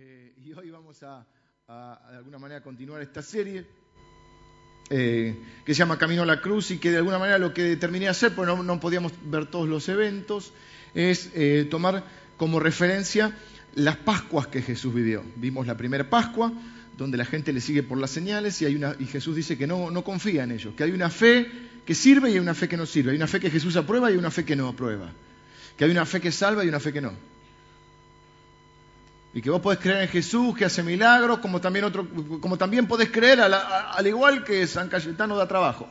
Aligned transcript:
Eh, 0.00 0.32
y 0.44 0.52
hoy 0.52 0.70
vamos 0.70 1.02
a, 1.02 1.26
de 2.12 2.16
alguna 2.18 2.38
manera, 2.38 2.62
continuar 2.62 3.02
esta 3.02 3.20
serie 3.20 3.66
eh, 4.90 5.36
que 5.66 5.74
se 5.74 5.78
llama 5.80 5.98
Camino 5.98 6.22
a 6.22 6.26
la 6.26 6.40
Cruz 6.40 6.70
y 6.70 6.78
que 6.78 6.92
de 6.92 6.98
alguna 6.98 7.18
manera 7.18 7.36
lo 7.36 7.52
que 7.52 7.74
terminé 7.74 8.06
hacer, 8.06 8.32
porque 8.32 8.52
no, 8.52 8.62
no 8.62 8.78
podíamos 8.78 9.12
ver 9.24 9.46
todos 9.46 9.68
los 9.68 9.88
eventos, 9.88 10.52
es 10.94 11.32
eh, 11.34 11.66
tomar 11.68 12.04
como 12.36 12.60
referencia 12.60 13.36
las 13.74 13.96
Pascuas 13.96 14.46
que 14.46 14.62
Jesús 14.62 14.94
vivió. 14.94 15.24
Vimos 15.34 15.66
la 15.66 15.76
primera 15.76 16.08
Pascua, 16.08 16.52
donde 16.96 17.18
la 17.18 17.24
gente 17.24 17.52
le 17.52 17.60
sigue 17.60 17.82
por 17.82 17.98
las 17.98 18.12
señales 18.12 18.62
y, 18.62 18.66
hay 18.66 18.76
una, 18.76 18.94
y 19.00 19.06
Jesús 19.06 19.34
dice 19.34 19.58
que 19.58 19.66
no, 19.66 19.90
no 19.90 20.04
confía 20.04 20.44
en 20.44 20.52
ellos, 20.52 20.74
que 20.76 20.84
hay 20.84 20.92
una 20.92 21.10
fe 21.10 21.50
que 21.84 21.96
sirve 21.96 22.30
y 22.30 22.34
hay 22.34 22.38
una 22.38 22.54
fe 22.54 22.68
que 22.68 22.76
no 22.76 22.86
sirve, 22.86 23.10
hay 23.10 23.16
una 23.16 23.26
fe 23.26 23.40
que 23.40 23.50
Jesús 23.50 23.74
aprueba 23.74 24.10
y 24.10 24.12
hay 24.12 24.18
una 24.18 24.30
fe 24.30 24.44
que 24.44 24.54
no 24.54 24.68
aprueba, 24.68 25.10
que 25.76 25.86
hay 25.86 25.90
una 25.90 26.06
fe 26.06 26.20
que 26.20 26.30
salva 26.30 26.64
y 26.64 26.68
una 26.68 26.78
fe 26.78 26.92
que 26.92 27.00
no. 27.00 27.37
Y 29.38 29.40
que 29.40 29.50
vos 29.50 29.60
podés 29.60 29.78
creer 29.78 30.02
en 30.02 30.08
Jesús 30.08 30.56
que 30.56 30.64
hace 30.64 30.82
milagros, 30.82 31.38
como 31.38 31.60
también, 31.60 31.84
otro, 31.84 32.04
como 32.40 32.58
también 32.58 32.88
podés 32.88 33.08
creer 33.10 33.40
al, 33.40 33.54
al 33.54 34.04
igual 34.04 34.42
que 34.42 34.66
San 34.66 34.88
Cayetano 34.88 35.36
da 35.36 35.46
trabajo. 35.46 35.88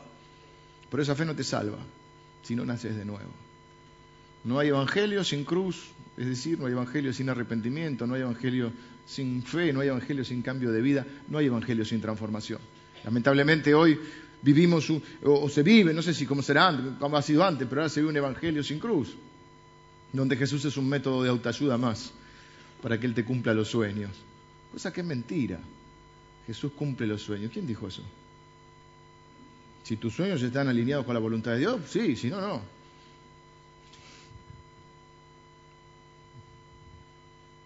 Pero 0.92 1.02
esa 1.02 1.16
fe 1.16 1.24
no 1.24 1.34
te 1.34 1.46
salva 1.46 1.78
si 2.42 2.58
no 2.58 2.66
naces 2.66 2.98
de 2.98 3.06
nuevo. 3.06 3.32
No 4.44 4.60
hay 4.60 4.68
evangelio 4.68 5.24
sin 5.24 5.46
cruz, 5.46 5.92
es 6.18 6.28
decir, 6.28 6.60
no 6.60 6.66
hay 6.66 6.74
evangelio 6.74 7.14
sin 7.14 7.30
arrepentimiento, 7.30 8.06
no 8.06 8.16
hay 8.16 8.22
evangelio 8.24 8.74
sin 9.06 9.42
fe, 9.44 9.72
no 9.72 9.80
hay 9.80 9.88
evangelio 9.88 10.26
sin 10.26 10.42
cambio 10.42 10.70
de 10.74 10.82
vida, 10.82 11.06
no 11.30 11.38
hay 11.38 11.46
evangelio 11.46 11.86
sin 11.86 12.02
transformación. 12.02 12.60
Lamentablemente 13.06 13.74
hoy 13.74 13.98
vivimos, 14.42 14.92
o, 15.24 15.48
se 15.48 15.64
vive, 15.64 15.94
no 15.94 16.02
sé 16.02 16.14
si 16.14 16.26
cómo 16.26 16.42
será 16.42 16.78
cómo 17.00 17.16
ha 17.16 17.22
sido 17.22 17.46
antes, 17.46 17.66
pero 17.70 17.80
ahora 17.80 17.90
se 17.90 18.02
vive 18.02 18.10
un 18.10 18.18
evangelio 18.18 18.62
sin 18.62 18.78
cruz, 18.78 19.16
donde 20.12 20.36
Jesús 20.36 20.66
es 20.66 20.76
un 20.76 20.90
método 20.90 21.24
de 21.24 21.30
autoayuda 21.30 21.78
más 21.78 22.12
para 22.82 23.00
que 23.00 23.06
Él 23.08 23.14
te 23.14 23.26
cumpla 23.26 23.54
los 23.54 23.70
sueños. 23.70 24.12
Cosa 24.72 24.92
que 24.94 25.02
es 25.02 25.08
mentira. 25.08 25.60
Jesús 26.46 26.72
cumple 26.74 27.08
los 27.08 27.22
sueños. 27.22 27.52
¿Quién 27.52 27.68
dijo 27.68 27.88
eso? 27.88 28.04
Si 29.84 29.98
tus 29.98 30.14
sueños 30.14 30.42
están 30.42 30.68
alineados 30.68 31.06
con 31.06 31.14
la 31.14 31.20
voluntad 31.20 31.52
de 31.52 31.60
Dios, 31.60 31.82
sí, 31.88 32.16
si 32.16 32.30
no, 32.30 32.42
no. 32.42 32.62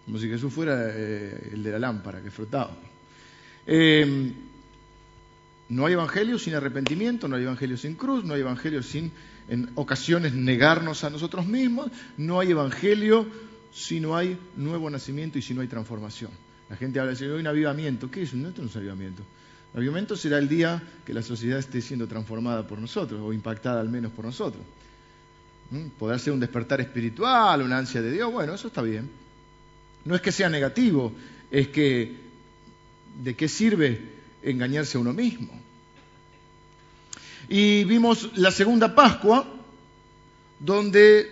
Como 0.04 0.18
si 0.18 0.28
Jesús 0.28 0.52
fuera 0.52 0.90
eh, 0.90 1.50
el 1.52 1.62
de 1.62 1.70
la 1.72 1.78
lámpara 1.78 2.20
que 2.22 2.30
frotaba. 2.30 2.76
Eh, 3.66 4.32
no 5.68 5.86
hay 5.86 5.94
evangelio 5.94 6.38
sin 6.38 6.54
arrepentimiento, 6.54 7.28
no 7.28 7.36
hay 7.36 7.44
evangelio 7.44 7.76
sin 7.76 7.94
cruz, 7.94 8.24
no 8.24 8.34
hay 8.34 8.40
evangelio 8.40 8.82
sin 8.82 9.12
en 9.48 9.70
ocasiones 9.74 10.34
negarnos 10.34 11.04
a 11.04 11.10
nosotros 11.10 11.46
mismos, 11.46 11.90
no 12.16 12.40
hay 12.40 12.50
evangelio 12.50 13.26
si 13.72 14.00
no 14.00 14.16
hay 14.16 14.38
nuevo 14.56 14.90
nacimiento 14.90 15.38
y 15.38 15.42
si 15.42 15.54
no 15.54 15.62
hay 15.62 15.68
transformación. 15.68 16.30
La 16.68 16.76
gente 16.76 17.00
habla 17.00 17.12
de 17.12 17.32
un 17.34 17.46
avivamiento. 17.46 18.10
¿Qué 18.10 18.22
es? 18.22 18.34
No, 18.34 18.48
esto 18.48 18.62
no 18.62 18.68
es 18.68 18.76
avivamiento. 18.76 19.22
El 19.72 19.78
avivamiento 19.78 20.16
será 20.16 20.38
el 20.38 20.48
día 20.48 20.82
que 21.04 21.14
la 21.14 21.22
sociedad 21.22 21.58
esté 21.58 21.80
siendo 21.80 22.06
transformada 22.06 22.66
por 22.66 22.78
nosotros, 22.78 23.20
o 23.22 23.32
impactada 23.32 23.80
al 23.80 23.88
menos 23.88 24.12
por 24.12 24.24
nosotros. 24.24 24.62
¿Mm? 25.70 25.88
Podrá 25.98 26.18
ser 26.18 26.32
un 26.32 26.40
despertar 26.40 26.80
espiritual, 26.80 27.62
una 27.62 27.78
ansia 27.78 28.02
de 28.02 28.12
Dios, 28.12 28.30
bueno, 28.30 28.54
eso 28.54 28.68
está 28.68 28.82
bien. 28.82 29.10
No 30.04 30.14
es 30.14 30.20
que 30.20 30.32
sea 30.32 30.48
negativo, 30.48 31.12
es 31.50 31.68
que 31.68 32.16
¿de 33.22 33.34
qué 33.34 33.48
sirve 33.48 34.00
engañarse 34.42 34.98
a 34.98 35.00
uno 35.00 35.12
mismo? 35.12 35.52
Y 37.48 37.84
vimos 37.84 38.30
la 38.36 38.50
segunda 38.50 38.94
Pascua, 38.94 39.46
donde 40.58 41.28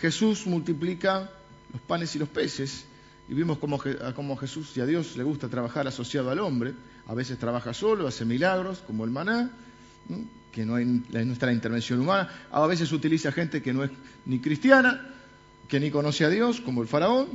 Jesús 0.00 0.46
multiplica 0.46 1.30
los 1.72 1.82
panes 1.82 2.14
y 2.16 2.18
los 2.18 2.28
peces, 2.28 2.84
y 3.28 3.34
vimos 3.34 3.58
cómo, 3.58 3.78
cómo 4.14 4.36
Jesús 4.36 4.74
y 4.76 4.80
a 4.80 4.86
Dios 4.86 5.16
le 5.16 5.22
gusta 5.22 5.48
trabajar 5.48 5.86
asociado 5.86 6.30
al 6.30 6.38
hombre. 6.38 6.72
A 7.06 7.14
veces 7.14 7.38
trabaja 7.38 7.74
solo, 7.74 8.06
hace 8.06 8.24
milagros, 8.24 8.82
como 8.86 9.04
el 9.04 9.10
maná, 9.10 9.50
que 10.50 10.64
no, 10.64 10.76
hay, 10.76 10.86
no 10.86 11.32
está 11.32 11.46
la 11.46 11.52
intervención 11.52 12.00
humana. 12.00 12.28
A 12.50 12.66
veces 12.66 12.90
utiliza 12.92 13.30
gente 13.32 13.62
que 13.62 13.74
no 13.74 13.84
es 13.84 13.90
ni 14.24 14.40
cristiana, 14.40 15.14
que 15.68 15.78
ni 15.78 15.90
conoce 15.90 16.24
a 16.24 16.30
Dios, 16.30 16.60
como 16.60 16.80
el 16.80 16.88
faraón, 16.88 17.28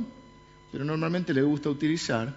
pero 0.72 0.84
normalmente 0.84 1.32
le 1.32 1.42
gusta 1.42 1.70
utilizar 1.70 2.34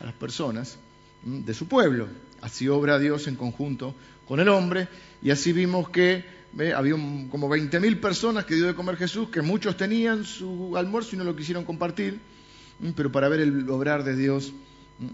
a 0.00 0.04
las 0.04 0.14
personas 0.14 0.78
de 1.24 1.52
su 1.52 1.66
pueblo. 1.66 2.08
Así 2.40 2.68
obra 2.68 2.98
Dios 2.98 3.26
en 3.26 3.34
conjunto 3.34 3.94
con 4.26 4.38
el 4.38 4.48
hombre, 4.48 4.86
y 5.20 5.30
así 5.30 5.52
vimos 5.52 5.88
que 5.90 6.24
Había 6.58 6.94
un, 6.94 7.28
como 7.28 7.48
20.000 7.48 8.00
personas 8.00 8.44
que 8.44 8.54
dio 8.54 8.66
de 8.66 8.74
comer 8.74 8.96
Jesús, 8.96 9.28
que 9.28 9.40
muchos 9.40 9.76
tenían 9.76 10.24
su 10.24 10.76
almuerzo 10.76 11.14
y 11.14 11.18
no 11.18 11.24
lo 11.24 11.36
quisieron 11.36 11.64
compartir, 11.64 12.18
pero 12.96 13.12
para 13.12 13.28
ver 13.28 13.40
el 13.40 13.68
obrar 13.70 14.02
de 14.02 14.16
Dios, 14.16 14.52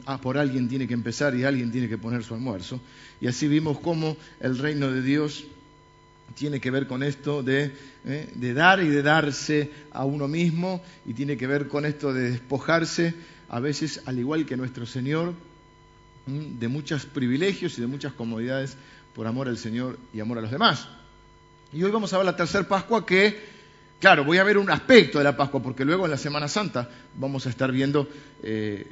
ah, 0.07 0.19
por 0.21 0.39
alguien 0.39 0.69
tiene 0.69 0.89
que 0.89 0.95
empezar 0.95 1.35
y 1.35 1.45
alguien 1.45 1.71
tiene 1.71 1.89
que 1.89 1.99
poner 1.99 2.25
su 2.25 2.35
almuerzo. 2.35 2.81
Y 3.21 3.27
así 3.27 3.49
vimos 3.49 3.79
cómo 3.81 4.17
el 4.41 4.57
reino 4.59 4.91
de 4.91 5.03
Dios 5.03 5.45
tiene 6.35 6.61
que 6.61 6.71
ver 6.71 6.87
con 6.87 7.03
esto 7.03 7.43
de, 7.43 7.73
¿eh? 8.05 8.31
de 8.35 8.55
dar 8.55 8.83
y 8.83 8.89
de 8.89 9.03
darse 9.03 9.71
a 9.93 10.05
uno 10.05 10.29
mismo, 10.29 10.83
y 11.05 11.13
tiene 11.13 11.37
que 11.37 11.47
ver 11.47 11.69
con 11.69 11.85
esto 11.85 12.13
de 12.13 12.31
despojarse, 12.31 13.15
a 13.49 13.61
veces 13.61 14.03
al 14.07 14.19
igual 14.19 14.47
que 14.47 14.57
nuestro 14.57 14.87
Señor, 14.87 15.35
de 16.27 16.69
muchos 16.69 17.07
privilegios 17.07 17.79
y 17.79 17.81
de 17.81 17.87
muchas 17.87 18.13
comodidades 18.13 18.77
por 19.15 19.27
amor 19.27 19.49
al 19.49 19.59
Señor 19.59 19.99
y 20.13 20.21
amor 20.21 20.39
a 20.39 20.41
los 20.43 20.51
demás. 20.51 20.89
Y 21.77 21.85
hoy 21.85 21.91
vamos 21.91 22.11
a 22.15 22.17
ver 22.17 22.25
la 22.25 22.35
tercera 22.35 22.67
Pascua 22.67 23.05
que, 23.05 23.39
claro, 24.01 24.25
voy 24.25 24.39
a 24.39 24.45
ver 24.45 24.57
un 24.57 24.71
aspecto 24.71 25.19
de 25.19 25.25
la 25.25 25.37
Pascua, 25.37 25.63
porque 25.63 25.85
luego 25.85 26.07
en 26.07 26.11
la 26.11 26.17
Semana 26.17 26.49
Santa 26.49 26.89
vamos 27.17 27.47
a 27.47 27.51
estar 27.51 27.71
viendo 27.71 28.09
eh, 28.43 28.87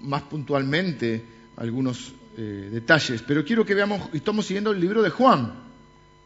más 0.00 0.22
puntualmente 0.22 1.22
algunos 1.58 2.12
eh, 2.36 2.70
detalles. 2.72 3.22
Pero 3.22 3.44
quiero 3.44 3.64
que 3.64 3.74
veamos, 3.74 4.08
estamos 4.14 4.46
siguiendo 4.46 4.72
el 4.72 4.80
libro 4.80 5.00
de 5.00 5.10
Juan. 5.10 5.52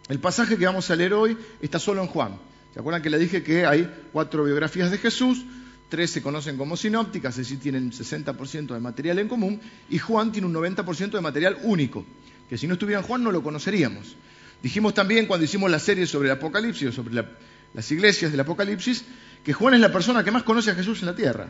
El 0.08 0.18
pasaje 0.18 0.56
que 0.56 0.64
vamos 0.64 0.90
a 0.90 0.96
leer 0.96 1.12
hoy 1.12 1.36
está 1.60 1.78
solo 1.78 2.00
en 2.00 2.08
Juan. 2.08 2.38
¿Se 2.72 2.80
acuerdan 2.80 3.02
que 3.02 3.10
le 3.10 3.18
dije 3.18 3.42
que 3.42 3.66
hay 3.66 3.86
cuatro 4.14 4.44
biografías 4.44 4.90
de 4.90 4.96
Jesús? 4.96 5.44
Tres 5.90 6.10
se 6.10 6.22
conocen 6.22 6.56
como 6.56 6.74
sinópticas, 6.78 7.36
es 7.36 7.48
decir, 7.48 7.60
tienen 7.60 7.92
60% 7.92 8.72
de 8.72 8.80
material 8.80 9.18
en 9.18 9.28
común, 9.28 9.60
y 9.90 9.98
Juan 9.98 10.32
tiene 10.32 10.46
un 10.46 10.54
90% 10.54 11.10
de 11.10 11.20
material 11.20 11.58
único, 11.64 12.02
que 12.48 12.56
si 12.56 12.66
no 12.66 12.74
estuviera 12.74 13.02
en 13.02 13.06
Juan 13.06 13.22
no 13.22 13.30
lo 13.30 13.42
conoceríamos. 13.42 14.16
Dijimos 14.62 14.94
también 14.94 15.26
cuando 15.26 15.44
hicimos 15.44 15.70
la 15.70 15.78
serie 15.78 16.06
sobre 16.06 16.28
el 16.28 16.32
Apocalipsis 16.36 16.94
sobre 16.94 17.14
la, 17.14 17.26
las 17.74 17.90
iglesias 17.90 18.30
del 18.30 18.40
Apocalipsis 18.40 19.04
que 19.44 19.52
Juan 19.52 19.74
es 19.74 19.80
la 19.80 19.92
persona 19.92 20.22
que 20.22 20.30
más 20.30 20.42
conoce 20.42 20.70
a 20.70 20.74
Jesús 20.74 21.00
en 21.00 21.06
la 21.06 21.14
tierra. 21.14 21.48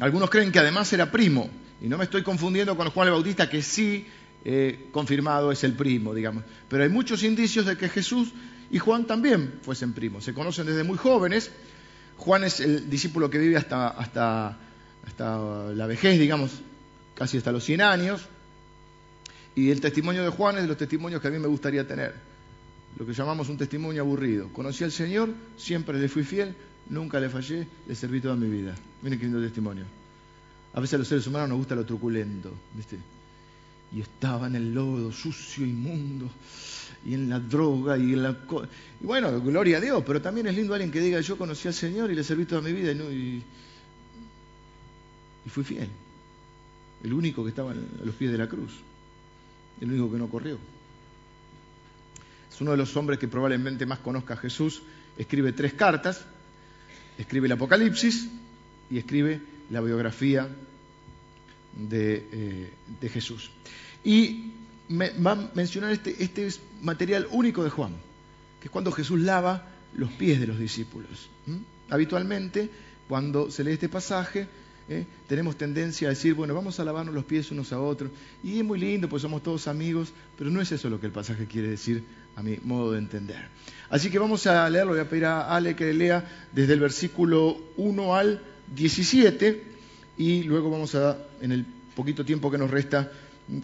Algunos 0.00 0.30
creen 0.30 0.52
que 0.52 0.58
además 0.58 0.92
era 0.92 1.10
primo, 1.10 1.48
y 1.80 1.88
no 1.88 1.98
me 1.98 2.04
estoy 2.04 2.22
confundiendo 2.22 2.76
con 2.76 2.90
Juan 2.90 3.08
el 3.08 3.14
Bautista, 3.14 3.48
que 3.48 3.62
sí 3.62 4.06
eh, 4.44 4.88
confirmado 4.92 5.52
es 5.52 5.64
el 5.64 5.72
primo, 5.72 6.14
digamos. 6.14 6.44
Pero 6.68 6.82
hay 6.82 6.88
muchos 6.88 7.22
indicios 7.22 7.66
de 7.66 7.76
que 7.76 7.88
Jesús 7.88 8.32
y 8.70 8.78
Juan 8.78 9.06
también 9.06 9.54
fuesen 9.62 9.92
primos. 9.92 10.24
Se 10.24 10.34
conocen 10.34 10.66
desde 10.66 10.84
muy 10.84 10.98
jóvenes. 10.98 11.50
Juan 12.16 12.44
es 12.44 12.60
el 12.60 12.90
discípulo 12.90 13.30
que 13.30 13.38
vive 13.38 13.56
hasta, 13.56 13.88
hasta, 13.88 14.58
hasta 15.06 15.72
la 15.72 15.86
vejez, 15.86 16.18
digamos, 16.18 16.50
casi 17.14 17.38
hasta 17.38 17.52
los 17.52 17.64
100 17.64 17.80
años. 17.80 18.26
Y 19.56 19.70
el 19.70 19.80
testimonio 19.80 20.22
de 20.22 20.30
Juan 20.30 20.56
es 20.56 20.62
de 20.62 20.68
los 20.68 20.76
testimonios 20.76 21.20
que 21.20 21.28
a 21.28 21.30
mí 21.30 21.38
me 21.38 21.46
gustaría 21.46 21.86
tener. 21.86 22.14
Lo 22.98 23.06
que 23.06 23.12
llamamos 23.12 23.48
un 23.48 23.56
testimonio 23.56 24.02
aburrido. 24.02 24.48
Conocí 24.52 24.84
al 24.84 24.92
Señor, 24.92 25.30
siempre 25.56 25.98
le 25.98 26.08
fui 26.08 26.24
fiel, 26.24 26.54
nunca 26.90 27.20
le 27.20 27.28
fallé, 27.28 27.66
le 27.86 27.94
serví 27.94 28.20
toda 28.20 28.34
mi 28.36 28.48
vida. 28.48 28.74
Miren 29.02 29.18
qué 29.18 29.26
lindo 29.26 29.40
testimonio. 29.40 29.84
A 30.74 30.80
veces 30.80 30.94
a 30.94 30.98
los 30.98 31.08
seres 31.08 31.26
humanos 31.26 31.48
nos 31.48 31.58
gusta 31.58 31.74
lo 31.76 31.84
truculento, 31.84 32.52
¿viste? 32.74 32.98
Y 33.92 34.00
estaba 34.00 34.48
en 34.48 34.56
el 34.56 34.74
lodo, 34.74 35.12
sucio, 35.12 35.64
inmundo, 35.64 36.28
y 37.06 37.14
en 37.14 37.28
la 37.28 37.38
droga, 37.38 37.96
y 37.96 38.12
en 38.12 38.22
la... 38.24 38.36
Y 39.00 39.06
bueno, 39.06 39.40
gloria 39.40 39.78
a 39.78 39.80
Dios, 39.80 40.02
pero 40.04 40.20
también 40.20 40.48
es 40.48 40.56
lindo 40.56 40.74
alguien 40.74 40.90
que 40.90 41.00
diga, 41.00 41.20
yo 41.20 41.38
conocí 41.38 41.68
al 41.68 41.74
Señor 41.74 42.10
y 42.10 42.16
le 42.16 42.24
serví 42.24 42.44
toda 42.44 42.60
mi 42.60 42.72
vida 42.72 42.90
y, 42.90 42.94
no, 42.96 43.10
y, 43.10 43.42
y 45.46 45.48
fui 45.48 45.62
fiel. 45.62 45.88
El 47.04 47.12
único 47.12 47.44
que 47.44 47.50
estaba 47.50 47.70
a 47.70 47.74
los 48.04 48.14
pies 48.16 48.32
de 48.32 48.38
la 48.38 48.48
cruz 48.48 48.72
el 49.84 49.92
único 49.92 50.12
que 50.12 50.18
no 50.18 50.28
corrió. 50.28 50.58
Es 52.52 52.60
uno 52.60 52.72
de 52.72 52.76
los 52.76 52.96
hombres 52.96 53.18
que 53.18 53.28
probablemente 53.28 53.86
más 53.86 53.98
conozca 53.98 54.34
a 54.34 54.36
Jesús. 54.36 54.82
Escribe 55.16 55.52
tres 55.52 55.74
cartas, 55.74 56.24
escribe 57.18 57.46
el 57.46 57.52
Apocalipsis 57.52 58.28
y 58.90 58.98
escribe 58.98 59.40
la 59.70 59.80
biografía 59.80 60.48
de, 61.76 62.26
eh, 63.00 63.08
Jesús. 63.08 63.50
Y 64.04 64.52
me, 64.88 65.10
va 65.18 65.32
a 65.32 65.50
mencionar 65.54 65.92
este, 65.92 66.22
este 66.22 66.48
material 66.82 67.26
único 67.30 67.64
de 67.64 67.70
Juan, 67.70 67.94
que 68.60 68.68
es 68.68 68.70
cuando 68.70 68.92
Jesús 68.92 69.20
lava 69.20 69.68
los 69.94 70.12
pies 70.12 70.40
de 70.40 70.46
los 70.46 70.58
discípulos. 70.58 71.28
Habitualmente, 71.90 72.70
cuando 73.08 73.50
se 73.50 73.64
lee 73.64 73.72
este 73.72 73.88
pasaje, 73.88 74.46
¿eh? 74.88 75.06
tenemos 75.28 75.56
tendencia 75.56 76.08
a 76.08 76.10
decir, 76.10 76.34
bueno, 76.34 76.54
vamos 76.54 76.78
a 76.80 76.84
lavarnos 76.84 77.14
los 77.14 77.24
pies 77.24 77.50
unos 77.50 77.72
a 77.72 77.80
otros. 77.80 78.10
Y 78.42 78.58
es 78.58 78.64
muy 78.64 78.78
lindo, 78.78 79.08
pues 79.08 79.22
somos 79.22 79.42
todos 79.42 79.68
amigos, 79.68 80.12
pero 80.36 80.50
no 80.50 80.60
es 80.60 80.72
eso 80.72 80.90
lo 80.90 81.00
que 81.00 81.06
el 81.06 81.12
pasaje 81.12 81.46
quiere 81.46 81.68
decir 81.68 82.04
a 82.36 82.42
mi 82.42 82.58
modo 82.64 82.92
de 82.92 82.98
entender. 82.98 83.48
Así 83.90 84.10
que 84.10 84.18
vamos 84.18 84.46
a 84.46 84.68
leerlo, 84.68 84.92
voy 84.92 85.00
a 85.00 85.08
pedir 85.08 85.26
a 85.26 85.54
Ale 85.54 85.76
que 85.76 85.92
lea 85.92 86.48
desde 86.52 86.72
el 86.72 86.80
versículo 86.80 87.56
1 87.76 88.14
al 88.14 88.42
17 88.74 89.62
y 90.16 90.42
luego 90.44 90.70
vamos 90.70 90.94
a, 90.94 91.18
en 91.40 91.52
el 91.52 91.64
poquito 91.94 92.24
tiempo 92.24 92.50
que 92.50 92.58
nos 92.58 92.70
resta, 92.70 93.10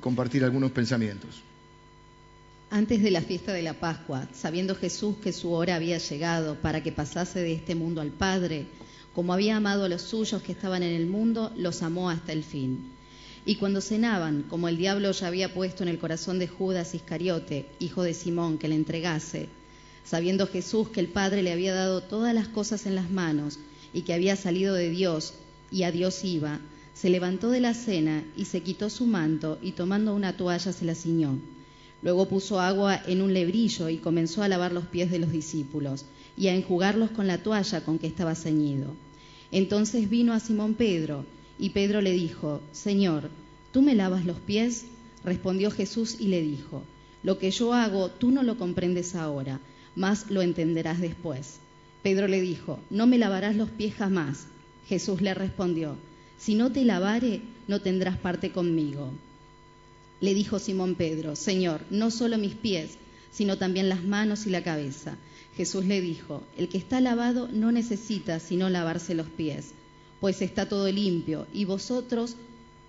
compartir 0.00 0.44
algunos 0.44 0.70
pensamientos. 0.70 1.42
Antes 2.70 3.02
de 3.02 3.10
la 3.10 3.20
fiesta 3.20 3.52
de 3.52 3.62
la 3.62 3.74
Pascua, 3.74 4.28
sabiendo 4.32 4.76
Jesús 4.76 5.16
que 5.16 5.32
su 5.32 5.52
hora 5.52 5.74
había 5.74 5.98
llegado 5.98 6.54
para 6.54 6.82
que 6.82 6.92
pasase 6.92 7.40
de 7.40 7.54
este 7.54 7.74
mundo 7.74 8.00
al 8.00 8.10
Padre, 8.10 8.66
como 9.14 9.32
había 9.32 9.56
amado 9.56 9.84
a 9.84 9.88
los 9.88 10.02
suyos 10.02 10.42
que 10.42 10.52
estaban 10.52 10.82
en 10.82 10.94
el 10.94 11.06
mundo, 11.06 11.52
los 11.56 11.82
amó 11.82 12.10
hasta 12.10 12.32
el 12.32 12.44
fin. 12.44 12.92
Y 13.44 13.56
cuando 13.56 13.80
cenaban, 13.80 14.44
como 14.48 14.68
el 14.68 14.76
diablo 14.76 15.10
ya 15.10 15.26
había 15.26 15.52
puesto 15.52 15.82
en 15.82 15.88
el 15.88 15.98
corazón 15.98 16.38
de 16.38 16.46
Judas 16.46 16.94
Iscariote, 16.94 17.66
hijo 17.80 18.02
de 18.02 18.14
Simón, 18.14 18.58
que 18.58 18.68
le 18.68 18.76
entregase, 18.76 19.48
sabiendo 20.04 20.46
Jesús 20.46 20.90
que 20.90 21.00
el 21.00 21.08
Padre 21.08 21.42
le 21.42 21.52
había 21.52 21.74
dado 21.74 22.02
todas 22.02 22.34
las 22.34 22.48
cosas 22.48 22.86
en 22.86 22.94
las 22.94 23.10
manos 23.10 23.58
y 23.92 24.02
que 24.02 24.14
había 24.14 24.36
salido 24.36 24.74
de 24.74 24.90
Dios 24.90 25.34
y 25.72 25.82
a 25.82 25.90
Dios 25.90 26.24
iba, 26.24 26.60
se 26.94 27.10
levantó 27.10 27.50
de 27.50 27.60
la 27.60 27.74
cena 27.74 28.24
y 28.36 28.44
se 28.44 28.60
quitó 28.60 28.90
su 28.90 29.06
manto 29.06 29.58
y 29.62 29.72
tomando 29.72 30.14
una 30.14 30.36
toalla 30.36 30.72
se 30.72 30.84
la 30.84 30.94
ciñó. 30.94 31.38
Luego 32.02 32.28
puso 32.28 32.60
agua 32.60 33.02
en 33.06 33.22
un 33.22 33.34
lebrillo 33.34 33.88
y 33.88 33.98
comenzó 33.98 34.42
a 34.42 34.48
lavar 34.48 34.72
los 34.72 34.86
pies 34.86 35.10
de 35.10 35.18
los 35.18 35.32
discípulos 35.32 36.04
y 36.36 36.48
a 36.48 36.54
enjugarlos 36.54 37.10
con 37.10 37.26
la 37.26 37.38
toalla 37.42 37.84
con 37.84 37.98
que 37.98 38.06
estaba 38.06 38.34
ceñido. 38.34 38.94
Entonces 39.52 40.08
vino 40.08 40.32
a 40.32 40.40
Simón 40.40 40.74
Pedro 40.74 41.24
y 41.58 41.70
Pedro 41.70 42.00
le 42.00 42.12
dijo, 42.12 42.60
Señor, 42.72 43.30
¿tú 43.72 43.82
me 43.82 43.94
lavas 43.94 44.24
los 44.24 44.38
pies? 44.38 44.86
Respondió 45.24 45.70
Jesús 45.70 46.16
y 46.18 46.28
le 46.28 46.40
dijo, 46.40 46.82
Lo 47.22 47.38
que 47.38 47.50
yo 47.50 47.74
hago 47.74 48.08
tú 48.08 48.30
no 48.30 48.42
lo 48.42 48.56
comprendes 48.56 49.14
ahora, 49.14 49.60
mas 49.94 50.30
lo 50.30 50.40
entenderás 50.42 51.00
después. 51.00 51.58
Pedro 52.02 52.28
le 52.28 52.40
dijo, 52.40 52.78
No 52.88 53.06
me 53.06 53.18
lavarás 53.18 53.56
los 53.56 53.70
pies 53.70 53.94
jamás. 53.94 54.46
Jesús 54.88 55.20
le 55.20 55.34
respondió, 55.34 55.96
Si 56.38 56.54
no 56.54 56.72
te 56.72 56.84
lavare, 56.84 57.42
no 57.68 57.80
tendrás 57.80 58.16
parte 58.16 58.52
conmigo. 58.52 59.12
Le 60.20 60.34
dijo 60.34 60.58
Simón 60.58 60.94
Pedro, 60.94 61.34
Señor, 61.34 61.82
no 61.90 62.10
solo 62.10 62.36
mis 62.38 62.54
pies, 62.54 62.92
sino 63.32 63.58
también 63.58 63.88
las 63.88 64.04
manos 64.04 64.46
y 64.46 64.50
la 64.50 64.62
cabeza. 64.62 65.16
Jesús 65.60 65.84
le 65.84 66.00
dijo, 66.00 66.42
El 66.56 66.70
que 66.70 66.78
está 66.78 67.02
lavado 67.02 67.46
no 67.52 67.70
necesita 67.70 68.40
sino 68.40 68.70
lavarse 68.70 69.14
los 69.14 69.26
pies, 69.26 69.72
pues 70.18 70.40
está 70.40 70.70
todo 70.70 70.90
limpio, 70.90 71.46
y 71.52 71.66
vosotros 71.66 72.36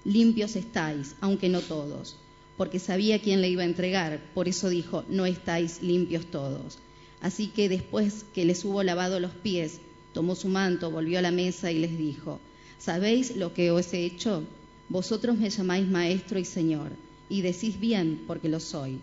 limpios 0.05 0.55
estáis, 0.55 1.17
aunque 1.19 1.49
no 1.49 1.59
todos, 1.59 2.15
porque 2.55 2.79
sabía 2.79 3.19
quién 3.19 3.41
le 3.41 3.49
iba 3.49 3.63
a 3.63 3.65
entregar, 3.65 4.21
por 4.33 4.47
eso 4.47 4.69
dijo, 4.69 5.03
no 5.09 5.25
estáis 5.25 5.81
limpios 5.81 6.27
todos. 6.31 6.77
Así 7.19 7.47
que 7.47 7.67
después 7.67 8.23
que 8.33 8.45
les 8.45 8.63
hubo 8.63 8.83
lavado 8.83 9.19
los 9.19 9.31
pies, 9.31 9.81
tomó 10.13 10.35
su 10.35 10.47
manto, 10.47 10.91
volvió 10.91 11.19
a 11.19 11.21
la 11.21 11.31
mesa 11.31 11.73
y 11.73 11.79
les 11.79 11.97
dijo, 11.97 12.39
¿sabéis 12.79 13.35
lo 13.35 13.53
que 13.53 13.71
os 13.71 13.91
he 13.91 14.05
hecho? 14.05 14.45
Vosotros 14.87 15.37
me 15.37 15.49
llamáis 15.49 15.89
maestro 15.89 16.39
y 16.39 16.45
señor 16.45 16.91
y 17.27 17.41
decís 17.41 17.81
bien 17.81 18.23
porque 18.27 18.47
lo 18.47 18.61
soy. 18.61 19.01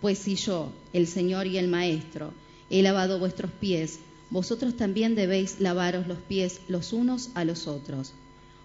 Pues 0.00 0.18
si 0.18 0.36
yo, 0.36 0.70
el 0.92 1.08
Señor 1.08 1.48
y 1.48 1.58
el 1.58 1.66
Maestro, 1.66 2.32
he 2.72 2.82
lavado 2.82 3.18
vuestros 3.18 3.50
pies, 3.52 3.98
vosotros 4.30 4.76
también 4.78 5.14
debéis 5.14 5.60
lavaros 5.60 6.06
los 6.06 6.16
pies 6.18 6.62
los 6.68 6.94
unos 6.94 7.28
a 7.34 7.44
los 7.44 7.68
otros. 7.68 8.14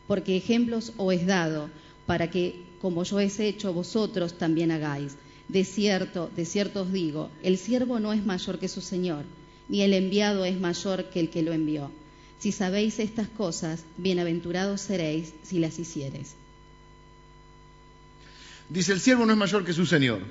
Porque 0.08 0.38
ejemplos 0.38 0.94
os 0.96 1.14
he 1.14 1.26
dado, 1.26 1.70
para 2.06 2.32
que, 2.32 2.64
como 2.80 3.04
yo 3.04 3.20
he 3.20 3.30
hecho, 3.40 3.74
vosotros 3.74 4.38
también 4.38 4.72
hagáis. 4.72 5.18
De 5.50 5.66
cierto, 5.66 6.32
de 6.38 6.46
cierto 6.46 6.84
os 6.84 6.94
digo, 6.94 7.30
el 7.44 7.58
siervo 7.58 8.00
no 8.00 8.14
es 8.14 8.26
mayor 8.26 8.60
que 8.60 8.70
su 8.70 8.80
Señor, 8.80 9.26
ni 9.68 9.82
el 9.82 9.94
enviado 9.94 10.46
es 10.46 10.58
mayor 10.58 11.10
que 11.10 11.20
el 11.20 11.30
que 11.30 11.42
lo 11.42 11.52
envió. 11.52 11.92
Si 12.40 12.54
sabéis 12.54 13.00
estas 13.00 13.28
cosas, 13.28 13.84
bienaventurados 13.98 14.80
seréis 14.80 15.34
si 15.44 15.60
las 15.60 15.78
hiciereis. 15.80 16.36
Dice, 18.70 18.94
el 18.94 19.02
siervo 19.02 19.26
no 19.26 19.34
es 19.34 19.38
mayor 19.38 19.66
que 19.66 19.74
su 19.74 19.86
Señor. 19.86 20.22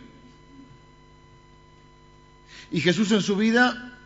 Y 2.70 2.80
Jesús 2.80 3.12
en 3.12 3.22
su 3.22 3.36
vida 3.36 3.98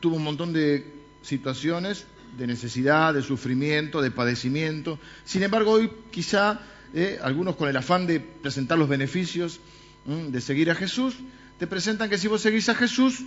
tuvo 0.00 0.16
un 0.16 0.24
montón 0.24 0.52
de 0.52 0.92
situaciones 1.22 2.06
de 2.36 2.46
necesidad, 2.46 3.14
de 3.14 3.22
sufrimiento, 3.22 4.02
de 4.02 4.10
padecimiento. 4.10 4.98
Sin 5.24 5.42
embargo, 5.42 5.72
hoy 5.72 5.90
quizá 6.10 6.60
eh, 6.94 7.18
algunos 7.22 7.56
con 7.56 7.68
el 7.68 7.76
afán 7.76 8.06
de 8.06 8.20
presentar 8.20 8.78
los 8.78 8.88
beneficios 8.88 9.60
de 10.08 10.40
seguir 10.40 10.70
a 10.70 10.74
Jesús, 10.74 11.16
te 11.58 11.66
presentan 11.66 12.08
que 12.08 12.16
si 12.16 12.28
vos 12.28 12.40
seguís 12.40 12.68
a 12.70 12.74
Jesús 12.74 13.24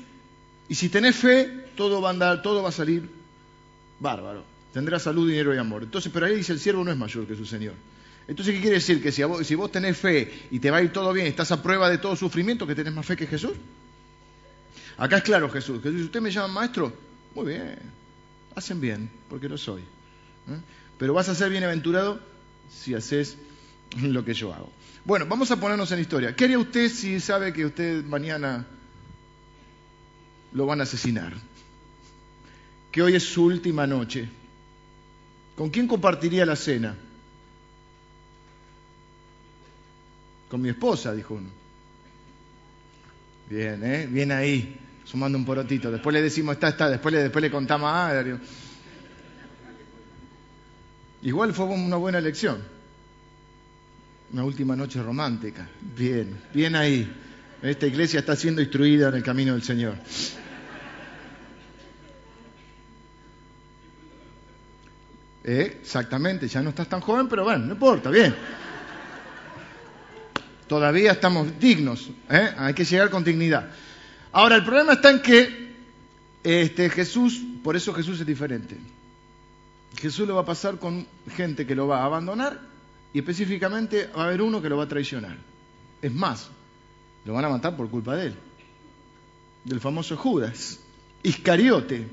y 0.67 0.73
si 0.73 0.89
tenés 0.89 1.15
fe, 1.15 1.67
todo 1.75 2.01
va 2.01 2.09
a 2.11 2.71
salir 2.71 3.07
bárbaro. 3.99 4.43
Tendrás 4.73 5.03
salud, 5.03 5.29
dinero 5.29 5.53
y 5.53 5.59
amor. 5.59 5.83
Entonces, 5.83 6.11
pero 6.11 6.25
ahí 6.25 6.35
dice 6.35 6.53
el 6.53 6.59
siervo 6.59 6.83
no 6.83 6.91
es 6.91 6.97
mayor 6.97 7.27
que 7.27 7.35
su 7.35 7.45
Señor. 7.45 7.73
Entonces, 8.27 8.55
¿qué 8.55 8.61
quiere 8.61 8.77
decir? 8.77 9.03
Que 9.03 9.11
si 9.11 9.21
vos, 9.23 9.45
si 9.45 9.55
tenés 9.71 9.97
fe 9.97 10.47
y 10.49 10.59
te 10.59 10.71
va 10.71 10.77
a 10.77 10.81
ir 10.81 10.91
todo 10.91 11.11
bien, 11.13 11.27
estás 11.27 11.51
a 11.51 11.61
prueba 11.61 11.89
de 11.89 11.97
todo 11.97 12.15
sufrimiento, 12.15 12.65
que 12.65 12.73
tenés 12.73 12.93
más 12.93 13.05
fe 13.05 13.15
que 13.15 13.27
Jesús. 13.27 13.53
Acá 15.01 15.17
es 15.17 15.23
claro 15.23 15.49
Jesús. 15.49 15.81
Jesús, 15.81 16.03
¿usted 16.03 16.21
me 16.21 16.29
llama 16.29 16.53
maestro? 16.53 16.93
Muy 17.33 17.47
bien, 17.47 17.79
hacen 18.53 18.79
bien, 18.79 19.09
porque 19.31 19.49
lo 19.49 19.57
soy. 19.57 19.81
¿eh? 19.81 20.61
Pero 20.99 21.15
vas 21.15 21.27
a 21.27 21.33
ser 21.33 21.49
bienaventurado 21.49 22.19
si 22.69 22.93
haces 22.93 23.35
lo 23.99 24.23
que 24.23 24.35
yo 24.35 24.53
hago. 24.53 24.71
Bueno, 25.03 25.25
vamos 25.25 25.49
a 25.49 25.59
ponernos 25.59 25.91
en 25.91 26.01
historia. 26.01 26.35
¿Qué 26.35 26.43
haría 26.43 26.59
usted 26.59 26.87
si 26.87 27.19
sabe 27.19 27.51
que 27.51 27.65
usted 27.65 28.05
mañana 28.05 28.67
lo 30.53 30.67
van 30.67 30.81
a 30.81 30.83
asesinar? 30.83 31.33
Que 32.91 33.01
hoy 33.01 33.15
es 33.15 33.23
su 33.23 33.45
última 33.45 33.87
noche. 33.87 34.29
¿Con 35.55 35.71
quién 35.71 35.87
compartiría 35.87 36.45
la 36.45 36.55
cena? 36.55 36.95
Con 40.47 40.61
mi 40.61 40.69
esposa, 40.69 41.11
dijo 41.15 41.33
uno. 41.33 41.49
Bien, 43.49 43.83
¿eh? 43.83 44.05
Bien 44.05 44.31
ahí, 44.31 44.79
sumando 45.03 45.37
un 45.37 45.45
porotito. 45.45 45.91
Después 45.91 46.13
le 46.13 46.21
decimos, 46.21 46.53
está, 46.53 46.69
está. 46.69 46.89
Después 46.89 47.13
le, 47.13 47.23
después 47.23 47.41
le 47.41 47.51
contamos, 47.51 47.89
ah, 47.91 48.23
Igual 51.23 51.53
fue 51.53 51.65
una 51.65 51.97
buena 51.97 52.17
elección. 52.17 52.59
Una 54.33 54.43
última 54.43 54.75
noche 54.75 55.01
romántica. 55.01 55.67
Bien, 55.95 56.35
bien 56.53 56.75
ahí. 56.75 57.11
Esta 57.61 57.85
iglesia 57.85 58.21
está 58.21 58.35
siendo 58.35 58.61
instruida 58.61 59.09
en 59.09 59.15
el 59.15 59.23
camino 59.23 59.53
del 59.53 59.61
Señor. 59.61 59.95
¿Eh? 65.43 65.79
Exactamente, 65.81 66.47
ya 66.47 66.61
no 66.61 66.69
estás 66.69 66.87
tan 66.87 67.01
joven, 67.01 67.27
pero 67.27 67.43
bueno, 67.43 67.65
no 67.65 67.73
importa, 67.73 68.09
bien 68.09 68.33
todavía 70.71 71.11
estamos 71.11 71.59
dignos, 71.59 72.09
¿eh? 72.29 72.49
hay 72.57 72.73
que 72.73 72.85
llegar 72.85 73.09
con 73.09 73.25
dignidad. 73.25 73.71
Ahora, 74.31 74.55
el 74.55 74.63
problema 74.63 74.93
está 74.93 75.11
en 75.11 75.21
que 75.21 75.71
este, 76.43 76.89
Jesús, 76.89 77.41
por 77.63 77.75
eso 77.75 77.93
Jesús 77.93 78.19
es 78.19 78.25
diferente. 78.25 78.77
Jesús 79.97 80.27
lo 80.27 80.35
va 80.35 80.41
a 80.41 80.45
pasar 80.45 80.79
con 80.79 81.05
gente 81.35 81.67
que 81.67 81.75
lo 81.75 81.87
va 81.87 82.01
a 82.01 82.05
abandonar 82.05 82.59
y 83.13 83.19
específicamente 83.19 84.09
va 84.15 84.23
a 84.23 84.25
haber 84.27 84.41
uno 84.41 84.61
que 84.61 84.69
lo 84.69 84.77
va 84.77 84.85
a 84.85 84.87
traicionar. 84.87 85.37
Es 86.01 86.13
más, 86.13 86.49
lo 87.25 87.33
van 87.33 87.45
a 87.45 87.49
matar 87.49 87.75
por 87.75 87.89
culpa 87.89 88.15
de 88.15 88.27
él, 88.27 88.35
del 89.65 89.79
famoso 89.79 90.15
Judas, 90.15 90.79
Iscariote. 91.23 92.07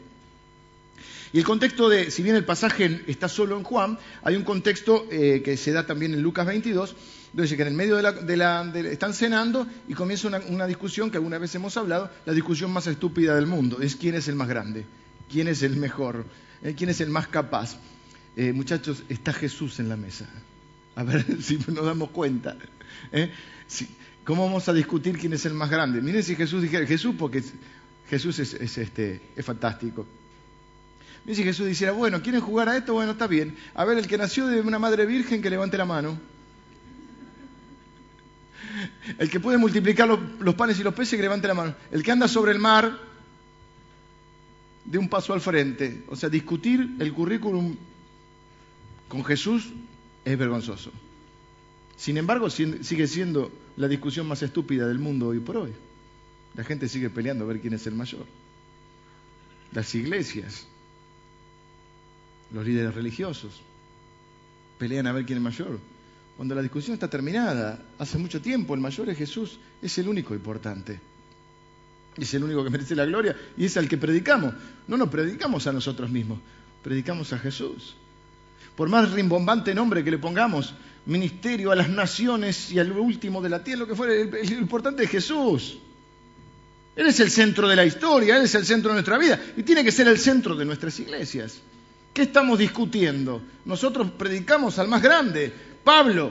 Y 1.33 1.39
el 1.39 1.45
contexto 1.45 1.89
de, 1.89 2.11
si 2.11 2.23
bien 2.23 2.37
el 2.37 2.45
pasaje 2.45 3.03
está 3.07 3.29
solo 3.29 3.57
en 3.57 3.63
Juan, 3.63 3.99
hay 4.23 4.35
un 4.35 4.45
contexto 4.45 5.07
eh, 5.11 5.43
que 5.45 5.57
se 5.57 5.73
da 5.73 5.87
también 5.87 6.15
en 6.15 6.23
Lucas 6.23 6.47
22, 6.47 6.97
entonces, 7.33 7.57
que 7.57 7.63
en 7.63 7.69
el 7.69 7.75
medio 7.75 7.97
de 7.97 8.37
la, 8.37 8.73
están 8.91 9.13
cenando 9.13 9.67
y 9.87 9.95
comienza 9.95 10.29
una, 10.29 10.67
discusión 10.67 11.11
que 11.11 11.19
alguna 11.19 11.39
vez 11.39 11.55
hemos 11.55 11.77
hablado, 11.77 12.11
la 12.25 12.33
discusión 12.33 12.71
más 12.71 12.87
estúpida 12.87 13.35
del 13.35 13.47
mundo, 13.47 13.81
es 13.81 13.97
quién 13.97 14.15
es 14.15 14.29
el 14.29 14.35
más 14.35 14.49
grande, 14.49 14.87
quién 15.31 15.47
es 15.49 15.63
el 15.63 15.77
mejor, 15.77 16.25
eh, 16.63 16.75
quién 16.77 16.91
es 16.91 17.01
el 17.01 17.11
más 17.11 17.29
capaz. 17.29 17.77
Eh, 18.37 18.53
muchachos, 18.53 19.03
está 19.09 19.33
Jesús 19.33 19.79
en 19.79 19.89
la 19.89 19.97
mesa. 19.97 20.27
A 20.97 21.05
ver 21.05 21.25
si 21.43 21.59
nos 21.69 21.85
damos 21.85 22.11
cuenta. 22.11 22.57
¿eh? 23.13 23.31
¿Cómo 24.25 24.45
vamos 24.45 24.69
a 24.69 24.73
discutir 24.73 25.19
quién 25.19 25.33
es 25.35 25.45
el 25.45 25.55
más 25.55 25.71
grande? 25.71 26.01
Miren 26.01 26.23
si 26.23 26.35
Jesús 26.35 26.63
dijera, 26.63 26.87
Jesús, 26.87 27.15
porque 27.19 27.43
Jesús 28.09 28.39
es, 28.39 28.55
este, 28.55 29.21
es 29.37 29.45
fantástico. 29.45 30.07
Miren 31.25 31.37
si 31.37 31.45
Jesús 31.45 31.67
dijera, 31.67 31.93
bueno, 31.93 32.23
¿quieren 32.23 32.41
jugar 32.41 32.71
a 32.71 32.77
esto? 32.77 32.95
Bueno, 32.95 33.13
está 33.13 33.27
bien. 33.27 33.55
A 33.75 33.85
ver, 33.85 33.99
el 33.99 34.07
que 34.07 34.17
nació 34.17 34.47
de 34.47 34.63
una 34.63 34.79
madre 34.79 35.05
virgen, 35.05 35.43
que 35.43 35.51
levante 35.51 35.77
la 35.77 35.85
mano. 35.85 36.19
El 39.17 39.31
que 39.31 39.41
puede 39.41 39.57
multiplicar 39.57 40.09
los, 40.09 40.55
panes 40.55 40.79
y 40.79 40.83
los 40.83 40.93
peces, 40.93 41.17
que 41.17 41.23
levante 41.23 41.49
la 41.49 41.55
mano. 41.55 41.75
El 41.91 42.03
que 42.03 42.13
anda 42.13 42.29
sobre 42.29 42.53
el 42.53 42.59
mar, 42.59 42.99
de 44.85 44.99
un 44.99 45.09
paso 45.09 45.33
al 45.33 45.41
frente. 45.41 46.05
O 46.09 46.17
sea, 46.17 46.29
discutir 46.29 46.97
el 46.99 47.13
currículum 47.13 47.77
con 49.09 49.25
Jesús 49.25 49.69
es 50.25 50.39
vergonzoso. 50.39 50.93
Sin 51.97 52.17
embargo, 52.17 52.49
sigue 52.51 53.07
siendo 53.07 53.51
la 53.77 53.89
discusión 53.89 54.27
más 54.27 54.43
estúpida 54.43 54.87
del 54.87 54.99
mundo 54.99 55.29
hoy 55.29 55.41
por 55.41 55.57
hoy. 55.57 55.73
La 56.55 56.65
gente 56.65 56.89
sigue 56.89 57.11
peleando 57.11 57.45
a 57.45 57.49
ver 57.49 57.61
quién 57.61 57.75
es 57.75 57.87
el 57.87 57.95
mayor. 57.95 58.27
Las 59.73 59.95
iglesias. 59.95 60.67
los 62.53 62.65
líderes 62.65 62.95
religiosos. 62.95 63.61
Pelean 64.79 65.07
a 65.07 65.13
ver 65.13 65.27
quién 65.27 65.39
es 65.39 65.43
mayor. 65.43 65.79
Cuando 66.39 66.55
la 66.55 66.63
discusión 66.63 66.95
está 66.95 67.11
terminada, 67.11 67.81
hace 67.99 68.17
mucho 68.17 68.41
tiempo, 68.41 68.73
el 68.73 68.81
mayor 68.81 69.09
es 69.09 69.19
Jesús, 69.19 69.59
es 69.83 69.99
el 69.99 70.07
único 70.07 70.37
importante. 70.37 71.01
Es 72.17 72.33
el 72.33 72.45
único 72.45 72.63
que 72.63 72.71
merece 72.71 72.95
la 72.95 73.05
gloria 73.07 73.37
y 73.57 73.65
es 73.65 73.77
al 73.77 73.89
que 73.89 73.99
predicamos. 73.99 74.55
No 74.87 74.97
nos 74.97 75.09
predicamos 75.09 75.67
a 75.67 75.73
nosotros 75.73 76.09
mismos, 76.09 76.39
predicamos 76.85 77.33
a 77.33 77.41
Jesús. 77.41 77.97
Por 78.77 78.89
más 78.89 79.11
rimbombante 79.11 79.75
nombre 79.75 80.05
que 80.05 80.13
le 80.13 80.19
pongamos, 80.19 80.75
ministerio 81.07 81.73
a 81.73 81.75
las 81.75 81.91
naciones 81.91 82.71
y 82.71 82.79
al 82.79 82.93
último 82.93 83.43
de 83.43 83.49
la 83.49 83.65
tierra, 83.65 83.81
lo 83.81 83.89
que 83.89 83.97
fuera, 83.97 84.15
lo 84.15 84.59
importante 84.61 85.03
es 85.03 85.11
Jesús. 85.11 85.79
Él 86.95 87.09
es 87.09 87.19
el 87.19 87.33
centro 87.33 87.67
de 87.67 87.75
la 87.75 87.85
historia, 87.85 88.37
Él 88.37 88.45
es 88.45 88.55
el 88.55 88.65
centro 88.65 88.91
de 88.91 88.95
nuestra 88.95 89.19
vida 89.19 89.41
y 89.57 89.65
tiene 89.65 89.83
que 89.83 89.91
ser 89.91 90.07
el 90.07 90.19
centro 90.19 90.55
de 90.55 90.65
nuestras 90.65 91.01
iglesias. 91.01 91.63
¿Qué 92.13 92.23
estamos 92.23 92.59
discutiendo? 92.59 93.43
Nosotros 93.65 94.11
predicamos 94.13 94.79
al 94.79 94.89
más 94.89 95.03
grande, 95.03 95.53
Pablo, 95.89 96.31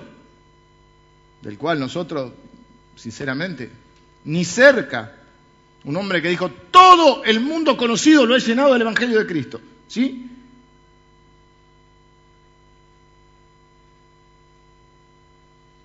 del 1.41 1.57
cual 1.57 1.79
nosotros, 1.79 2.31
sinceramente, 2.95 3.71
ni 4.25 4.45
cerca, 4.45 5.15
un 5.83 5.97
hombre 5.97 6.21
que 6.21 6.29
dijo, 6.29 6.51
todo 6.69 7.23
el 7.23 7.39
mundo 7.39 7.75
conocido 7.75 8.23
lo 8.27 8.35
he 8.35 8.39
llenado 8.39 8.73
del 8.73 8.83
Evangelio 8.83 9.17
de 9.17 9.25
Cristo. 9.25 9.59
¿Sí? 9.87 10.29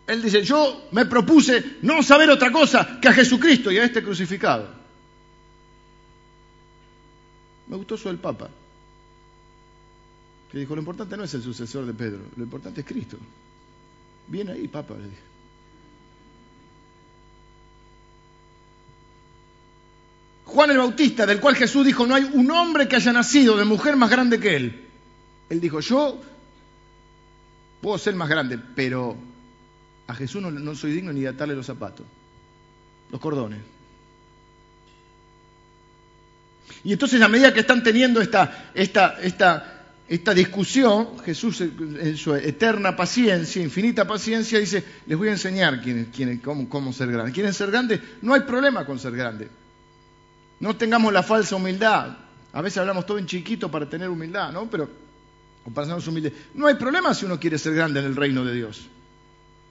Él 0.06 0.20
dice, 0.20 0.42
yo 0.42 0.88
me 0.92 1.06
propuse 1.06 1.78
no 1.80 2.02
saber 2.02 2.28
otra 2.28 2.52
cosa 2.52 3.00
que 3.00 3.08
a 3.08 3.14
Jesucristo 3.14 3.72
y 3.72 3.78
a 3.78 3.84
este 3.84 4.02
crucificado. 4.02 4.68
Me 7.68 7.76
gustó 7.78 7.94
eso 7.94 8.10
del 8.10 8.18
Papa, 8.18 8.50
que 10.50 10.58
dijo, 10.58 10.74
lo 10.74 10.82
importante 10.82 11.16
no 11.16 11.24
es 11.24 11.32
el 11.32 11.42
sucesor 11.42 11.86
de 11.86 11.94
Pedro, 11.94 12.20
lo 12.36 12.44
importante 12.44 12.82
es 12.82 12.86
Cristo. 12.86 13.16
Bien 14.28 14.48
ahí, 14.48 14.68
Papa, 14.68 14.94
le 14.94 15.04
dije. 15.04 15.32
Juan 20.52 20.70
el 20.70 20.78
Bautista, 20.78 21.24
del 21.24 21.40
cual 21.40 21.56
Jesús 21.56 21.86
dijo, 21.86 22.06
no 22.06 22.14
hay 22.14 22.24
un 22.24 22.50
hombre 22.50 22.86
que 22.86 22.96
haya 22.96 23.12
nacido 23.12 23.56
de 23.56 23.64
mujer 23.64 23.96
más 23.96 24.10
grande 24.10 24.38
que 24.38 24.54
él. 24.54 24.84
Él 25.48 25.60
dijo, 25.60 25.80
yo 25.80 26.20
puedo 27.80 27.96
ser 27.96 28.14
más 28.14 28.28
grande, 28.28 28.58
pero 28.58 29.16
a 30.06 30.14
Jesús 30.14 30.42
no, 30.42 30.74
soy 30.74 30.92
digno 30.92 31.12
ni 31.12 31.20
de 31.20 31.28
atarle 31.28 31.54
los 31.54 31.66
zapatos, 31.66 32.06
los 33.10 33.20
cordones. 33.20 33.60
Y 36.84 36.92
entonces 36.92 37.22
a 37.22 37.28
medida 37.28 37.54
que 37.54 37.60
están 37.60 37.82
teniendo 37.82 38.20
esta, 38.20 38.72
esta, 38.74 39.18
esta, 39.22 39.71
esta 40.14 40.34
discusión, 40.34 41.18
Jesús 41.24 41.62
en 41.62 42.18
su 42.18 42.34
eterna 42.34 42.94
paciencia, 42.94 43.62
infinita 43.62 44.06
paciencia, 44.06 44.58
dice, 44.58 44.84
les 45.06 45.16
voy 45.16 45.28
a 45.28 45.32
enseñar 45.32 45.80
cómo, 46.42 46.92
ser 46.92 47.10
grande. 47.10 47.32
¿Quieren 47.32 47.54
ser 47.54 47.70
grande? 47.70 47.98
No 48.20 48.34
hay 48.34 48.42
problema 48.42 48.84
con 48.84 48.98
ser 48.98 49.12
grande. 49.12 49.48
No 50.60 50.76
tengamos 50.76 51.14
la 51.14 51.22
falsa 51.22 51.56
humildad. 51.56 52.14
A 52.52 52.60
veces 52.60 52.76
hablamos 52.76 53.06
todo 53.06 53.16
en 53.16 53.24
chiquito 53.24 53.70
para 53.70 53.88
tener 53.88 54.10
humildad, 54.10 54.52
¿no? 54.52 54.68
Pero, 54.68 54.90
para 55.72 55.86
sernos 55.86 56.06
humildes. 56.06 56.34
No 56.52 56.66
hay 56.66 56.74
problema 56.74 57.14
si 57.14 57.24
uno 57.24 57.40
quiere 57.40 57.56
ser 57.56 57.72
grande 57.72 58.00
en 58.00 58.04
el 58.04 58.14
reino 58.14 58.44
de 58.44 58.52
Dios. 58.54 58.82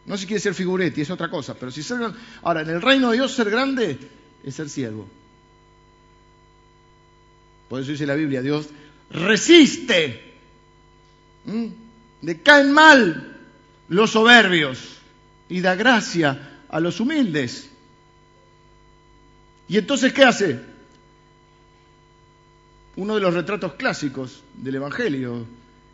No 0.08 0.18
si 0.18 0.26
quiere 0.26 0.42
ser 0.42 0.56
figuretti, 0.56 1.02
es 1.02 1.12
otra 1.12 1.30
cosa. 1.30 1.54
Pero 1.54 1.72
si 1.72 1.84
ser 1.84 2.00
Ahora, 2.42 2.62
en 2.62 2.70
el 2.72 2.82
reino 2.82 3.12
de 3.12 3.18
Dios 3.18 3.32
ser 3.32 3.52
grande 3.52 3.96
es 4.44 4.56
ser 4.56 4.70
siervo. 4.70 5.08
Por 7.70 7.80
eso 7.80 7.92
dice 7.92 8.08
la 8.08 8.16
Biblia, 8.16 8.42
Dios 8.42 8.70
resiste. 9.12 10.31
Le 11.46 12.42
caen 12.42 12.72
mal 12.72 13.38
los 13.90 14.12
soberbios 14.12 14.98
y 15.50 15.62
da 15.62 15.76
gracia 15.76 16.62
a 16.70 16.80
los 16.80 17.00
humildes. 17.00 17.70
Y 19.68 19.78
entonces, 19.78 20.14
¿qué 20.14 20.24
hace? 20.24 20.60
Uno 22.96 23.16
de 23.16 23.22
los 23.22 23.34
retratos 23.34 23.74
clásicos 23.74 24.44
del 24.56 24.76
Evangelio, 24.76 25.46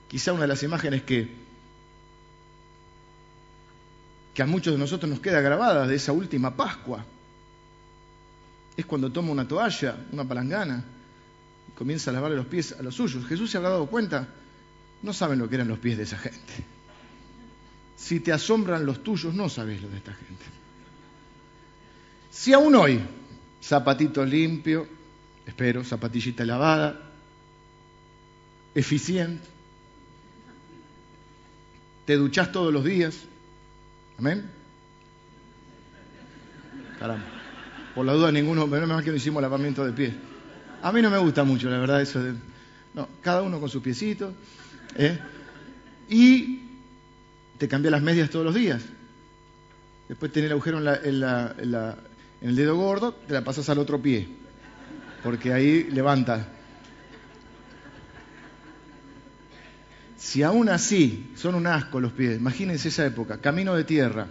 quizá 0.07 0.33
una 0.33 0.43
de 0.43 0.47
las 0.47 0.63
imágenes 0.63 1.03
que 1.03 1.47
que 4.37 4.43
a 4.43 4.45
muchos 4.45 4.71
de 4.71 4.77
nosotros 4.77 5.09
nos 5.09 5.19
queda 5.19 5.41
grabada 5.41 5.87
de 5.87 5.95
esa 5.95 6.11
última 6.11 6.55
Pascua. 6.55 7.03
Es 8.77 8.85
cuando 8.85 9.11
toma 9.11 9.31
una 9.31 9.47
toalla, 9.47 9.97
una 10.11 10.25
palangana, 10.25 10.83
y 11.67 11.71
comienza 11.71 12.11
a 12.11 12.13
lavarle 12.13 12.37
los 12.37 12.45
pies 12.45 12.75
a 12.79 12.83
los 12.83 12.93
suyos. 12.93 13.25
Jesús 13.25 13.49
se 13.49 13.57
habrá 13.57 13.71
dado 13.71 13.87
cuenta, 13.87 14.27
no 15.01 15.13
saben 15.13 15.39
lo 15.39 15.49
que 15.49 15.55
eran 15.55 15.67
los 15.67 15.79
pies 15.79 15.97
de 15.97 16.03
esa 16.03 16.17
gente. 16.17 16.53
Si 17.95 18.19
te 18.19 18.31
asombran 18.31 18.85
los 18.85 19.03
tuyos, 19.03 19.33
no 19.33 19.49
sabes 19.49 19.81
lo 19.81 19.89
de 19.89 19.97
esta 19.97 20.13
gente. 20.13 20.45
Si 22.29 22.53
aún 22.53 22.75
hoy, 22.75 23.01
zapatito 23.63 24.23
limpio, 24.23 24.87
espero, 25.45 25.83
zapatillita 25.83 26.45
lavada, 26.45 27.11
eficiente, 28.75 29.47
te 32.05 32.15
duchas 32.15 32.51
todos 32.51 32.71
los 32.71 32.83
días, 32.83 33.27
Amén. 34.17 34.49
Caramba. 36.97 37.25
Por 37.93 38.05
la 38.05 38.13
duda 38.13 38.31
ninguno, 38.31 38.65
menos 38.67 38.89
mal 38.89 39.03
que 39.03 39.11
no 39.11 39.15
hicimos 39.15 39.41
lavamiento 39.41 39.85
de 39.85 39.93
pies. 39.93 40.13
A 40.81 40.91
mí 40.91 41.01
no 41.01 41.09
me 41.09 41.17
gusta 41.17 41.43
mucho, 41.43 41.69
la 41.69 41.77
verdad, 41.77 42.01
eso 42.01 42.21
de... 42.21 42.33
No, 42.93 43.07
cada 43.21 43.43
uno 43.43 43.59
con 43.59 43.69
sus 43.69 43.81
piecitos. 43.83 44.33
¿Eh? 44.97 45.19
Y 46.09 46.61
te 47.57 47.67
cambia 47.67 47.91
las 47.91 48.01
medias 48.01 48.29
todos 48.29 48.45
los 48.45 48.55
días. 48.55 48.81
Después 50.07 50.31
tiene 50.31 50.47
el 50.47 50.53
agujero 50.53 50.79
en, 50.79 51.17
el 52.41 52.55
dedo 52.55 52.75
gordo, 52.75 53.13
te 53.13 53.33
la 53.33 53.43
pasas 53.43 53.69
al 53.69 53.79
otro 53.79 54.01
pie. 54.01 54.27
Porque 55.23 55.53
ahí 55.53 55.83
levanta. 55.91 56.47
Si 60.17 60.43
aún 60.43 60.69
así 60.69 61.31
son 61.35 61.55
un 61.55 61.67
asco 61.67 61.99
los 61.99 62.11
pies, 62.11 62.37
imagínense 62.37 62.89
esa 62.89 63.05
época, 63.05 63.39
camino 63.39 63.75
de 63.75 63.83
tierra. 63.83 64.27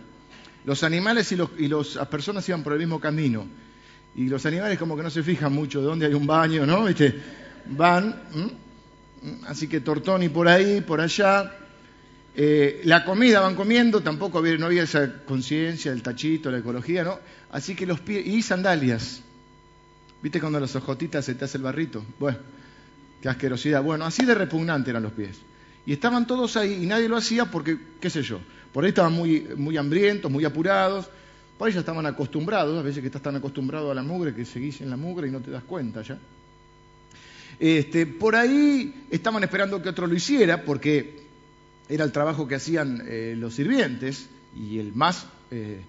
Los 0.64 0.82
animales 0.82 1.30
y, 1.30 1.36
las 1.36 2.08
personas 2.10 2.48
iban 2.48 2.62
por 2.62 2.72
el 2.72 2.78
mismo 2.78 3.00
camino. 3.00 3.46
Y 4.14 4.28
los 4.28 4.46
animales 4.46 4.78
como 4.78 4.96
que 4.96 5.02
no 5.02 5.10
se 5.10 5.22
fijan 5.22 5.52
mucho 5.52 5.80
de 5.80 5.86
dónde 5.86 6.06
hay 6.06 6.14
un 6.14 6.26
baño, 6.26 6.64
¿no? 6.66 6.86
Van, 7.66 8.16
así 9.46 9.68
que 9.68 9.80
tortoni 9.80 10.28
por 10.28 10.48
ahí, 10.48 10.80
por 10.80 11.00
allá. 11.00 11.52
Eh, 12.34 12.82
la 12.84 13.04
comida 13.04 13.40
van 13.40 13.54
comiendo, 13.54 14.02
tampoco 14.02 14.38
había, 14.38 14.58
no 14.58 14.66
había 14.66 14.82
esa 14.82 15.24
conciencia 15.24 15.90
del 15.90 16.02
tachito, 16.02 16.50
la 16.50 16.58
ecología, 16.58 17.02
¿no? 17.02 17.18
Así 17.50 17.74
que 17.74 17.86
los 17.86 18.00
pies, 18.00 18.26
y 18.26 18.42
sandalias. 18.42 19.22
¿Viste 20.22 20.40
cuando 20.40 20.60
las 20.60 20.74
ojotitas 20.76 21.24
se 21.24 21.34
te 21.34 21.44
hace 21.44 21.56
el 21.56 21.64
barrito? 21.64 22.04
Bueno, 22.18 22.38
qué 23.22 23.28
asquerosidad. 23.28 23.82
Bueno, 23.82 24.04
así 24.04 24.24
de 24.24 24.34
repugnante 24.34 24.90
eran 24.90 25.02
los 25.02 25.12
pies. 25.12 25.38
Y 25.86 25.92
estaban 25.92 26.26
todos 26.26 26.56
ahí 26.56 26.82
y 26.82 26.86
nadie 26.86 27.08
lo 27.08 27.16
hacía 27.16 27.50
porque, 27.50 27.78
qué 28.00 28.10
sé 28.10 28.22
yo, 28.22 28.40
por 28.72 28.84
ahí 28.84 28.88
estaban 28.88 29.12
muy, 29.12 29.46
muy 29.56 29.76
hambrientos, 29.76 30.30
muy 30.30 30.44
apurados, 30.44 31.08
por 31.56 31.68
ahí 31.68 31.74
ya 31.74 31.80
estaban 31.80 32.04
acostumbrados, 32.04 32.78
a 32.78 32.82
veces 32.82 33.00
que 33.00 33.06
estás 33.06 33.22
tan 33.22 33.36
acostumbrado 33.36 33.90
a 33.90 33.94
la 33.94 34.02
mugre 34.02 34.34
que 34.34 34.44
seguís 34.44 34.80
en 34.80 34.90
la 34.90 34.96
mugre 34.96 35.28
y 35.28 35.30
no 35.30 35.40
te 35.40 35.50
das 35.50 35.62
cuenta 35.62 36.02
ya. 36.02 36.18
Este, 37.58 38.06
por 38.06 38.36
ahí 38.36 39.06
estaban 39.10 39.42
esperando 39.42 39.82
que 39.82 39.88
otro 39.88 40.06
lo 40.06 40.14
hiciera 40.14 40.62
porque 40.64 41.24
era 41.88 42.04
el 42.04 42.12
trabajo 42.12 42.46
que 42.46 42.56
hacían 42.56 43.02
eh, 43.06 43.34
los 43.36 43.54
sirvientes 43.54 44.28
y 44.54 44.78
el 44.78 44.92
más, 44.92 45.26
eh, 45.50 45.80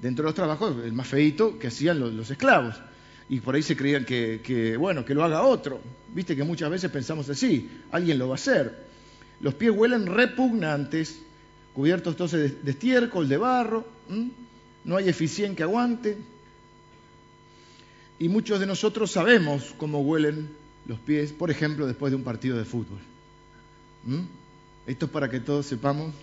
dentro 0.00 0.24
de 0.24 0.28
los 0.28 0.34
trabajos, 0.34 0.76
el 0.84 0.92
más 0.92 1.06
feito 1.06 1.58
que 1.58 1.68
hacían 1.68 2.00
los, 2.00 2.30
esclavos. 2.30 2.76
Y 3.28 3.40
por 3.40 3.54
ahí 3.54 3.62
se 3.62 3.76
creían 3.76 4.04
que, 4.04 4.76
bueno, 4.78 5.04
que 5.04 5.14
lo 5.14 5.24
haga 5.24 5.42
otro. 5.42 5.80
Viste 6.14 6.36
que 6.36 6.44
muchas 6.44 6.70
veces 6.70 6.90
pensamos 6.90 7.28
así, 7.28 7.68
alguien 7.90 8.18
lo 8.18 8.28
va 8.28 8.34
a 8.34 8.36
hacer. 8.36 8.86
Los 9.40 9.54
pies 9.54 9.72
huelen 9.72 10.06
repugnantes, 10.06 11.20
cubiertos 11.74 12.14
entonces 12.14 12.64
de, 12.64 12.70
estiércol, 12.70 13.28
de 13.28 13.36
barro, 13.36 13.84
no 14.84 14.96
hay 14.96 15.08
eficiente 15.08 15.56
que 15.56 15.62
aguante. 15.64 16.16
Y 18.18 18.28
muchos 18.28 18.60
de 18.60 18.66
nosotros 18.66 19.10
sabemos 19.10 19.74
cómo 19.76 20.00
huelen 20.00 20.48
los 20.86 20.98
pies, 21.00 21.32
por 21.32 21.50
ejemplo, 21.50 21.86
después 21.86 22.10
de 22.10 22.16
un 22.16 22.24
partido 22.24 22.56
de 22.56 22.64
fútbol. 22.64 22.98
Esto 24.86 25.06
es 25.06 25.12
para 25.12 25.28
que 25.28 25.40
todos 25.40 25.66
sepamos 25.66 26.14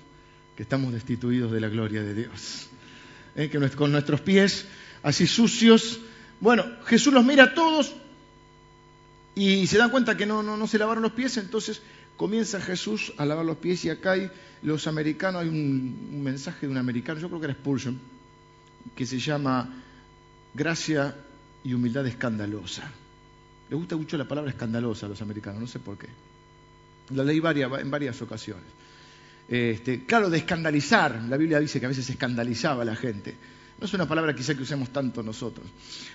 que 0.56 0.64
estamos 0.64 0.94
destituidos 0.94 1.52
de 1.52 1.60
la 1.60 1.68
gloria 1.68 2.02
de 2.04 2.14
Dios. 2.14 2.68
¿Eh? 3.36 3.50
Que 3.50 3.60
con 3.72 3.92
nuestros 3.92 4.22
pies 4.22 4.66
así 5.02 5.28
sucios, 5.28 6.00
bueno, 6.40 6.66
Jesús 6.86 7.14
los 7.14 7.26
mira 7.26 7.46
a 7.46 7.54
todos 7.54 7.94
y 9.36 9.68
se 9.68 9.78
dan 9.78 9.90
cuenta 9.90 10.16
que 10.16 10.26
no, 10.26 10.44
no, 10.44 10.56
no 10.56 10.68
se 10.68 10.78
lavaron 10.78 11.04
los 11.04 11.14
pies, 11.14 11.38
entonces 11.38 11.82
comienza 12.16 12.62
Jesús 12.62 13.14
a 13.18 13.26
lavar 13.26 13.46
los 13.46 13.58
pies 13.58 13.84
y 13.86 13.90
acá 13.90 14.12
hay 14.12 14.30
los 14.62 14.88
americanos, 14.88 15.42
hay 15.42 15.50
un, 15.50 16.24
mensaje 16.24 16.68
de 16.68 16.72
un 16.72 16.78
americano, 16.78 17.20
yo 17.20 17.28
creo 17.28 17.40
que 17.40 17.46
era 17.46 17.54
Spurgeon, 17.54 18.00
que 18.96 19.06
se 19.06 19.20
llama 19.20 19.70
gracia 20.54 21.16
y 21.64 21.74
humildad 21.74 22.06
escandalosa. 22.08 22.90
Le 23.70 23.76
gusta 23.76 23.96
mucho 23.96 24.18
la 24.18 24.28
palabra 24.28 24.52
escandalosa 24.52 25.06
a 25.06 25.10
los 25.10 25.22
americanos, 25.22 25.62
no 25.62 25.68
sé 25.68 25.80
por 25.80 25.98
qué. 25.98 26.08
La 27.12 27.24
leí 27.24 27.40
varias, 27.40 27.72
en 27.80 27.90
varias 27.90 28.22
ocasiones. 28.22 28.66
Este, 29.48 30.06
claro, 30.06 30.30
de 30.30 30.38
escandalizar. 30.38 31.24
La 31.30 31.38
Biblia 31.38 31.60
dice 31.60 31.80
que 31.80 31.86
a 31.86 31.90
veces 31.90 32.10
escandalizaba 32.10 32.84
a 32.84 32.86
la 32.86 32.96
gente. 32.96 33.36
No 33.80 33.86
es 33.86 33.94
una 33.94 34.08
palabra 34.08 34.36
quizá 34.36 34.56
que 34.56 34.64
usemos 34.64 34.90
tanto 34.90 35.24
nosotros. 35.24 35.66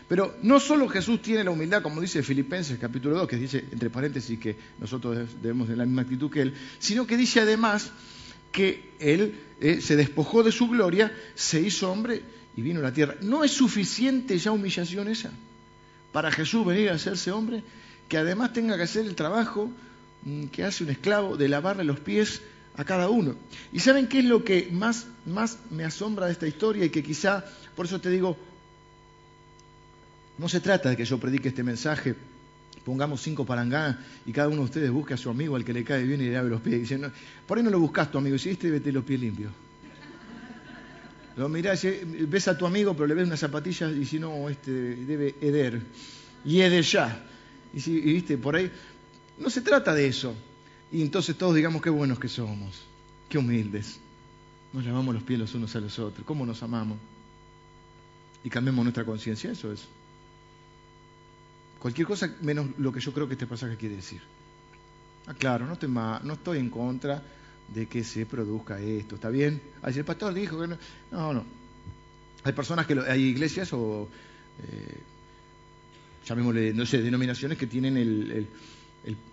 Pero 0.08 0.36
no 0.42 0.60
solo 0.60 0.88
Jesús 0.88 1.20
tiene 1.20 1.44
la 1.44 1.50
humildad, 1.50 1.82
como 1.82 2.00
dice 2.00 2.22
Filipenses 2.22 2.78
capítulo 2.78 3.16
2, 3.18 3.28
que 3.28 3.36
dice, 3.36 3.64
entre 3.70 3.90
paréntesis, 3.90 4.38
que 4.38 4.56
nosotros 4.78 5.28
debemos 5.42 5.66
tener 5.66 5.78
la 5.78 5.84
misma 5.84 6.02
actitud 6.02 6.30
que 6.30 6.42
Él, 6.42 6.54
sino 6.78 7.06
que 7.06 7.16
dice 7.16 7.40
además 7.40 7.90
que 8.52 8.92
Él 8.98 9.34
eh, 9.60 9.80
se 9.80 9.96
despojó 9.96 10.42
de 10.42 10.52
su 10.52 10.68
gloria, 10.68 11.12
se 11.34 11.60
hizo 11.60 11.90
hombre 11.90 12.22
y 12.56 12.62
vino 12.62 12.80
a 12.80 12.84
la 12.84 12.92
tierra. 12.92 13.16
¿No 13.20 13.44
es 13.44 13.50
suficiente 13.50 14.38
ya 14.38 14.52
humillación 14.52 15.08
esa 15.08 15.32
para 16.18 16.32
Jesús 16.32 16.66
venir 16.66 16.88
a 16.90 16.94
hacerse 16.94 17.30
hombre? 17.30 17.62
Que 18.08 18.18
además 18.18 18.52
tenga 18.52 18.76
que 18.76 18.82
hacer 18.82 19.06
el 19.06 19.14
trabajo 19.14 19.70
mm, 20.24 20.46
que 20.46 20.64
hace 20.64 20.82
un 20.82 20.90
esclavo 20.90 21.36
de 21.36 21.48
lavarle 21.48 21.84
los 21.84 22.00
pies 22.00 22.42
a 22.76 22.82
cada 22.82 23.08
uno. 23.08 23.36
¿Y 23.72 23.78
saben 23.78 24.08
qué 24.08 24.18
es 24.18 24.24
lo 24.24 24.42
que 24.42 24.68
más, 24.72 25.06
más 25.26 25.58
me 25.70 25.84
asombra 25.84 26.26
de 26.26 26.32
esta 26.32 26.48
historia 26.48 26.84
y 26.84 26.90
que 26.90 27.04
quizá, 27.04 27.44
por 27.76 27.86
eso 27.86 28.00
te 28.00 28.10
digo, 28.10 28.36
no 30.38 30.48
se 30.48 30.58
trata 30.58 30.88
de 30.88 30.96
que 30.96 31.04
yo 31.04 31.18
predique 31.20 31.50
este 31.50 31.62
mensaje, 31.62 32.16
pongamos 32.84 33.22
cinco 33.22 33.46
palangán 33.46 34.04
y 34.26 34.32
cada 34.32 34.48
uno 34.48 34.56
de 34.56 34.64
ustedes 34.64 34.90
busque 34.90 35.14
a 35.14 35.16
su 35.16 35.30
amigo 35.30 35.54
al 35.54 35.64
que 35.64 35.72
le 35.72 35.84
cae 35.84 36.02
bien 36.02 36.20
y 36.20 36.24
le 36.24 36.32
lave 36.32 36.50
los 36.50 36.60
pies. 36.60 36.78
Y 36.78 36.80
dice, 36.80 36.98
por 37.46 37.58
ahí 37.58 37.62
no 37.62 37.70
lo 37.70 37.78
buscas 37.78 38.10
tu 38.10 38.18
amigo, 38.18 38.34
y 38.34 38.48
este 38.48 38.72
vete 38.72 38.90
los 38.90 39.04
pies 39.04 39.20
limpios. 39.20 39.52
Lo 41.38 41.48
mirás, 41.48 41.86
ves 42.04 42.48
a 42.48 42.58
tu 42.58 42.66
amigo, 42.66 42.94
pero 42.94 43.06
le 43.06 43.14
ves 43.14 43.28
unas 43.28 43.38
zapatillas 43.38 43.94
y 43.94 44.04
si 44.04 44.18
no, 44.18 44.48
este 44.48 44.72
debe 44.72 45.36
heder. 45.40 45.80
Y 46.44 46.60
heder 46.60 46.82
ya. 46.82 47.24
Y, 47.72 47.78
si, 47.80 48.00
viste, 48.00 48.36
por 48.36 48.56
ahí. 48.56 48.68
No 49.38 49.48
se 49.48 49.60
trata 49.60 49.94
de 49.94 50.08
eso. 50.08 50.34
Y 50.90 51.00
entonces 51.00 51.38
todos 51.38 51.54
digamos 51.54 51.80
qué 51.80 51.90
buenos 51.90 52.18
que 52.18 52.26
somos, 52.26 52.82
qué 53.28 53.38
humildes. 53.38 54.00
Nos 54.72 54.84
lavamos 54.84 55.14
los 55.14 55.22
pies 55.22 55.38
los 55.38 55.54
unos 55.54 55.76
a 55.76 55.80
los 55.80 55.96
otros, 56.00 56.26
cómo 56.26 56.44
nos 56.44 56.60
amamos. 56.64 56.98
Y 58.42 58.50
cambiemos 58.50 58.84
nuestra 58.84 59.04
conciencia, 59.04 59.52
eso 59.52 59.72
es. 59.72 59.86
Cualquier 61.78 62.08
cosa 62.08 62.34
menos 62.42 62.66
lo 62.78 62.90
que 62.92 62.98
yo 62.98 63.12
creo 63.12 63.28
que 63.28 63.34
este 63.34 63.46
pasaje 63.46 63.76
quiere 63.76 63.94
decir. 63.94 64.20
Ah, 65.28 65.34
claro, 65.34 65.66
no 65.66 65.78
no 66.24 66.32
estoy 66.32 66.58
en 66.58 66.68
contra 66.68 67.22
de 67.74 67.86
que 67.86 68.04
se 68.04 68.26
produzca 68.26 68.80
esto, 68.80 69.16
¿está 69.16 69.28
bien? 69.30 69.60
Así 69.82 69.98
el 69.98 70.04
pastor 70.04 70.34
dijo 70.34 70.60
que 70.60 70.68
no. 70.68 70.78
No, 71.10 71.34
no. 71.34 71.44
Hay 72.44 72.52
personas 72.52 72.86
que, 72.86 72.98
hay 73.08 73.22
iglesias 73.22 73.72
o, 73.72 74.08
eh, 74.62 74.96
llamémosle, 76.26 76.72
no 76.72 76.86
sé, 76.86 77.02
denominaciones 77.02 77.58
que 77.58 77.66
tienen 77.66 77.96
el 77.96 78.48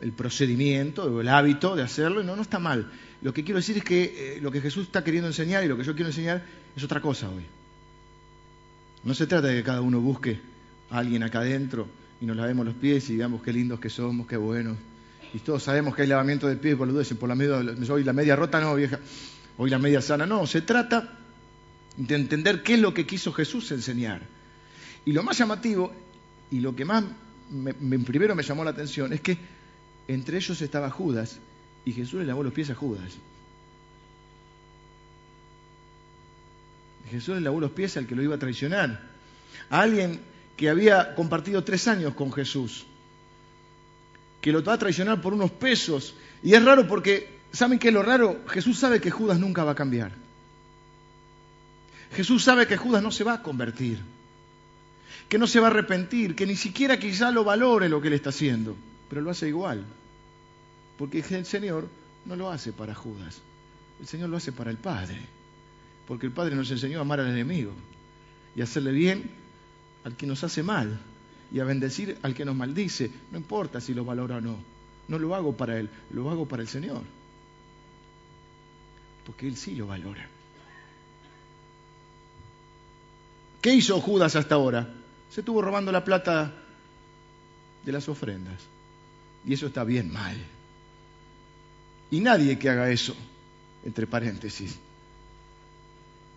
el, 0.01 0.11
procedimiento 0.11 1.03
o 1.03 1.21
el 1.21 1.27
hábito 1.27 1.75
de 1.75 1.83
hacerlo, 1.83 2.21
y 2.21 2.25
no, 2.25 2.35
no 2.35 2.41
está 2.41 2.59
mal. 2.59 2.91
Lo 3.21 3.33
que 3.33 3.43
quiero 3.43 3.57
decir 3.57 3.77
es 3.77 3.83
que 3.83 4.03
eh, 4.37 4.41
lo 4.41 4.51
que 4.51 4.61
Jesús 4.61 4.85
está 4.85 5.03
queriendo 5.03 5.27
enseñar 5.27 5.63
y 5.63 5.67
lo 5.67 5.77
que 5.77 5.83
yo 5.83 5.95
quiero 5.95 6.09
enseñar 6.09 6.45
es 6.75 6.83
otra 6.83 7.01
cosa 7.01 7.29
hoy. 7.29 7.43
No 9.03 9.13
se 9.13 9.27
trata 9.27 9.47
de 9.47 9.57
que 9.57 9.63
cada 9.63 9.81
uno 9.81 9.99
busque 9.99 10.39
a 10.89 10.99
alguien 10.99 11.23
acá 11.23 11.39
adentro 11.39 11.87
y 12.21 12.25
nos 12.25 12.37
lavemos 12.37 12.65
los 12.65 12.75
pies 12.75 13.09
y 13.09 13.13
digamos 13.13 13.41
qué 13.43 13.53
lindos 13.53 13.79
que 13.79 13.89
somos, 13.89 14.27
qué 14.27 14.37
buenos. 14.37 14.77
Y 15.33 15.39
todos 15.39 15.63
sabemos 15.63 15.95
que 15.95 16.03
hay 16.03 16.07
lavamiento 16.07 16.47
de 16.47 16.55
pies 16.55 16.75
por 16.75 16.87
por 17.17 17.29
la 17.29 17.35
media, 17.35 17.57
hoy 17.89 18.03
la 18.03 18.13
media 18.13 18.35
rota 18.35 18.59
no, 18.61 18.75
vieja, 18.75 18.99
hoy 19.57 19.69
la 19.69 19.79
media 19.79 20.01
sana 20.01 20.25
no. 20.25 20.47
Se 20.47 20.61
trata 20.61 21.17
de 21.97 22.15
entender 22.15 22.63
qué 22.63 22.75
es 22.75 22.79
lo 22.79 22.93
que 22.93 23.05
quiso 23.05 23.33
Jesús 23.33 23.71
enseñar. 23.71 24.21
Y 25.05 25.11
lo 25.11 25.23
más 25.23 25.37
llamativo 25.37 25.93
y 26.51 26.59
lo 26.59 26.75
que 26.75 26.85
más 26.85 27.03
primero 28.05 28.35
me 28.35 28.43
llamó 28.43 28.63
la 28.63 28.71
atención 28.71 29.13
es 29.13 29.21
que 29.21 29.37
entre 30.07 30.37
ellos 30.37 30.61
estaba 30.61 30.89
Judas 30.89 31.39
y 31.85 31.91
Jesús 31.91 32.19
le 32.19 32.25
lavó 32.25 32.43
los 32.43 32.53
pies 32.53 32.69
a 32.69 32.75
Judas. 32.75 33.17
Jesús 37.09 37.35
le 37.35 37.41
lavó 37.41 37.59
los 37.59 37.71
pies 37.71 37.97
al 37.97 38.07
que 38.07 38.15
lo 38.15 38.23
iba 38.23 38.35
a 38.35 38.39
traicionar. 38.39 39.01
A 39.69 39.81
alguien 39.81 40.19
que 40.57 40.69
había 40.69 41.15
compartido 41.15 41.63
tres 41.63 41.87
años 41.87 42.13
con 42.13 42.31
Jesús, 42.31 42.85
que 44.45 44.51
lo 44.51 44.63
va 44.63 44.73
a 44.73 44.77
traicionar 44.77 45.21
por 45.21 45.33
unos 45.33 45.49
pesos. 45.49 46.13
Y 46.43 46.53
es 46.53 46.63
raro 46.63 46.87
porque, 46.87 47.39
¿saben 47.51 47.79
qué 47.79 47.87
es 47.87 47.93
lo 47.95 48.03
raro? 48.03 48.41
Jesús 48.45 48.77
sabe 48.77 49.01
que 49.01 49.09
Judas 49.09 49.39
nunca 49.39 49.63
va 49.63 49.71
a 49.71 49.75
cambiar. 49.75 50.11
Jesús 52.13 52.43
sabe 52.43 52.67
que 52.67 52.77
Judas 52.77 53.01
no 53.01 53.11
se 53.11 53.23
va 53.23 53.33
a 53.33 53.41
convertir, 53.41 53.97
que 55.29 55.39
no 55.39 55.47
se 55.47 55.59
va 55.59 55.65
a 55.65 55.71
arrepentir, 55.71 56.35
que 56.35 56.45
ni 56.45 56.55
siquiera 56.55 56.99
quizá 56.99 57.31
lo 57.31 57.43
valore 57.43 57.89
lo 57.89 57.99
que 57.99 58.11
le 58.11 58.17
está 58.17 58.29
haciendo 58.29 58.75
pero 59.09 59.21
lo 59.21 59.31
hace 59.31 59.47
igual. 59.47 59.83
Porque 60.99 61.23
el 61.27 61.45
Señor 61.45 61.87
no 62.25 62.35
lo 62.35 62.51
hace 62.51 62.71
para 62.71 62.93
Judas, 62.93 63.41
el 63.99 64.05
Señor 64.05 64.29
lo 64.29 64.37
hace 64.37 64.51
para 64.51 64.69
el 64.69 64.77
Padre. 64.77 65.17
Porque 66.07 66.27
el 66.27 66.31
Padre 66.31 66.55
nos 66.55 66.69
enseñó 66.69 66.99
a 66.99 67.01
amar 67.01 67.19
al 67.19 67.31
enemigo 67.31 67.71
y 68.55 68.61
hacerle 68.61 68.91
bien 68.91 69.31
al 70.03 70.15
que 70.15 70.27
nos 70.27 70.43
hace 70.43 70.61
mal 70.61 70.99
y 71.51 71.59
a 71.59 71.63
bendecir 71.63 72.17
al 72.21 72.33
que 72.33 72.45
nos 72.45 72.55
maldice. 72.55 73.11
No 73.31 73.37
importa 73.37 73.81
si 73.81 73.93
lo 73.93 74.05
valora 74.05 74.37
o 74.37 74.41
no. 74.41 74.57
No 75.07 75.19
lo 75.19 75.35
hago 75.35 75.55
para 75.55 75.79
Él, 75.79 75.89
lo 76.11 76.29
hago 76.29 76.47
para 76.47 76.61
el 76.61 76.67
Señor. 76.67 77.01
Porque 79.25 79.47
Él 79.47 79.55
sí 79.55 79.75
lo 79.75 79.87
valora. 79.87 80.27
¿Qué 83.61 83.73
hizo 83.73 83.99
Judas 83.99 84.35
hasta 84.35 84.55
ahora? 84.55 84.87
Se 85.31 85.41
estuvo 85.41 85.61
robando 85.61 85.91
la 85.91 86.03
plata 86.03 86.53
de 87.83 87.91
las 87.91 88.07
ofrendas. 88.09 88.61
Y 89.45 89.53
eso 89.53 89.67
está 89.67 89.83
bien 89.83 90.11
mal. 90.11 90.37
Y 92.11 92.19
nadie 92.19 92.57
que 92.59 92.69
haga 92.69 92.89
eso, 92.91 93.15
entre 93.83 94.07
paréntesis, 94.07 94.77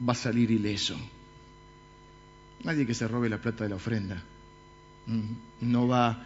va 0.07 0.13
a 0.13 0.17
salir 0.17 0.51
ileso. 0.51 0.97
Nadie 2.65 2.87
que 2.87 2.95
se 2.95 3.07
robe 3.07 3.29
la 3.29 3.41
plata 3.41 3.65
de 3.65 3.71
la 3.71 3.77
ofrenda 3.77 4.23
no 5.61 5.89
va 5.89 6.25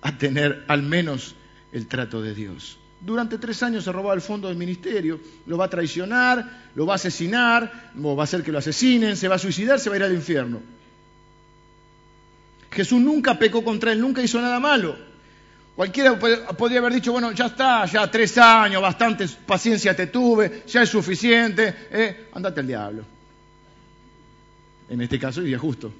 a 0.00 0.18
tener 0.18 0.64
al 0.68 0.82
menos 0.82 1.34
el 1.72 1.86
trato 1.86 2.22
de 2.22 2.34
Dios. 2.34 2.78
Durante 3.00 3.38
tres 3.38 3.62
años 3.62 3.84
se 3.84 3.92
robó 3.92 4.12
el 4.12 4.20
fondo 4.20 4.48
del 4.48 4.56
ministerio, 4.56 5.20
lo 5.46 5.56
va 5.56 5.66
a 5.66 5.70
traicionar, 5.70 6.70
lo 6.74 6.84
va 6.84 6.94
a 6.94 6.96
asesinar, 6.96 7.92
o 8.02 8.16
va 8.16 8.22
a 8.22 8.24
hacer 8.24 8.42
que 8.42 8.50
lo 8.50 8.58
asesinen, 8.58 9.16
se 9.16 9.28
va 9.28 9.36
a 9.36 9.38
suicidar, 9.38 9.78
se 9.78 9.88
va 9.88 9.94
a 9.94 9.98
ir 9.98 10.04
al 10.04 10.14
infierno. 10.14 10.60
Jesús 12.70 13.00
nunca 13.00 13.38
pecó 13.38 13.62
contra 13.62 13.92
él, 13.92 14.00
nunca 14.00 14.22
hizo 14.22 14.40
nada 14.40 14.58
malo. 14.58 14.96
Cualquiera 15.76 16.18
podría 16.18 16.80
haber 16.80 16.94
dicho, 16.94 17.12
bueno, 17.12 17.30
ya 17.30 17.46
está, 17.46 17.86
ya 17.86 18.10
tres 18.10 18.36
años, 18.36 18.82
bastante 18.82 19.28
paciencia 19.46 19.94
te 19.94 20.08
tuve, 20.08 20.64
ya 20.66 20.82
es 20.82 20.88
suficiente, 20.88 21.72
eh, 21.92 22.28
andate 22.32 22.60
al 22.60 22.66
diablo. 22.66 23.04
En 24.88 25.00
este 25.00 25.20
caso 25.20 25.40
iría 25.40 25.58
justo. 25.58 25.92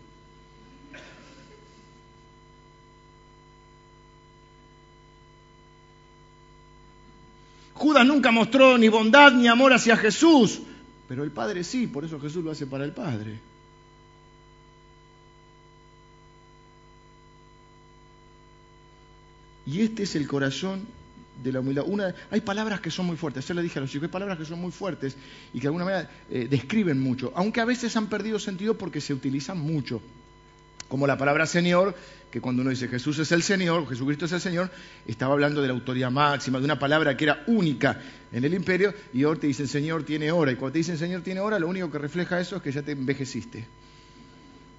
Judas 7.79 8.05
nunca 8.05 8.33
mostró 8.33 8.77
ni 8.77 8.89
bondad 8.89 9.33
ni 9.33 9.47
amor 9.47 9.73
hacia 9.73 9.97
Jesús, 9.97 10.61
pero 11.07 11.23
el 11.23 11.31
Padre 11.31 11.63
sí, 11.63 11.87
por 11.87 12.05
eso 12.05 12.19
Jesús 12.21 12.45
lo 12.45 12.51
hace 12.51 12.67
para 12.67 12.85
el 12.85 12.93
Padre. 12.93 13.39
Y 19.65 19.83
este 19.83 20.03
es 20.03 20.17
el 20.17 20.27
corazón 20.27 20.87
de 21.41 21.53
la 21.53 21.61
humildad. 21.61 21.85
Una, 21.87 22.13
hay 22.33 22.41
palabras 22.41 22.81
que 22.81 22.91
son 22.91 23.07
muy 23.07 23.17
fuertes, 23.17 23.47
yo 23.47 23.55
le 23.55 23.63
dije 23.63 23.79
a 23.79 23.83
los 23.83 23.91
chicos, 23.91 24.09
hay 24.09 24.13
palabras 24.13 24.39
que 24.39 24.45
son 24.45 24.61
muy 24.61 24.73
fuertes 24.73 25.17
y 25.55 25.59
que 25.59 25.63
de 25.63 25.69
alguna 25.69 25.85
manera 25.85 26.11
eh, 26.31 26.49
describen 26.51 27.01
mucho, 27.01 27.33
aunque 27.37 27.61
a 27.61 27.65
veces 27.65 27.97
han 27.97 28.09
perdido 28.09 28.41
sentido 28.41 28.77
porque 28.77 29.01
se 29.01 29.15
utilizan 29.15 29.59
mucho. 29.59 30.03
Como 30.89 31.07
la 31.07 31.19
palabra 31.19 31.47
Señor, 31.47 31.95
que 32.31 32.41
cuando 32.41 32.63
uno 32.63 32.71
dice 32.71 32.89
Jesús 32.89 33.19
es 33.19 33.31
el 33.33 33.43
Señor, 33.43 33.89
Jesucristo 33.89 34.25
es 34.25 34.33
el 34.33 34.41
Señor, 34.41 34.71
estaba 35.07 35.35
hablando 35.35 35.61
de 35.61 35.69
la 35.69 35.75
autoridad 35.75 36.11
máxima, 36.11 36.59
de 36.59 36.65
una 36.65 36.79
palabra 36.79 37.17
que 37.17 37.25
era 37.25 37.45
única 37.47 38.01
en 38.33 38.45
el 38.45 38.55
imperio, 38.55 38.95
y 39.13 39.25
ahora 39.25 39.41
te 39.41 39.47
dicen 39.47 39.69
Señor 39.69 40.05
tiene 40.05 40.33
hora, 40.33 40.53
y 40.53 40.57
cuando 40.57 40.73
te 40.73 40.79
dicen 40.79 40.99
Señor 40.99 41.23
tiene 41.23 41.41
hora, 41.41 41.59
lo 41.59 41.69
único 41.69 41.91
que 41.91 41.99
refleja 41.99 42.41
eso 42.41 42.57
es 42.57 42.63
que 42.63 42.73
ya 42.73 42.83
te 42.83 42.93
envejeciste. 42.93 43.67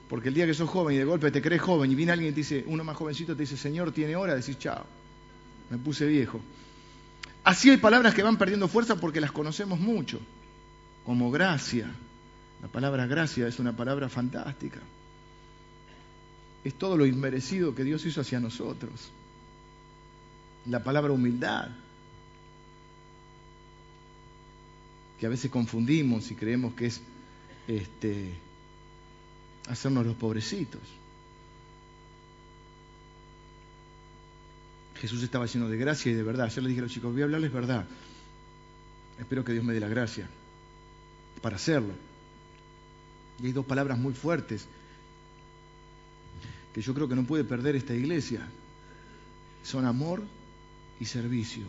Porque 0.10 0.30
el 0.30 0.34
día 0.34 0.48
que 0.48 0.56
sos 0.56 0.68
joven 0.68 0.96
y 0.96 1.00
de 1.00 1.06
golpe 1.06 1.30
te 1.30 1.42
crees 1.42 1.62
joven 1.62 1.92
y 1.92 1.96
viene 1.96 2.12
alguien 2.12 2.32
y 2.32 2.34
te 2.34 2.40
dice, 2.40 2.64
uno 2.66 2.84
más 2.84 2.98
jovencito 2.98 3.36
te 3.36 3.44
dice, 3.44 3.56
Señor, 3.56 3.92
tiene 3.92 4.16
hora, 4.16 4.34
decís, 4.34 4.58
chao, 4.58 4.84
me 5.70 5.78
puse 5.78 6.08
viejo. 6.08 6.42
Así 7.44 7.70
hay 7.70 7.78
palabras 7.78 8.16
que 8.16 8.24
van 8.24 8.38
perdiendo 8.38 8.68
fuerza 8.68 8.96
porque 8.96 9.22
las 9.22 9.32
conocemos 9.32 9.80
mucho, 9.80 10.20
como 11.06 11.30
gracia. 11.30 11.92
La 12.62 12.68
palabra 12.68 13.06
gracia 13.06 13.48
es 13.48 13.60
una 13.60 13.78
palabra 13.78 14.10
fantástica. 14.10 14.80
Es 16.64 16.74
todo 16.74 16.98
lo 16.98 17.06
inmerecido 17.06 17.74
que 17.74 17.84
Dios 17.84 18.06
hizo 18.06 18.22
hacia 18.22 18.40
nosotros. 18.40 19.12
La 20.66 20.84
palabra 20.84 21.14
humildad, 21.14 21.70
que 25.20 25.26
a 25.26 25.30
veces 25.30 25.50
confundimos 25.52 26.32
y 26.32 26.36
creemos 26.36 26.74
que 26.74 26.88
es 26.88 27.02
este, 27.68 28.34
hacernos 29.68 30.06
los 30.06 30.16
pobrecitos. 30.16 30.82
Jesús 34.96 35.24
estaba 35.24 35.46
lleno 35.46 35.70
de 35.70 35.78
gracia 35.78 36.12
y 36.12 36.16
de 36.16 36.24
verdad. 36.24 36.50
Yo 36.50 36.62
le 36.62 36.70
dije 36.70 36.82
a 36.82 36.84
los 36.84 36.92
chicos, 36.92 37.14
voy 37.14 37.22
a 37.22 37.26
hablarles 37.26 37.54
verdad. 37.54 37.86
Espero 39.18 39.46
que 39.46 39.54
Dios 39.54 39.64
me 39.64 39.74
dé 39.74 39.80
la 39.80 39.88
gracia 39.88 40.30
para 41.42 41.56
hacerlo. 41.56 41.94
Y 43.42 43.48
hay 43.48 43.52
dos 43.54 43.66
palabras 43.66 43.98
muy 43.98 44.14
fuertes 44.14 44.68
yo 46.82 46.94
creo 46.94 47.08
que 47.08 47.16
no 47.16 47.24
puede 47.24 47.44
perder 47.44 47.76
esta 47.76 47.94
iglesia. 47.94 48.48
Son 49.64 49.86
amor 49.86 50.24
y 51.00 51.06
servicio. 51.06 51.64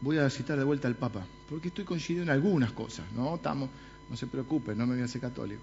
Voy 0.00 0.18
a 0.18 0.28
citar 0.30 0.58
de 0.58 0.64
vuelta 0.64 0.88
al 0.88 0.96
Papa, 0.96 1.26
porque 1.48 1.68
estoy 1.68 1.84
coincidiendo 1.84 2.30
en 2.30 2.36
algunas 2.36 2.72
cosas, 2.72 3.10
¿no? 3.12 3.36
Estamos, 3.36 3.70
no 4.10 4.16
se 4.16 4.26
preocupen, 4.26 4.76
no 4.76 4.86
me 4.86 4.94
voy 4.94 5.02
a 5.02 5.06
hacer 5.06 5.20
católico. 5.20 5.62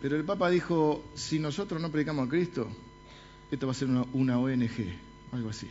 Pero 0.00 0.16
el 0.16 0.24
Papa 0.24 0.50
dijo, 0.50 1.02
si 1.14 1.38
nosotros 1.38 1.80
no 1.80 1.90
predicamos 1.90 2.26
a 2.26 2.30
Cristo, 2.30 2.68
esto 3.50 3.66
va 3.66 3.72
a 3.72 3.74
ser 3.74 3.88
una, 3.88 4.04
una 4.12 4.38
ONG, 4.38 4.94
algo 5.32 5.48
así. 5.50 5.68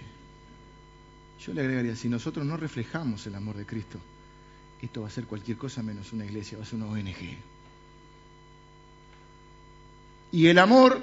Yo 1.45 1.53
le 1.53 1.61
agregaría, 1.61 1.95
si 1.95 2.09
nosotros 2.09 2.45
no 2.45 2.57
reflejamos 2.57 3.25
el 3.27 3.35
amor 3.35 3.55
de 3.55 3.65
Cristo, 3.65 3.99
esto 4.81 5.01
va 5.01 5.07
a 5.07 5.11
ser 5.11 5.25
cualquier 5.25 5.57
cosa 5.57 5.81
menos 5.81 6.11
una 6.13 6.25
iglesia, 6.25 6.57
va 6.57 6.63
a 6.63 6.67
ser 6.67 6.79
una 6.79 6.87
ONG. 6.87 7.37
Y 10.31 10.47
el 10.47 10.59
amor, 10.59 11.01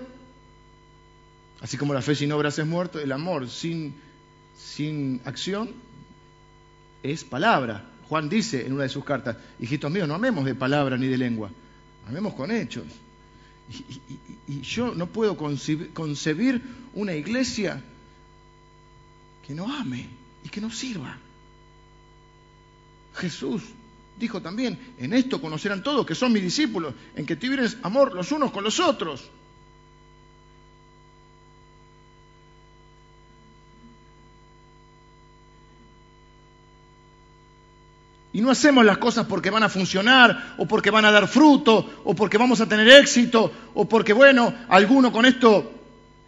así 1.61 1.77
como 1.77 1.95
la 1.95 2.03
fe 2.03 2.15
sin 2.15 2.33
obras 2.33 2.59
es 2.59 2.67
muerto, 2.67 3.01
el 3.01 3.13
amor 3.13 3.49
sin, 3.49 3.95
acción 5.25 5.71
es 7.03 7.25
palabra. 7.25 7.91
Juan 8.09 8.29
dice 8.29 8.67
en 8.67 8.75
una 8.75 8.83
de 8.83 8.89
sus 8.89 9.05
cartas, 9.05 9.37
hijitos 9.59 9.91
míos, 9.91 10.07
no 10.07 10.15
amemos 10.15 10.45
de 10.45 10.55
palabra 10.55 10.97
ni 10.99 11.07
de 11.07 11.17
lengua, 11.17 11.51
amemos 12.07 12.35
con 12.35 12.51
hechos. 12.51 12.85
Y, 14.47 14.61
yo 14.61 14.95
no 14.95 15.07
puedo 15.07 15.39
concebir 15.39 16.63
una 16.93 17.15
iglesia 17.15 17.83
que 19.47 19.55
no 19.55 19.75
ame 19.75 20.07
y 20.45 20.49
que 20.51 20.61
no 20.61 20.71
sirva. 20.71 21.17
Jesús 23.15 23.63
dijo 24.17 24.41
también, 24.41 24.95
en 24.99 25.13
esto 25.13 25.41
conocerán 25.41 25.83
todos 25.83 26.07
que 26.07 26.15
son 26.15 26.33
mis 26.33 26.43
discípulos, 26.43 26.95
en 27.17 27.27
que 27.27 27.37
tuvieran 27.37 27.69
amor 27.83 28.15
los 28.15 28.31
unos 28.33 28.51
con 28.51 28.65
los 28.65 28.81
otros. 28.81 29.31
Y 38.33 38.41
no 38.41 38.51
hacemos 38.51 38.85
las 38.85 38.99
cosas 38.99 39.27
porque 39.27 39.49
van 39.51 39.63
a 39.63 39.69
funcionar, 39.69 40.55
o 40.59 40.67
porque 40.67 40.91
van 40.91 41.05
a 41.05 41.13
dar 41.13 41.29
fruto, 41.29 42.03
o 42.05 42.15
porque 42.17 42.37
vamos 42.37 42.61
a 42.61 42.69
tener 42.69 42.89
éxito, 42.89 43.53
o 43.75 43.89
porque, 43.89 44.13
bueno, 44.13 44.53
alguno 44.69 45.13
con 45.13 45.25
esto 45.25 45.84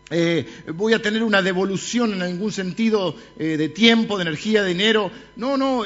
eh, 0.09 0.65
voy 0.75 0.95
a 0.95 1.03
tener 1.03 1.25
una 1.25 1.43
devolución 1.43 2.13
en 2.13 2.23
algún 2.23 2.53
sentido 2.53 3.17
eh, 3.39 3.57
de 3.57 3.69
tiempo, 3.69 4.17
de 4.17 4.23
energía, 4.23 4.63
de 4.63 4.69
dinero. 4.69 5.11
No, 5.35 5.57
no, 5.57 5.83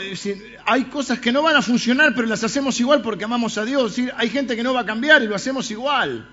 hay 0.66 0.84
cosas 0.84 1.20
que 1.20 1.32
no 1.32 1.42
van 1.42 1.56
a 1.56 1.62
funcionar, 1.62 2.14
pero 2.14 2.26
las 2.26 2.44
hacemos 2.44 2.78
igual 2.80 3.00
porque 3.00 3.24
amamos 3.24 3.56
a 3.56 3.64
Dios. 3.64 3.96
Hay 4.16 4.28
gente 4.28 4.56
que 4.56 4.62
no 4.62 4.74
va 4.74 4.80
a 4.80 4.86
cambiar 4.86 5.22
y 5.22 5.26
lo 5.26 5.34
hacemos 5.34 5.70
igual. 5.70 6.28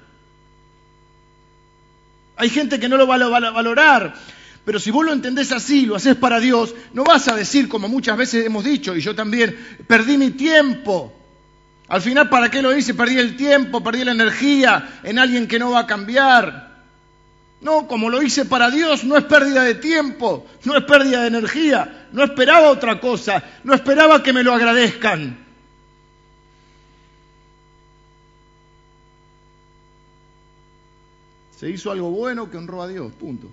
Hay 2.36 2.50
gente 2.50 2.80
que 2.80 2.90
no 2.90 2.98
lo 2.98 3.08
va 3.08 3.16
a 3.16 3.52
valorar. 3.52 4.16
Pero 4.68 4.80
si 4.80 4.92
vos 4.92 5.06
lo 5.06 5.14
entendés 5.14 5.54
así, 5.54 5.86
lo 5.86 5.96
haces 5.96 6.18
para 6.18 6.42
Dios, 6.42 6.76
no 6.92 7.06
vas 7.06 7.30
a 7.30 7.36
decir, 7.38 7.70
como 7.70 7.88
muchas 7.88 8.18
veces 8.18 8.46
hemos 8.46 8.66
dicho, 8.66 8.98
y 8.98 9.00
yo 9.00 9.16
también, 9.16 9.58
perdí 9.88 10.18
mi 10.18 10.32
tiempo. 10.32 11.14
Al 11.88 12.02
final, 12.02 12.28
¿para 12.28 12.52
qué 12.52 12.62
lo 12.62 12.76
hice? 12.76 12.94
Perdí 12.94 13.18
el 13.18 13.38
tiempo, 13.38 13.82
perdí 13.82 14.04
la 14.04 14.12
energía 14.12 15.00
en 15.04 15.20
alguien 15.20 15.48
que 15.48 15.58
no 15.58 15.72
va 15.72 15.80
a 15.80 15.88
cambiar. 15.88 16.67
No, 17.60 17.88
como 17.88 18.10
lo 18.10 18.22
hice 18.22 18.46
para 18.46 18.70
Dios, 18.70 19.04
no 19.04 19.18
es 19.18 19.24
pérdida 19.24 19.64
de 19.64 19.76
tiempo, 19.76 20.46
no 20.64 20.78
es 20.78 20.84
pérdida 20.84 21.22
de 21.22 21.28
energía, 21.28 22.08
no 22.12 22.24
esperaba 22.24 22.70
otra 22.70 23.00
cosa, 23.00 23.44
no 23.64 23.74
esperaba 23.74 24.22
que 24.22 24.32
me 24.32 24.44
lo 24.44 24.54
agradezcan. 24.54 25.46
Se 31.58 31.68
hizo 31.68 31.92
algo 31.92 32.12
bueno 32.12 32.52
que 32.52 32.58
honró 32.58 32.84
a 32.84 32.88
Dios, 32.88 33.12
punto. 33.14 33.48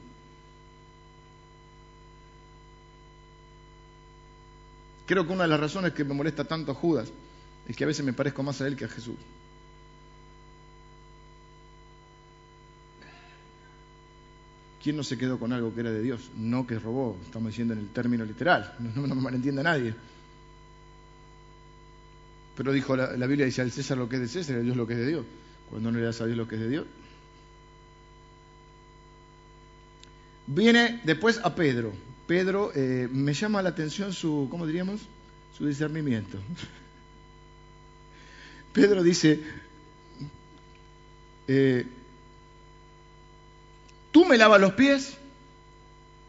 Creo 5.07 5.27
que 5.27 5.33
una 5.33 5.45
de 5.45 5.49
las 5.49 5.61
razones 5.61 5.95
que 5.95 6.05
me 6.05 6.13
molesta 6.13 6.45
tanto 6.45 6.73
a 6.73 6.75
Judas 6.75 7.11
es 7.67 7.75
que 7.75 7.85
a 7.85 7.87
veces 7.87 8.05
me 8.05 8.13
parezco 8.13 8.43
más 8.43 8.61
a 8.61 8.67
él 8.67 8.77
que 8.77 8.85
a 8.85 8.89
Jesús. 8.89 9.17
¿Quién 14.85 14.97
no 14.97 15.03
se 15.03 15.17
quedó 15.17 15.39
con 15.39 15.51
algo 15.55 15.75
que 15.75 15.81
era 15.81 15.91
de 15.91 16.03
Dios? 16.03 16.31
No 16.37 16.67
que 16.67 16.79
robó, 16.79 17.17
estamos 17.25 17.49
diciendo 17.49 17.73
en 17.73 17.81
el 17.81 17.89
término 17.89 18.23
literal, 18.23 18.75
no, 18.79 19.07
me 19.07 19.15
malentienda 19.15 19.63
nadie. 19.63 19.95
Pero 22.55 22.71
dijo 22.71 22.95
la, 22.95 23.17
la, 23.17 23.27
Biblia 23.27 23.47
dice 23.47 23.63
al 23.63 23.73
César 23.73 23.97
lo 23.97 24.11
que 24.11 24.17
es 24.17 24.23
de 24.23 24.29
César 24.29 24.57
a 24.57 24.61
Dios 24.61 24.77
lo 24.77 24.87
que 24.87 24.93
es 24.93 24.99
de 24.99 25.07
Dios. 25.07 25.25
Cuando 25.71 25.91
no 25.91 25.99
le 25.99 26.05
das 26.05 26.21
a 26.21 26.27
Dios 26.27 26.37
lo 26.37 26.47
que 26.47 26.57
es 26.57 26.61
de 26.61 26.69
Dios. 26.69 26.87
Viene 30.47 31.01
después 31.05 31.41
a 31.43 31.55
Pedro. 31.55 31.91
Pedro, 32.27 32.71
eh, 32.75 33.09
me 33.11 33.33
llama 33.33 33.63
la 33.63 33.71
atención 33.71 34.13
su, 34.13 34.49
¿cómo 34.51 34.67
diríamos? 34.67 35.01
Su 35.57 35.67
discernimiento. 35.67 36.37
Pedro 38.75 39.03
dice, 39.03 39.41
eh, 41.49 41.87
¿tú 44.15 44.25
me 44.25 44.39
lavas 44.39 44.61
los 44.61 44.75
pies? 44.75 45.17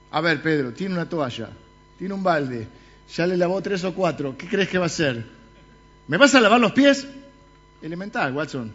A 0.09 0.19
ver, 0.19 0.41
Pedro, 0.41 0.73
tiene 0.73 0.95
una 0.95 1.07
toalla, 1.07 1.51
tiene 1.99 2.15
un 2.15 2.23
balde, 2.23 2.67
ya 3.15 3.27
le 3.27 3.37
lavó 3.37 3.61
tres 3.61 3.83
o 3.83 3.93
cuatro, 3.93 4.35
¿qué 4.35 4.47
crees 4.47 4.67
que 4.69 4.79
va 4.79 4.85
a 4.85 4.87
hacer? 4.87 5.23
¿Me 6.07 6.17
vas 6.17 6.33
a 6.33 6.41
lavar 6.41 6.59
los 6.59 6.71
pies? 6.71 7.05
Elemental, 7.83 8.33
Watson. 8.33 8.73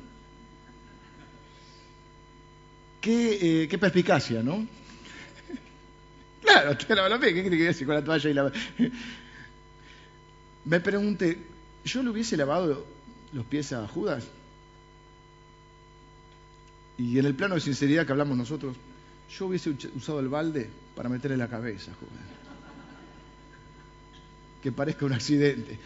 Qué, 3.00 3.64
eh, 3.64 3.68
qué 3.68 3.78
perspicacia, 3.78 4.44
¿no? 4.44 4.64
Claro, 6.40 6.76
te 6.76 6.94
lava 6.94 7.08
los 7.08 7.18
pies. 7.18 7.34
¿Qué 7.34 7.44
crees 7.44 7.58
que 7.58 7.64
decir 7.64 7.86
con 7.86 7.96
la 7.96 8.04
toalla 8.04 8.30
y 8.30 8.34
la... 8.34 8.52
Me 10.64 10.80
pregunté, 10.80 11.36
¿yo 11.84 12.02
le 12.02 12.10
hubiese 12.10 12.36
lavado 12.36 12.86
los 13.32 13.46
pies 13.46 13.72
a 13.72 13.86
Judas? 13.88 14.24
Y 16.96 17.18
en 17.18 17.26
el 17.26 17.34
plano 17.34 17.56
de 17.56 17.60
sinceridad 17.60 18.06
que 18.06 18.12
hablamos 18.12 18.36
nosotros, 18.36 18.76
yo 19.36 19.46
hubiese 19.46 19.70
usado 19.94 20.20
el 20.20 20.28
balde 20.28 20.68
para 20.94 21.08
meterle 21.08 21.36
la 21.36 21.48
cabeza, 21.48 21.92
Judas. 21.98 22.24
Que 24.62 24.72
parezca 24.72 25.06
un 25.06 25.12
accidente. 25.12 25.78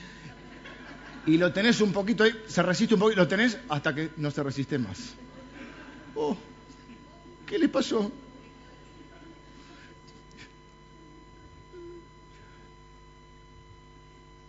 Y 1.26 1.38
lo 1.38 1.52
tenés 1.52 1.80
un 1.80 1.92
poquito 1.92 2.24
ahí, 2.24 2.32
se 2.46 2.62
resiste 2.62 2.94
un 2.94 3.00
poquito, 3.00 3.20
lo 3.20 3.28
tenés 3.28 3.58
hasta 3.68 3.94
que 3.94 4.10
no 4.16 4.30
se 4.30 4.42
resiste 4.42 4.78
más. 4.78 5.14
Oh, 6.14 6.36
¿qué 7.46 7.58
le 7.58 7.68
pasó? 7.68 8.10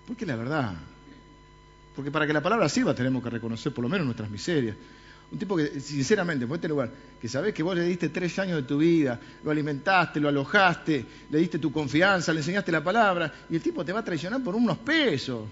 Porque 0.07 0.25
la 0.25 0.35
verdad. 0.35 0.75
Porque 1.95 2.11
para 2.11 2.27
que 2.27 2.33
la 2.33 2.43
palabra 2.43 2.67
sirva 2.69 2.93
tenemos 2.93 3.23
que 3.23 3.29
reconocer 3.29 3.73
por 3.73 3.83
lo 3.83 3.89
menos 3.89 4.05
nuestras 4.05 4.29
miserias. 4.29 4.75
Un 5.31 5.39
tipo 5.39 5.57
que, 5.57 5.79
sinceramente, 5.79 6.45
en 6.45 6.51
este 6.51 6.67
lugar, 6.67 6.89
que 7.19 7.27
sabés 7.27 7.53
que 7.53 7.63
vos 7.63 7.75
le 7.75 7.83
diste 7.83 8.09
tres 8.09 8.37
años 8.39 8.57
de 8.57 8.63
tu 8.63 8.77
vida, 8.77 9.19
lo 9.43 9.51
alimentaste, 9.51 10.19
lo 10.19 10.29
alojaste, 10.29 11.05
le 11.29 11.39
diste 11.39 11.59
tu 11.59 11.71
confianza, 11.71 12.31
le 12.31 12.39
enseñaste 12.39 12.71
la 12.71 12.83
palabra, 12.83 13.33
y 13.49 13.55
el 13.55 13.61
tipo 13.61 13.83
te 13.83 13.91
va 13.91 13.99
a 13.99 14.03
traicionar 14.03 14.43
por 14.43 14.55
unos 14.55 14.77
pesos. 14.77 15.47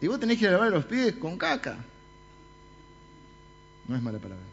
Y 0.00 0.06
vos 0.06 0.20
tenés 0.20 0.38
que 0.38 0.50
lavar 0.50 0.70
los 0.70 0.84
pies 0.84 1.14
con 1.14 1.36
caca. 1.36 1.76
No 3.88 3.96
es 3.96 4.02
mala 4.02 4.18
palabra. 4.18 4.44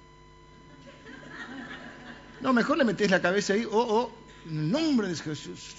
No, 2.41 2.53
mejor 2.53 2.77
le 2.77 2.83
metés 2.83 3.11
la 3.11 3.21
cabeza 3.21 3.53
ahí, 3.53 3.65
oh, 3.65 3.71
oh, 3.71 4.11
en 4.49 4.71
nombre 4.71 5.07
de 5.07 5.15
Jesús 5.15 5.75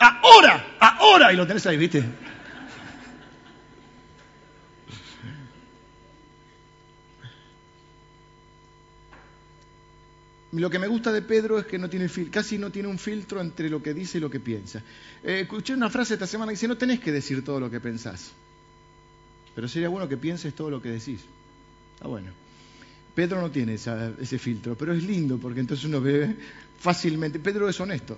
ahora, 0.00 0.64
ahora, 0.80 1.32
y 1.32 1.36
lo 1.36 1.46
tenés 1.46 1.66
ahí, 1.66 1.76
¿viste? 1.76 2.04
Lo 10.52 10.68
que 10.68 10.80
me 10.80 10.88
gusta 10.88 11.12
de 11.12 11.22
Pedro 11.22 11.58
es 11.58 11.66
que 11.66 11.78
no 11.78 11.88
tiene 11.88 12.10
casi 12.30 12.58
no 12.58 12.70
tiene 12.70 12.88
un 12.88 12.98
filtro 12.98 13.40
entre 13.40 13.70
lo 13.70 13.80
que 13.82 13.94
dice 13.94 14.18
y 14.18 14.20
lo 14.20 14.30
que 14.30 14.40
piensa. 14.40 14.82
Eh, 15.22 15.40
escuché 15.42 15.74
una 15.74 15.90
frase 15.90 16.14
esta 16.14 16.26
semana 16.26 16.50
que 16.50 16.54
dice, 16.54 16.66
no 16.66 16.76
tenés 16.76 16.98
que 16.98 17.12
decir 17.12 17.44
todo 17.44 17.60
lo 17.60 17.70
que 17.70 17.78
pensás, 17.78 18.32
pero 19.54 19.68
sería 19.68 19.88
bueno 19.88 20.08
que 20.08 20.16
pienses 20.16 20.54
todo 20.54 20.70
lo 20.70 20.82
que 20.82 20.88
decís. 20.88 21.20
Está 21.94 22.08
bueno. 22.08 22.32
Pedro 23.14 23.40
no 23.40 23.50
tiene 23.50 23.74
ese 23.74 24.38
filtro, 24.38 24.76
pero 24.76 24.92
es 24.92 25.02
lindo 25.02 25.38
porque 25.38 25.60
entonces 25.60 25.84
uno 25.84 26.00
ve 26.00 26.34
fácilmente. 26.78 27.38
Pedro 27.38 27.68
es 27.68 27.78
honesto. 27.78 28.16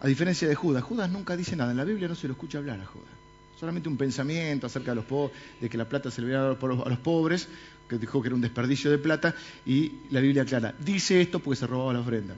A 0.00 0.06
diferencia 0.06 0.48
de 0.48 0.54
Judas, 0.54 0.82
Judas 0.82 1.10
nunca 1.10 1.36
dice 1.36 1.56
nada. 1.56 1.72
En 1.72 1.76
la 1.76 1.84
Biblia 1.84 2.08
no 2.08 2.14
se 2.14 2.28
lo 2.28 2.32
escucha 2.32 2.58
hablar 2.58 2.80
a 2.80 2.86
Judas. 2.86 3.17
Solamente 3.58 3.88
un 3.88 3.96
pensamiento 3.96 4.66
acerca 4.66 4.92
de, 4.92 4.96
los 4.96 5.30
de 5.60 5.68
que 5.68 5.76
la 5.76 5.88
plata 5.88 6.10
se 6.10 6.20
le 6.20 6.28
había 6.28 6.38
dado 6.38 6.84
a 6.84 6.88
los 6.88 6.98
pobres, 6.98 7.48
que 7.88 7.98
dijo 7.98 8.22
que 8.22 8.28
era 8.28 8.36
un 8.36 8.40
desperdicio 8.40 8.90
de 8.90 8.98
plata, 8.98 9.34
y 9.66 9.94
la 10.10 10.20
Biblia 10.20 10.42
aclara, 10.42 10.74
dice 10.78 11.20
esto 11.20 11.40
porque 11.40 11.56
se 11.56 11.66
robaba 11.66 11.92
la 11.92 12.00
ofrenda. 12.00 12.36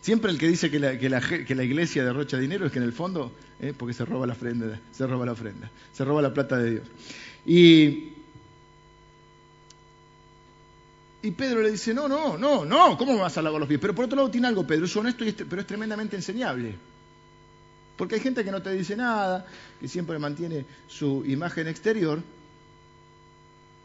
Siempre 0.00 0.30
el 0.30 0.38
que 0.38 0.46
dice 0.46 0.70
que 0.70 0.78
la, 0.78 1.64
iglesia 1.64 2.04
derrocha 2.04 2.38
dinero 2.38 2.66
es 2.66 2.72
que 2.72 2.78
en 2.78 2.84
el 2.84 2.92
fondo, 2.92 3.32
eh, 3.58 3.72
porque 3.76 3.94
se 3.94 4.04
roba 4.04 4.26
la 4.26 4.34
ofrenda, 4.34 4.78
se 4.92 5.06
roba 5.06 5.26
la 5.26 5.32
ofrenda, 5.32 5.70
se 5.92 6.04
roba 6.04 6.22
la 6.22 6.32
plata 6.32 6.56
de 6.58 6.70
Dios. 6.70 6.86
Y, 7.46 8.12
y 11.22 11.30
Pedro 11.32 11.62
le 11.62 11.72
dice, 11.72 11.94
no, 11.94 12.06
no, 12.06 12.38
no, 12.38 12.64
no, 12.64 12.96
¿cómo 12.96 13.16
vas 13.16 13.36
a 13.38 13.42
lavar 13.42 13.58
los 13.58 13.68
pies? 13.68 13.80
Pero 13.80 13.94
por 13.94 14.04
otro 14.04 14.16
lado 14.16 14.30
tiene 14.30 14.46
algo, 14.46 14.66
Pedro, 14.66 14.84
es 14.84 14.94
honesto, 14.94 15.24
pero 15.48 15.62
es 15.62 15.66
tremendamente 15.66 16.14
enseñable. 16.14 16.76
Porque 17.96 18.16
hay 18.16 18.20
gente 18.20 18.44
que 18.44 18.50
no 18.50 18.62
te 18.62 18.72
dice 18.72 18.96
nada, 18.96 19.46
que 19.80 19.88
siempre 19.88 20.18
mantiene 20.18 20.64
su 20.88 21.24
imagen 21.26 21.68
exterior, 21.68 22.20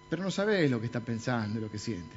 pero 0.10 0.24
no 0.24 0.32
sabes 0.32 0.70
lo 0.72 0.80
que 0.80 0.88
está 0.88 1.00
pensando, 1.00 1.60
lo 1.60 1.70
que 1.70 1.78
siente. 1.78 2.16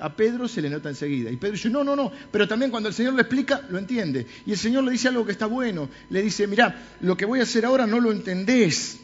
A 0.00 0.16
Pedro 0.16 0.48
se 0.48 0.62
le 0.62 0.70
nota 0.70 0.88
enseguida. 0.88 1.30
Y 1.30 1.36
Pedro 1.36 1.52
dice, 1.52 1.70
no, 1.70 1.84
no, 1.84 1.94
no. 1.94 2.10
Pero 2.32 2.48
también 2.48 2.70
cuando 2.70 2.88
el 2.88 2.94
Señor 2.94 3.14
le 3.14 3.20
explica, 3.20 3.62
lo 3.68 3.78
entiende. 3.78 4.26
Y 4.46 4.52
el 4.52 4.58
Señor 4.58 4.82
le 4.84 4.92
dice 4.92 5.08
algo 5.08 5.26
que 5.26 5.32
está 5.32 5.46
bueno. 5.46 5.88
Le 6.08 6.22
dice, 6.22 6.46
mira, 6.46 6.96
lo 7.02 7.16
que 7.16 7.26
voy 7.26 7.40
a 7.40 7.42
hacer 7.42 7.66
ahora 7.66 7.86
no 7.86 8.00
lo 8.00 8.10
entendés. 8.10 8.98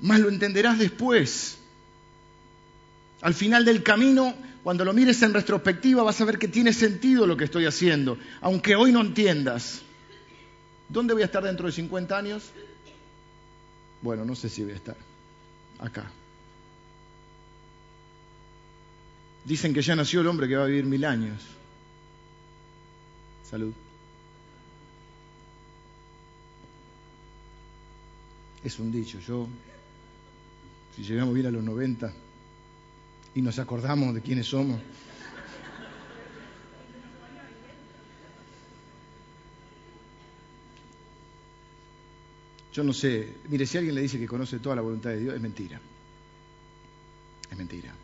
Más 0.00 0.18
lo 0.18 0.28
entenderás 0.28 0.78
después. 0.78 1.58
Al 3.20 3.34
final 3.34 3.64
del 3.64 3.84
camino, 3.84 4.34
cuando 4.64 4.84
lo 4.84 4.92
mires 4.92 5.22
en 5.22 5.32
retrospectiva, 5.32 6.02
vas 6.02 6.20
a 6.20 6.24
ver 6.24 6.38
que 6.38 6.48
tiene 6.48 6.72
sentido 6.72 7.26
lo 7.26 7.36
que 7.36 7.44
estoy 7.44 7.66
haciendo, 7.66 8.18
aunque 8.40 8.74
hoy 8.74 8.92
no 8.92 9.00
entiendas. 9.00 9.83
¿Dónde 10.88 11.14
voy 11.14 11.22
a 11.22 11.26
estar 11.26 11.42
dentro 11.42 11.66
de 11.66 11.72
50 11.72 12.16
años? 12.16 12.50
Bueno, 14.02 14.24
no 14.24 14.34
sé 14.34 14.48
si 14.48 14.62
voy 14.62 14.72
a 14.72 14.76
estar. 14.76 14.96
Acá. 15.78 16.10
Dicen 19.44 19.74
que 19.74 19.82
ya 19.82 19.94
nació 19.94 20.20
el 20.20 20.26
hombre 20.26 20.48
que 20.48 20.56
va 20.56 20.64
a 20.64 20.66
vivir 20.66 20.84
mil 20.84 21.04
años. 21.04 21.42
Salud. 23.48 23.72
Es 28.62 28.78
un 28.78 28.90
dicho, 28.90 29.18
yo, 29.20 29.46
si 30.96 31.02
llegamos 31.02 31.34
bien 31.34 31.46
a 31.46 31.50
los 31.50 31.62
90 31.62 32.10
y 33.34 33.42
nos 33.42 33.58
acordamos 33.58 34.14
de 34.14 34.22
quiénes 34.22 34.46
somos, 34.46 34.80
Yo 42.74 42.82
no 42.82 42.92
sé, 42.92 43.28
mire, 43.48 43.66
si 43.66 43.78
alguien 43.78 43.94
le 43.94 44.00
dice 44.00 44.18
que 44.18 44.26
conoce 44.26 44.58
toda 44.58 44.74
la 44.74 44.82
voluntad 44.82 45.10
de 45.10 45.20
Dios, 45.20 45.34
es 45.36 45.40
mentira. 45.40 45.80
Es 47.48 47.56
mentira. 47.56 47.94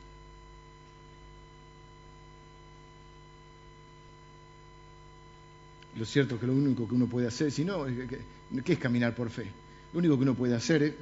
Lo 5.99 6.05
cierto 6.07 6.37
es 6.37 6.41
que 6.41 6.47
lo 6.47 6.53
único 6.53 6.87
que 6.87 6.95
uno 6.95 7.07
puede 7.07 7.27
hacer, 7.27 7.51
si 7.51 7.65
no, 7.65 7.85
¿qué 8.65 8.73
es 8.73 8.79
caminar 8.79 9.13
por 9.17 9.29
fe? 9.29 9.51
Lo 9.93 9.99
único 9.99 10.17
que 10.17 10.23
uno 10.23 10.35
puede 10.35 10.55
hacer 10.55 10.97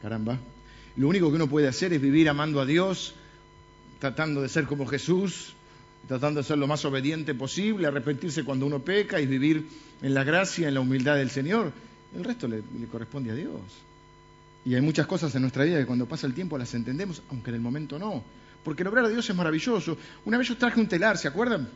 caramba, 0.00 0.38
lo 0.96 1.08
único 1.08 1.28
que 1.28 1.36
uno 1.36 1.48
puede 1.48 1.66
hacer 1.66 1.92
es 1.92 2.00
vivir 2.00 2.28
amando 2.28 2.60
a 2.60 2.66
Dios, 2.66 3.14
tratando 3.98 4.42
de 4.42 4.48
ser 4.48 4.66
como 4.66 4.86
Jesús, 4.86 5.54
tratando 6.06 6.40
de 6.40 6.46
ser 6.46 6.58
lo 6.58 6.68
más 6.68 6.84
obediente 6.84 7.34
posible, 7.34 7.88
arrepentirse 7.88 8.44
cuando 8.44 8.64
uno 8.64 8.78
peca 8.78 9.20
y 9.20 9.26
vivir 9.26 9.66
en 10.02 10.14
la 10.14 10.22
gracia, 10.22 10.68
en 10.68 10.74
la 10.74 10.80
humildad 10.80 11.16
del 11.16 11.30
Señor. 11.30 11.72
El 12.14 12.24
resto 12.24 12.46
le, 12.46 12.62
corresponde 12.90 13.30
a 13.30 13.34
Dios. 13.34 13.60
Y 14.64 14.74
hay 14.74 14.80
muchas 14.80 15.06
cosas 15.06 15.34
en 15.34 15.42
nuestra 15.42 15.64
vida 15.64 15.78
que 15.78 15.86
cuando 15.86 16.06
pasa 16.06 16.26
el 16.26 16.34
tiempo 16.34 16.58
las 16.58 16.72
entendemos, 16.74 17.22
aunque 17.30 17.50
en 17.50 17.56
el 17.56 17.60
momento 17.60 17.98
no. 17.98 18.22
Porque 18.62 18.82
el 18.82 18.88
obrar 18.88 19.06
a 19.06 19.08
Dios 19.08 19.28
es 19.28 19.34
maravilloso. 19.34 19.96
Una 20.24 20.38
vez 20.38 20.48
yo 20.48 20.56
traje 20.56 20.78
un 20.78 20.86
telar, 20.86 21.18
¿se 21.18 21.26
acuerdan? 21.26 21.68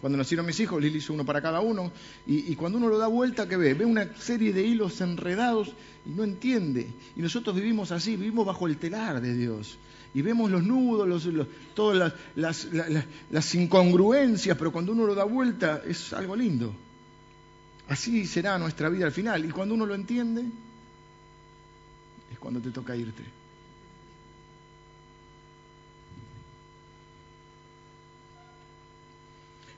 Cuando 0.00 0.18
nacieron 0.18 0.46
mis 0.46 0.58
hijos, 0.58 0.82
Lili 0.82 0.98
hizo 0.98 1.12
uno 1.12 1.24
para 1.24 1.40
cada 1.40 1.60
uno, 1.60 1.92
y, 2.26 2.56
cuando 2.56 2.78
uno 2.78 2.88
lo 2.88 2.98
da 2.98 3.06
vuelta, 3.06 3.48
¿qué 3.48 3.56
ve? 3.56 3.74
Ve 3.74 3.84
una 3.84 4.16
serie 4.16 4.52
de 4.52 4.66
hilos 4.66 5.00
enredados 5.00 5.74
y 6.04 6.10
no 6.10 6.24
entiende. 6.24 6.88
Y 7.14 7.20
nosotros 7.20 7.54
vivimos 7.54 7.92
así, 7.92 8.16
vivimos 8.16 8.44
bajo 8.44 8.66
el 8.66 8.78
telar 8.78 9.20
de 9.20 9.32
Dios. 9.34 9.78
Y 10.12 10.22
vemos 10.22 10.50
los 10.50 10.64
nudos, 10.64 11.28
todas 11.74 12.14
las, 12.34 12.68
las 13.30 13.54
incongruencias, 13.54 14.56
pero 14.58 14.72
cuando 14.72 14.90
uno 14.90 15.06
lo 15.06 15.14
da 15.14 15.24
vuelta 15.24 15.82
es 15.86 16.12
algo 16.12 16.34
lindo. 16.34 16.74
Así 17.92 18.26
será 18.26 18.58
nuestra 18.58 18.88
vida 18.88 19.04
al 19.04 19.12
final. 19.12 19.44
Y 19.44 19.50
cuando 19.50 19.74
uno 19.74 19.84
lo 19.84 19.94
entiende, 19.94 20.42
es 22.32 22.38
cuando 22.38 22.58
te 22.58 22.70
toca 22.70 22.96
irte. 22.96 23.22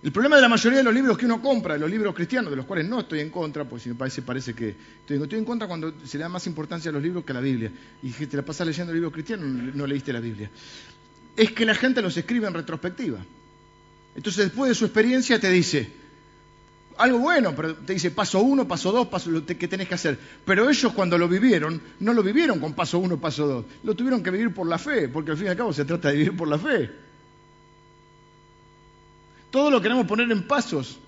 El 0.01 0.13
problema 0.13 0.37
de 0.37 0.43
la 0.43 0.49
mayoría 0.49 0.79
de 0.79 0.85
los 0.85 0.95
libros 0.95 1.19
que 1.19 1.27
uno 1.27 1.43
compra, 1.43 1.77
los 1.77 1.91
libros 1.91 2.15
cristianos, 2.15 2.53
de 2.53 2.57
los 2.57 2.67
cuales 2.67 2.89
no 2.89 3.01
estoy 3.01 3.19
en 3.19 3.31
contra, 3.31 3.65
pues 3.65 3.83
si 3.83 3.89
me 3.89 3.97
parece, 3.97 4.23
parece 4.23 4.55
que 4.55 4.77
estoy, 5.09 5.37
en 5.37 5.45
contra 5.45 5.67
cuando 5.67 5.95
se 6.05 6.17
le 6.17 6.23
da 6.23 6.29
más 6.29 6.47
importancia 6.47 6.91
a 6.91 6.93
los 6.93 7.03
libros 7.03 7.25
que 7.25 7.33
a 7.33 7.35
la 7.35 7.41
Biblia. 7.41 7.73
Y 8.01 8.13
que 8.13 8.29
te 8.29 8.37
la 8.37 8.45
pasas 8.45 8.65
leyendo 8.65 8.93
libros 8.93 9.13
cristianos, 9.13 9.75
no 9.75 9.89
leíste 9.89 10.13
la 10.13 10.21
Biblia. 10.21 10.49
Es 11.37 11.51
que 11.51 11.65
la 11.65 11.75
gente 11.75 12.01
los 12.01 12.17
escribe 12.17 12.47
en 12.47 12.55
retrospectiva. 12.55 13.19
Entonces 14.15 14.45
después 14.45 14.69
de 14.69 14.77
su 14.77 14.85
experiencia 14.85 15.41
te 15.41 15.51
dice, 15.51 16.04
algo 16.99 17.19
bueno, 17.19 17.55
pero 17.55 17.75
te 17.75 17.95
dice 17.95 18.11
paso 18.11 18.41
uno, 18.41 18.67
paso 18.67 18.93
dos, 18.93 19.09
paso 19.09 19.31
lo 19.31 19.45
que 19.45 19.69
tenés 19.69 19.89
que 19.89 19.95
hacer. 19.95 20.19
Pero 20.45 20.69
ellos 20.69 20.93
cuando 20.93 21.19
lo 21.19 21.29
vivieron, 21.29 21.81
no 22.01 22.13
lo 22.13 22.23
vivieron 22.23 22.61
con 22.61 22.75
paso 22.75 22.99
uno, 22.99 23.21
paso 23.21 23.47
dos. 23.47 23.65
Lo 23.83 23.95
tuvieron 23.95 24.23
que 24.23 24.31
vivir 24.31 24.53
por 24.53 24.67
la 24.67 24.79
fe, 24.79 25.09
porque 25.09 25.33
al 25.33 25.37
fin 25.37 25.47
y 25.47 25.51
al 25.51 25.57
cabo 25.57 25.73
se 25.73 25.85
trata 25.85 26.09
de 26.09 26.17
vivir 26.17 26.37
por 26.37 26.49
la 26.49 26.59
fe. 26.59 26.91
Todo 29.51 29.71
lo 29.71 29.81
queremos 29.81 30.07
poner 30.07 30.31
en 30.31 30.47
pasos. 30.47 30.99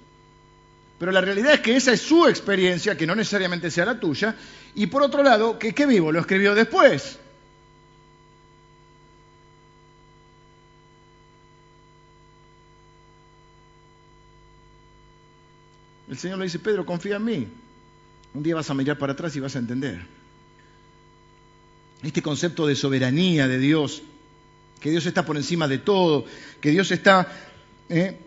Pero 0.99 1.12
la 1.12 1.20
realidad 1.20 1.53
es 1.53 1.61
que 1.61 1.77
esa 1.77 1.92
es 1.92 2.01
su 2.01 2.27
experiencia, 2.27 2.96
que 2.96 3.07
no 3.07 3.14
necesariamente 3.14 3.70
sea 3.70 3.85
la 3.85 4.01
tuya. 4.01 4.35
Y 4.75 4.87
por 4.87 5.03
otro 5.03 5.22
lado, 5.22 5.59
que 5.59 5.75
qué 5.75 5.85
vivo, 5.85 6.11
lo 6.11 6.20
escribió 6.20 6.55
después. 6.55 7.18
El 16.16 16.20
Señor 16.20 16.38
le 16.38 16.44
dice, 16.44 16.61
Pedro, 16.61 16.87
confía 16.87 17.16
en 17.16 17.24
mí. 17.26 17.46
Un 18.33 18.42
día 18.42 18.55
vas 18.55 18.70
a 18.70 18.74
mirar 18.74 18.96
para 18.96 19.12
atrás 19.12 19.37
y 19.37 19.40
vas 19.40 19.55
a 19.55 19.59
entender. 19.59 20.00
Este 22.02 22.22
concepto 22.22 22.66
de 22.66 22.74
soberanía 22.74 23.46
de 23.46 23.59
Dios, 23.59 24.02
que 24.81 24.88
Dios 24.88 25.05
está 25.05 25.26
por 25.26 25.37
encima 25.37 25.68
de 25.68 25.76
todo, 25.76 26.24
que 26.62 26.70
Dios 26.70 26.90
está 26.90 27.31
eh, 27.90 28.18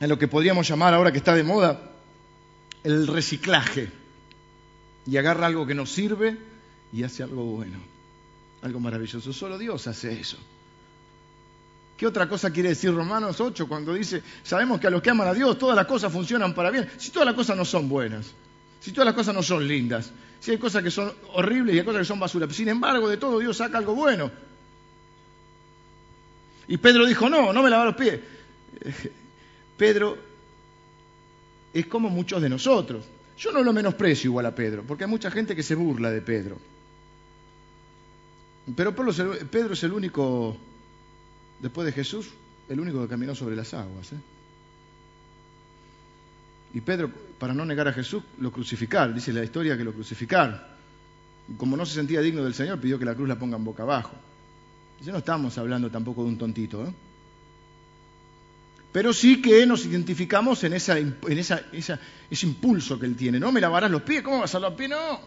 en 0.00 0.08
lo 0.08 0.18
que 0.18 0.26
podríamos 0.26 0.66
llamar 0.66 0.92
ahora 0.92 1.12
que 1.12 1.18
está 1.18 1.36
de 1.36 1.44
moda 1.44 1.92
el 2.82 3.06
reciclaje. 3.06 3.92
Y 5.06 5.16
agarra 5.16 5.46
algo 5.46 5.68
que 5.68 5.74
nos 5.76 5.92
sirve 5.92 6.36
y 6.92 7.04
hace 7.04 7.22
algo 7.22 7.44
bueno, 7.44 7.78
algo 8.62 8.80
maravilloso. 8.80 9.32
Solo 9.32 9.56
Dios 9.56 9.86
hace 9.86 10.18
eso. 10.18 10.38
¿Qué 11.96 12.06
otra 12.06 12.28
cosa 12.28 12.50
quiere 12.50 12.70
decir 12.70 12.92
Romanos 12.92 13.40
8 13.40 13.68
cuando 13.68 13.94
dice, 13.94 14.22
sabemos 14.42 14.80
que 14.80 14.88
a 14.88 14.90
los 14.90 15.00
que 15.00 15.10
aman 15.10 15.28
a 15.28 15.34
Dios 15.34 15.58
todas 15.58 15.76
las 15.76 15.86
cosas 15.86 16.12
funcionan 16.12 16.54
para 16.54 16.70
bien? 16.70 16.88
Si 16.96 17.10
todas 17.10 17.26
las 17.26 17.34
cosas 17.34 17.56
no 17.56 17.64
son 17.64 17.88
buenas, 17.88 18.32
si 18.80 18.92
todas 18.92 19.06
las 19.06 19.14
cosas 19.14 19.34
no 19.34 19.42
son 19.42 19.66
lindas, 19.66 20.10
si 20.40 20.50
hay 20.50 20.58
cosas 20.58 20.82
que 20.82 20.90
son 20.90 21.12
horribles 21.32 21.74
y 21.74 21.78
hay 21.78 21.84
cosas 21.84 22.00
que 22.00 22.06
son 22.06 22.18
basura, 22.18 22.48
sin 22.50 22.68
embargo 22.68 23.08
de 23.08 23.16
todo 23.16 23.38
Dios 23.38 23.56
saca 23.56 23.78
algo 23.78 23.94
bueno. 23.94 24.30
Y 26.66 26.78
Pedro 26.78 27.06
dijo, 27.06 27.28
no, 27.28 27.52
no 27.52 27.62
me 27.62 27.70
lava 27.70 27.84
los 27.84 27.94
pies. 27.94 28.20
Pedro 29.76 30.18
es 31.72 31.86
como 31.86 32.08
muchos 32.10 32.40
de 32.42 32.48
nosotros. 32.48 33.04
Yo 33.36 33.52
no 33.52 33.62
lo 33.62 33.72
menosprecio 33.72 34.30
igual 34.30 34.46
a 34.46 34.54
Pedro, 34.54 34.84
porque 34.86 35.04
hay 35.04 35.10
mucha 35.10 35.30
gente 35.30 35.56
que 35.56 35.62
se 35.62 35.74
burla 35.74 36.10
de 36.10 36.22
Pedro. 36.22 36.58
Pero 38.74 38.94
Pedro 38.94 39.74
es 39.74 39.82
el 39.82 39.92
único, 39.92 40.56
después 41.64 41.86
de 41.86 41.92
Jesús, 41.92 42.28
el 42.68 42.78
único 42.78 43.00
que 43.00 43.08
caminó 43.08 43.34
sobre 43.34 43.56
las 43.56 43.72
aguas. 43.72 44.12
¿eh? 44.12 44.16
Y 46.74 46.82
Pedro, 46.82 47.10
para 47.38 47.54
no 47.54 47.64
negar 47.64 47.88
a 47.88 47.92
Jesús, 47.94 48.22
lo 48.38 48.52
crucificaron. 48.52 49.14
Dice 49.14 49.32
la 49.32 49.42
historia 49.42 49.74
que 49.74 49.84
lo 49.84 49.94
crucificaron. 49.94 50.60
como 51.56 51.74
no 51.74 51.86
se 51.86 51.94
sentía 51.94 52.20
digno 52.20 52.44
del 52.44 52.52
Señor, 52.52 52.78
pidió 52.78 52.98
que 52.98 53.06
la 53.06 53.14
cruz 53.14 53.26
la 53.26 53.38
pongan 53.38 53.64
boca 53.64 53.82
abajo. 53.82 54.12
Ya 55.02 55.12
no 55.12 55.18
estamos 55.18 55.56
hablando 55.56 55.90
tampoco 55.90 56.22
de 56.22 56.28
un 56.28 56.36
tontito. 56.36 56.86
¿eh? 56.86 56.92
pero 58.92 59.14
sí 59.14 59.40
que 59.40 59.64
nos 59.64 59.86
identificamos 59.86 60.62
en, 60.64 60.74
esa, 60.74 60.96
ese 61.00 61.98
impulso 62.42 63.00
que 63.00 63.06
él 63.06 63.16
tiene. 63.16 63.40
No 63.40 63.50
me 63.50 63.60
lavarás 63.60 63.90
los 63.90 64.02
pies, 64.02 64.22
¿cómo 64.22 64.40
vas 64.40 64.54
a 64.54 64.60
los 64.60 64.74
pies? 64.74 64.90
No. 64.90 65.18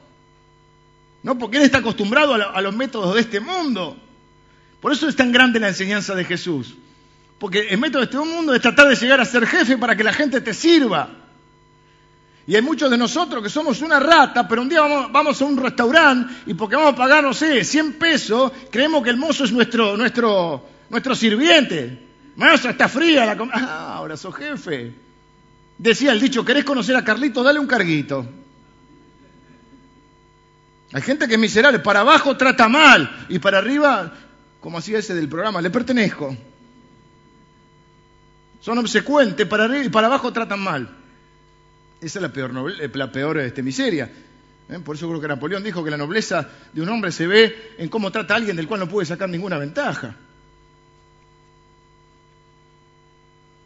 No, 1.23 1.37
porque 1.37 1.57
él 1.57 1.63
está 1.63 1.79
acostumbrado 1.79 2.35
a, 2.35 2.61
los 2.61 2.75
métodos 2.75 3.15
de 3.15 3.21
este 3.21 3.39
mundo. 3.39 3.97
Por 4.81 4.91
eso 4.91 5.07
es 5.07 5.15
tan 5.15 5.31
grande 5.31 5.59
la 5.59 5.69
enseñanza 5.69 6.15
de 6.15 6.23
Jesús. 6.23 6.75
Porque 7.39 7.67
el 7.69 7.77
método 7.77 7.99
de 7.99 8.05
este 8.05 8.17
mundo 8.17 8.53
es 8.53 8.61
tratar 8.61 8.87
de 8.87 8.95
llegar 8.95 9.21
a 9.21 9.25
ser 9.25 9.45
jefe 9.45 9.77
para 9.77 9.95
que 9.95 10.03
la 10.03 10.13
gente 10.13 10.41
te 10.41 10.53
sirva. 10.53 11.09
Y 12.47 12.55
hay 12.55 12.61
muchos 12.61 12.89
de 12.89 12.97
nosotros 12.97 13.43
que 13.43 13.49
somos 13.49 13.81
una 13.81 13.99
rata, 13.99 14.47
pero 14.47 14.61
un 14.61 14.69
día 14.69 14.81
vamos, 14.81 15.41
a 15.41 15.45
un 15.45 15.57
restaurante 15.57 16.33
y 16.45 16.53
porque 16.53 16.77
vamos 16.77 16.93
a 16.93 16.95
pagar, 16.95 17.21
no 17.21 17.33
sé, 17.33 17.63
100 17.63 17.93
pesos, 17.93 18.51
creemos 18.71 19.03
que 19.03 19.09
el 19.09 19.17
mozo 19.17 19.43
es 19.43 19.51
nuestro, 19.51 19.97
nuestro, 19.97 20.65
nuestro 20.89 21.13
sirviente. 21.13 22.07
Maestra, 22.37 22.71
está 22.71 22.87
fría 22.87 23.25
la 23.25 23.37
comida. 23.37 23.55
Ah, 23.57 23.95
ahora 23.95 24.15
sos 24.15 24.33
jefe. 24.33 24.93
Decía 25.77 26.13
el 26.13 26.21
dicho, 26.21 26.45
¿querés 26.45 26.63
conocer 26.63 26.95
a 26.95 27.03
Carlito? 27.03 27.43
Dale 27.43 27.59
un 27.59 27.67
carguito. 27.67 28.25
Hay 30.93 31.01
gente 31.01 31.27
que 31.27 31.33
es 31.33 31.39
miserable, 31.39 31.79
para 31.79 31.99
abajo 31.99 32.37
trata 32.37 32.69
mal 32.69 33.25
y 33.27 33.39
para 33.39 33.57
arriba, 33.57 34.13
como 34.59 34.77
hacía 34.77 34.99
ese 34.99 35.13
del 35.13 35.29
programa, 35.29 35.61
le 35.61 35.69
pertenezco. 35.69 36.35
Son 38.59 38.77
obsecuentes, 38.77 39.47
para 39.47 39.65
arriba 39.65 39.85
y 39.85 39.89
para 39.89 40.07
abajo 40.07 40.33
tratan 40.33 40.59
mal. 40.59 40.89
Esa 42.01 42.19
es 42.19 42.21
la 42.21 42.33
peor, 42.33 42.51
eh, 42.79 42.89
la 42.93 43.11
peor 43.11 43.39
este, 43.39 43.63
miseria. 43.63 44.11
¿eh? 44.69 44.79
Por 44.83 44.95
eso 44.95 45.07
creo 45.07 45.21
que 45.21 45.27
Napoleón 45.27 45.63
dijo 45.63 45.83
que 45.83 45.91
la 45.91 45.97
nobleza 45.97 46.47
de 46.73 46.81
un 46.81 46.89
hombre 46.89 47.11
se 47.11 47.27
ve 47.27 47.73
en 47.77 47.89
cómo 47.89 48.11
trata 48.11 48.33
a 48.33 48.37
alguien 48.37 48.55
del 48.55 48.67
cual 48.67 48.81
no 48.81 48.89
puede 48.89 49.05
sacar 49.05 49.29
ninguna 49.29 49.57
ventaja. 49.57 50.15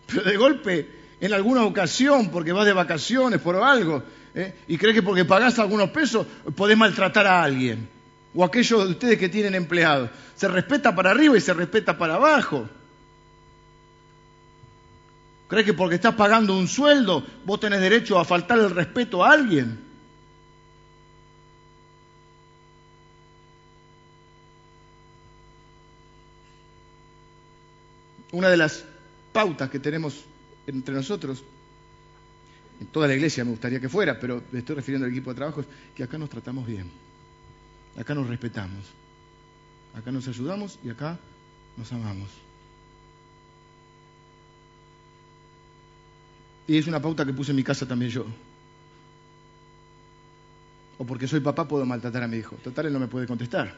Pero 0.07 0.23
de 0.23 0.37
golpe, 0.37 0.89
en 1.19 1.33
alguna 1.33 1.63
ocasión, 1.63 2.29
porque 2.29 2.51
vas 2.51 2.65
de 2.65 2.73
vacaciones 2.73 3.39
por 3.39 3.55
algo, 3.55 4.03
¿eh? 4.35 4.55
y 4.67 4.77
crees 4.77 4.95
que 4.95 5.03
porque 5.03 5.25
pagás 5.25 5.57
algunos 5.59 5.89
pesos 5.89 6.27
podés 6.55 6.77
maltratar 6.77 7.27
a 7.27 7.43
alguien. 7.43 8.00
O 8.33 8.43
aquellos 8.43 8.85
de 8.85 8.91
ustedes 8.91 9.17
que 9.17 9.29
tienen 9.29 9.55
empleados. 9.55 10.09
Se 10.35 10.47
respeta 10.47 10.95
para 10.95 11.11
arriba 11.11 11.37
y 11.37 11.41
se 11.41 11.53
respeta 11.53 11.97
para 11.97 12.15
abajo. 12.15 12.69
¿Crees 15.51 15.65
que 15.65 15.73
porque 15.73 15.95
estás 15.95 16.15
pagando 16.15 16.57
un 16.57 16.65
sueldo 16.65 17.25
vos 17.45 17.59
tenés 17.59 17.81
derecho 17.81 18.17
a 18.17 18.23
faltar 18.23 18.57
el 18.57 18.69
respeto 18.69 19.21
a 19.21 19.33
alguien? 19.33 19.79
Una 28.31 28.47
de 28.47 28.55
las 28.55 28.85
pautas 29.33 29.69
que 29.69 29.79
tenemos 29.79 30.23
entre 30.67 30.95
nosotros, 30.95 31.43
en 32.79 32.87
toda 32.87 33.09
la 33.09 33.15
iglesia 33.15 33.43
me 33.43 33.51
gustaría 33.51 33.81
que 33.81 33.89
fuera, 33.89 34.17
pero 34.17 34.41
me 34.53 34.59
estoy 34.59 34.77
refiriendo 34.77 35.05
al 35.05 35.11
equipo 35.11 35.31
de 35.31 35.35
trabajo, 35.35 35.59
es 35.59 35.67
que 35.93 36.03
acá 36.03 36.17
nos 36.17 36.29
tratamos 36.29 36.65
bien, 36.65 36.89
acá 37.97 38.13
nos 38.15 38.27
respetamos, 38.27 38.85
acá 39.95 40.11
nos 40.11 40.27
ayudamos 40.27 40.79
y 40.83 40.89
acá 40.89 41.17
nos 41.77 41.91
amamos. 41.91 42.29
Y 46.67 46.77
es 46.77 46.87
una 46.87 47.01
pauta 47.01 47.25
que 47.25 47.33
puse 47.33 47.51
en 47.51 47.57
mi 47.57 47.63
casa 47.63 47.85
también 47.85 48.11
yo. 48.11 48.25
O 50.97 51.05
porque 51.05 51.27
soy 51.27 51.39
papá 51.39 51.67
puedo 51.67 51.85
maltratar 51.85 52.23
a 52.23 52.27
mi 52.27 52.37
hijo. 52.37 52.55
Total, 52.63 52.85
él 52.85 52.93
no 52.93 52.99
me 52.99 53.07
puede 53.07 53.27
contestar. 53.27 53.75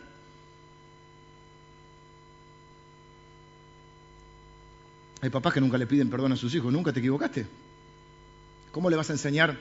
Hay 5.22 5.30
papás 5.30 5.54
que 5.54 5.62
nunca 5.62 5.78
le 5.78 5.88
piden 5.88 6.10
perdón 6.10 6.34
a 6.34 6.36
sus 6.36 6.54
hijos. 6.54 6.72
¿Nunca 6.72 6.92
te 6.92 7.00
equivocaste? 7.00 7.48
¿Cómo 8.74 8.90
le 8.90 8.98
vas 8.98 9.10
a 9.10 9.14
enseñar 9.14 9.58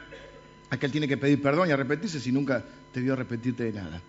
a 0.70 0.76
que 0.76 0.86
él 0.86 0.92
tiene 0.92 1.06
que 1.06 1.16
pedir 1.16 1.40
perdón 1.40 1.68
y 1.68 1.72
arrepentirse 1.72 2.18
si 2.18 2.32
nunca 2.32 2.64
te 2.92 3.00
vio 3.00 3.12
arrepentirte 3.12 3.64
de 3.64 3.72
nada? 3.72 4.02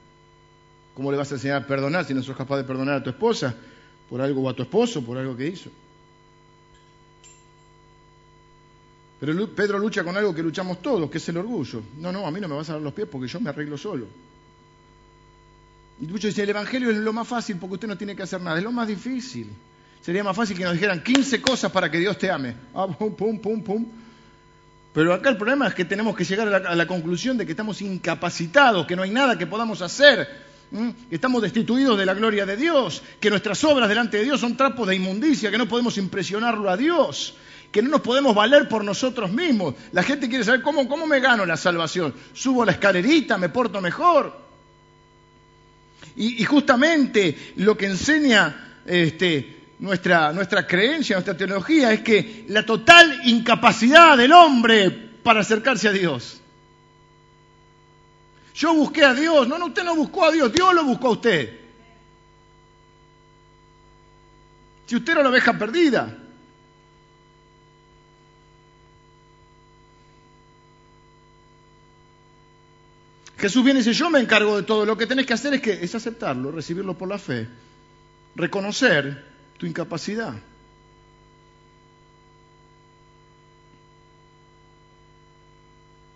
¿Cómo 0.94 1.12
le 1.12 1.18
vas 1.18 1.32
a 1.32 1.36
enseñar 1.36 1.64
a 1.64 1.68
perdonar 1.68 2.06
si 2.06 2.14
no 2.14 2.22
sos 2.22 2.38
capaz 2.38 2.58
de 2.58 2.64
perdonar 2.64 2.96
a 2.96 3.04
tu 3.04 3.10
esposa 3.10 3.56
por 4.10 4.22
algo 4.22 4.44
o 4.44 4.50
a 4.50 4.56
tu 4.56 4.64
esposo 4.64 5.04
por 5.04 5.18
algo 5.18 5.36
que 5.36 5.48
hizo? 5.48 5.70
Pero 9.20 9.50
Pedro 9.56 9.80
lucha 9.80 10.04
con 10.04 10.18
algo 10.18 10.36
que 10.36 10.44
luchamos 10.44 10.82
todos, 10.82 11.10
que 11.10 11.18
es 11.18 11.30
el 11.30 11.38
orgullo. 11.38 11.82
No, 11.98 12.12
no, 12.12 12.28
a 12.28 12.32
mí 12.32 12.42
no 12.42 12.48
me 12.48 12.56
vas 12.56 12.70
a 12.70 12.74
dar 12.74 12.82
los 12.82 12.94
pies 12.94 13.08
porque 13.10 13.28
yo 13.28 13.40
me 13.40 13.50
arreglo 13.50 13.78
solo. 13.78 14.06
Y 16.02 16.06
muchos 16.06 16.32
dicen, 16.32 16.44
el 16.44 16.50
Evangelio 16.50 16.92
es 16.92 16.98
lo 16.98 17.14
más 17.14 17.28
fácil 17.28 17.58
porque 17.58 17.76
usted 17.76 17.88
no 17.88 17.98
tiene 17.98 18.16
que 18.16 18.24
hacer 18.24 18.42
nada, 18.42 18.58
es 18.58 18.64
lo 18.64 18.72
más 18.72 18.88
difícil. 18.88 19.50
Sería 20.02 20.24
más 20.24 20.36
fácil 20.36 20.58
que 20.58 20.66
nos 20.66 20.74
dijeran 20.74 21.02
15 21.02 21.42
cosas 21.42 21.72
para 21.72 21.90
que 21.90 21.98
Dios 21.98 22.18
te 22.18 22.30
ame. 22.30 22.54
Ah, 22.74 22.88
pum, 22.88 23.16
pum, 23.16 23.40
pum, 23.40 23.64
pum. 23.64 23.86
Pero 24.94 25.14
acá 25.14 25.30
el 25.30 25.38
problema 25.38 25.68
es 25.68 25.74
que 25.74 25.86
tenemos 25.86 26.16
que 26.16 26.26
llegar 26.26 26.54
a 26.54 26.76
la, 26.76 26.88
conclusión 26.88 27.38
de 27.38 27.46
que 27.46 27.54
estamos 27.54 27.82
incapacitados, 27.82 28.86
que 28.86 28.96
no 28.96 29.04
hay 29.04 29.12
nada 29.12 29.38
que 29.38 29.48
podamos 29.48 29.82
hacer, 29.82 30.28
estamos 31.12 31.42
destituidos 31.42 31.98
de 31.98 32.06
la 32.06 32.14
gloria 32.14 32.46
de 32.46 32.58
Dios, 32.58 33.04
que 33.20 33.30
nuestras 33.30 33.64
obras 33.64 33.90
delante 33.90 34.18
de 34.18 34.24
Dios 34.24 34.40
son 34.40 34.58
trapos 34.58 34.88
de 34.88 34.96
inmundicia, 34.96 35.52
que 35.52 35.58
no 35.58 35.68
podemos 35.68 35.98
impresionarlo 35.98 36.70
a 36.70 36.78
Dios, 36.78 37.36
que 37.72 37.82
no 37.82 37.90
nos 37.90 38.02
podemos 38.02 38.36
valer 38.36 38.68
por 38.68 38.84
nosotros 38.84 39.32
mismos. 39.32 39.76
La 39.92 40.04
gente 40.04 40.30
quiere 40.30 40.44
saber 40.44 40.62
cómo, 40.62 40.88
cómo 40.88 41.06
me 41.08 41.20
gano 41.20 41.46
la 41.46 41.58
salvación. 41.58 42.14
Subo 42.34 42.66
la 42.66 42.72
escalerita, 42.72 43.38
me 43.38 43.50
porto 43.50 43.82
mejor. 43.82 44.42
Y, 46.16 46.44
justamente 46.44 47.54
lo 47.56 47.76
que 47.76 47.88
enseña 47.88 48.82
este, 48.86 49.64
nuestra, 49.80 50.32
nuestra 50.32 50.68
creencia, 50.68 51.16
nuestra 51.16 51.36
teología, 51.36 51.92
es 51.92 52.02
que 52.02 52.46
la 52.50 52.64
total 52.64 53.22
incapacidad 53.26 54.16
del 54.18 54.32
hombre 54.32 54.92
para 55.24 55.42
acercarse 55.42 55.88
a 55.88 55.92
Dios. 55.92 56.43
Yo 58.54 58.74
busqué 58.74 59.04
a 59.04 59.14
Dios. 59.14 59.48
No, 59.48 59.58
no, 59.58 59.68
usted 59.68 59.84
no 59.84 59.96
buscó 59.96 60.26
a 60.26 60.32
Dios, 60.32 60.52
Dios 60.52 60.74
lo 60.74 60.84
buscó 60.84 61.08
a 61.08 61.12
usted. 61.12 61.60
Si 64.86 64.96
usted 64.96 65.14
era 65.14 65.24
la 65.24 65.30
oveja 65.30 65.58
perdida. 65.58 66.18
Jesús 73.38 73.64
viene 73.64 73.82
y 73.82 73.84
dice, 73.84 73.94
yo 73.94 74.10
me 74.10 74.22
encargo 74.22 74.56
de 74.56 74.64
todo, 74.64 74.86
lo 74.86 74.96
que 74.98 75.06
tenés 75.06 75.26
que 75.26 75.34
hacer 75.34 75.54
es, 75.56 75.62
que, 75.62 75.74
es 75.74 75.94
aceptarlo, 75.96 76.50
recibirlo 76.50 76.98
por 76.98 77.10
la 77.10 77.18
fe, 77.20 77.50
reconocer 78.36 79.26
tu 79.58 79.66
incapacidad. 79.66 80.34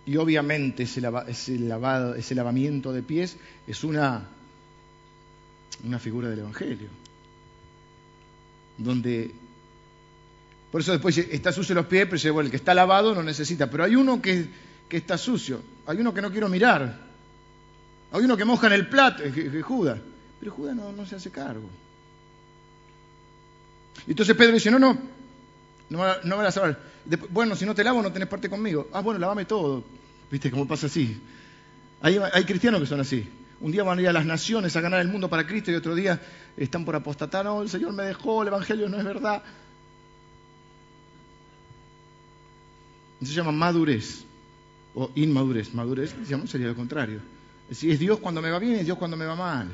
Y 0.08 0.16
obviamente 0.16 0.84
ese, 0.84 1.02
lavado, 1.02 2.14
ese 2.14 2.34
lavamiento 2.34 2.94
de 2.94 3.02
pies 3.02 3.36
es 3.66 3.84
una, 3.84 4.26
una 5.84 5.98
figura 5.98 6.30
del 6.30 6.38
Evangelio. 6.38 6.88
Donde, 8.78 9.30
por 10.72 10.80
eso 10.80 10.92
después 10.92 11.18
está 11.18 11.52
sucio 11.52 11.74
los 11.74 11.84
pies, 11.84 12.08
pero 12.10 12.40
el 12.40 12.48
que 12.48 12.56
está 12.56 12.72
lavado 12.72 13.14
no 13.14 13.22
necesita. 13.22 13.68
Pero 13.68 13.84
hay 13.84 13.96
uno 13.96 14.22
que, 14.22 14.48
está 14.88 15.18
sucio, 15.18 15.60
hay 15.84 15.98
uno 15.98 16.14
que 16.14 16.22
no 16.22 16.32
quiero 16.32 16.48
mirar, 16.48 17.00
hay 18.10 18.24
uno 18.24 18.34
que 18.34 18.46
moja 18.46 18.68
en 18.68 18.72
el 18.72 18.88
plato, 18.88 19.22
es 19.22 19.62
Judas. 19.62 20.00
Pero 20.40 20.52
Judas 20.52 20.74
no, 20.74 21.04
se 21.04 21.16
hace 21.16 21.30
cargo. 21.30 21.68
Entonces 24.06 24.34
Pedro 24.34 24.54
dice, 24.54 24.70
no, 24.70 24.78
no, 24.78 24.96
no, 25.90 26.02
no 26.24 26.36
me 26.36 26.42
vas 26.44 26.56
a 26.56 26.60
lavar. 26.60 26.78
Bueno, 27.30 27.56
si 27.56 27.64
no 27.64 27.74
te 27.74 27.84
lavo 27.84 28.02
no 28.02 28.12
tenés 28.12 28.28
parte 28.28 28.50
conmigo. 28.50 28.88
Ah, 28.92 29.00
bueno, 29.00 29.18
lavame 29.18 29.44
todo. 29.44 29.84
¿Viste 30.30 30.50
cómo 30.50 30.66
pasa 30.68 30.86
así? 30.86 31.20
Hay, 32.00 32.18
hay 32.32 32.44
cristianos 32.44 32.80
que 32.80 32.86
son 32.86 33.00
así. 33.00 33.28
Un 33.60 33.72
día 33.72 33.82
van 33.82 33.98
a 33.98 34.02
ir 34.02 34.08
a 34.08 34.12
las 34.12 34.26
naciones 34.26 34.76
a 34.76 34.80
ganar 34.80 35.00
el 35.00 35.08
mundo 35.08 35.28
para 35.28 35.46
Cristo 35.46 35.70
y 35.70 35.74
otro 35.74 35.94
día 35.94 36.20
están 36.56 36.84
por 36.84 36.94
apostatar. 36.94 37.44
No, 37.44 37.62
el 37.62 37.68
Señor 37.68 37.92
me 37.92 38.04
dejó, 38.04 38.42
el 38.42 38.48
Evangelio 38.48 38.88
no 38.88 38.98
es 38.98 39.04
verdad. 39.04 39.42
Eso 43.20 43.32
se 43.32 43.36
llama 43.36 43.52
madurez 43.52 44.24
o 44.94 45.10
inmadurez. 45.14 45.74
Madurez 45.74 46.14
sería 46.46 46.68
lo 46.68 46.76
contrario. 46.76 47.20
Es 47.68 47.82
es 47.82 47.98
Dios 47.98 48.20
cuando 48.20 48.40
me 48.40 48.50
va 48.50 48.58
bien 48.58 48.76
es 48.76 48.84
Dios 48.84 48.98
cuando 48.98 49.16
me 49.16 49.26
va 49.26 49.34
mal. 49.34 49.68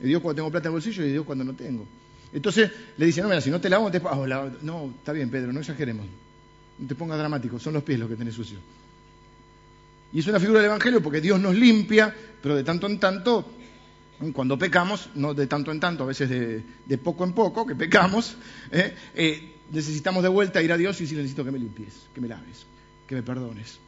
Es 0.00 0.06
Dios 0.06 0.20
cuando 0.20 0.36
tengo 0.36 0.50
plata 0.50 0.68
en 0.68 0.70
el 0.70 0.72
bolsillo 0.72 1.02
y 1.04 1.06
es 1.06 1.12
Dios 1.12 1.24
cuando 1.24 1.44
no 1.44 1.54
tengo. 1.54 1.86
Entonces 2.32 2.70
le 2.96 3.06
dice, 3.06 3.20
no, 3.22 3.28
mira, 3.28 3.40
si 3.40 3.50
no 3.50 3.60
te 3.60 3.68
lavo, 3.68 3.90
te... 3.90 3.98
Oh, 3.98 4.26
No, 4.62 4.94
está 4.98 5.12
bien, 5.12 5.30
Pedro, 5.30 5.52
no 5.52 5.60
exageremos. 5.60 6.06
No 6.78 6.88
te 6.88 6.94
pongas 6.94 7.18
dramático, 7.18 7.58
son 7.58 7.74
los 7.74 7.82
pies 7.82 7.98
los 7.98 8.08
que 8.08 8.16
tenés 8.16 8.34
sucios. 8.34 8.60
Y 10.12 10.20
es 10.20 10.26
una 10.26 10.40
figura 10.40 10.60
del 10.60 10.66
Evangelio 10.66 11.02
porque 11.02 11.20
Dios 11.20 11.40
nos 11.40 11.54
limpia, 11.54 12.14
pero 12.42 12.54
de 12.54 12.64
tanto 12.64 12.86
en 12.86 12.98
tanto, 12.98 13.50
cuando 14.32 14.58
pecamos, 14.58 15.10
no 15.14 15.34
de 15.34 15.46
tanto 15.46 15.72
en 15.72 15.80
tanto, 15.80 16.04
a 16.04 16.06
veces 16.06 16.28
de, 16.28 16.98
poco 16.98 17.24
en 17.24 17.32
poco, 17.32 17.66
que 17.66 17.74
pecamos, 17.74 18.36
¿eh? 18.70 18.94
Eh, 19.14 19.52
necesitamos 19.70 20.22
de 20.22 20.28
vuelta 20.28 20.62
ir 20.62 20.72
a 20.72 20.76
Dios 20.76 21.00
y 21.00 21.04
decir, 21.04 21.18
necesito 21.18 21.44
que 21.44 21.50
me 21.50 21.58
limpies, 21.58 22.08
que 22.14 22.20
me 22.20 22.28
laves, 22.28 22.66
que 23.06 23.14
me 23.14 23.22
perdones. 23.22 23.78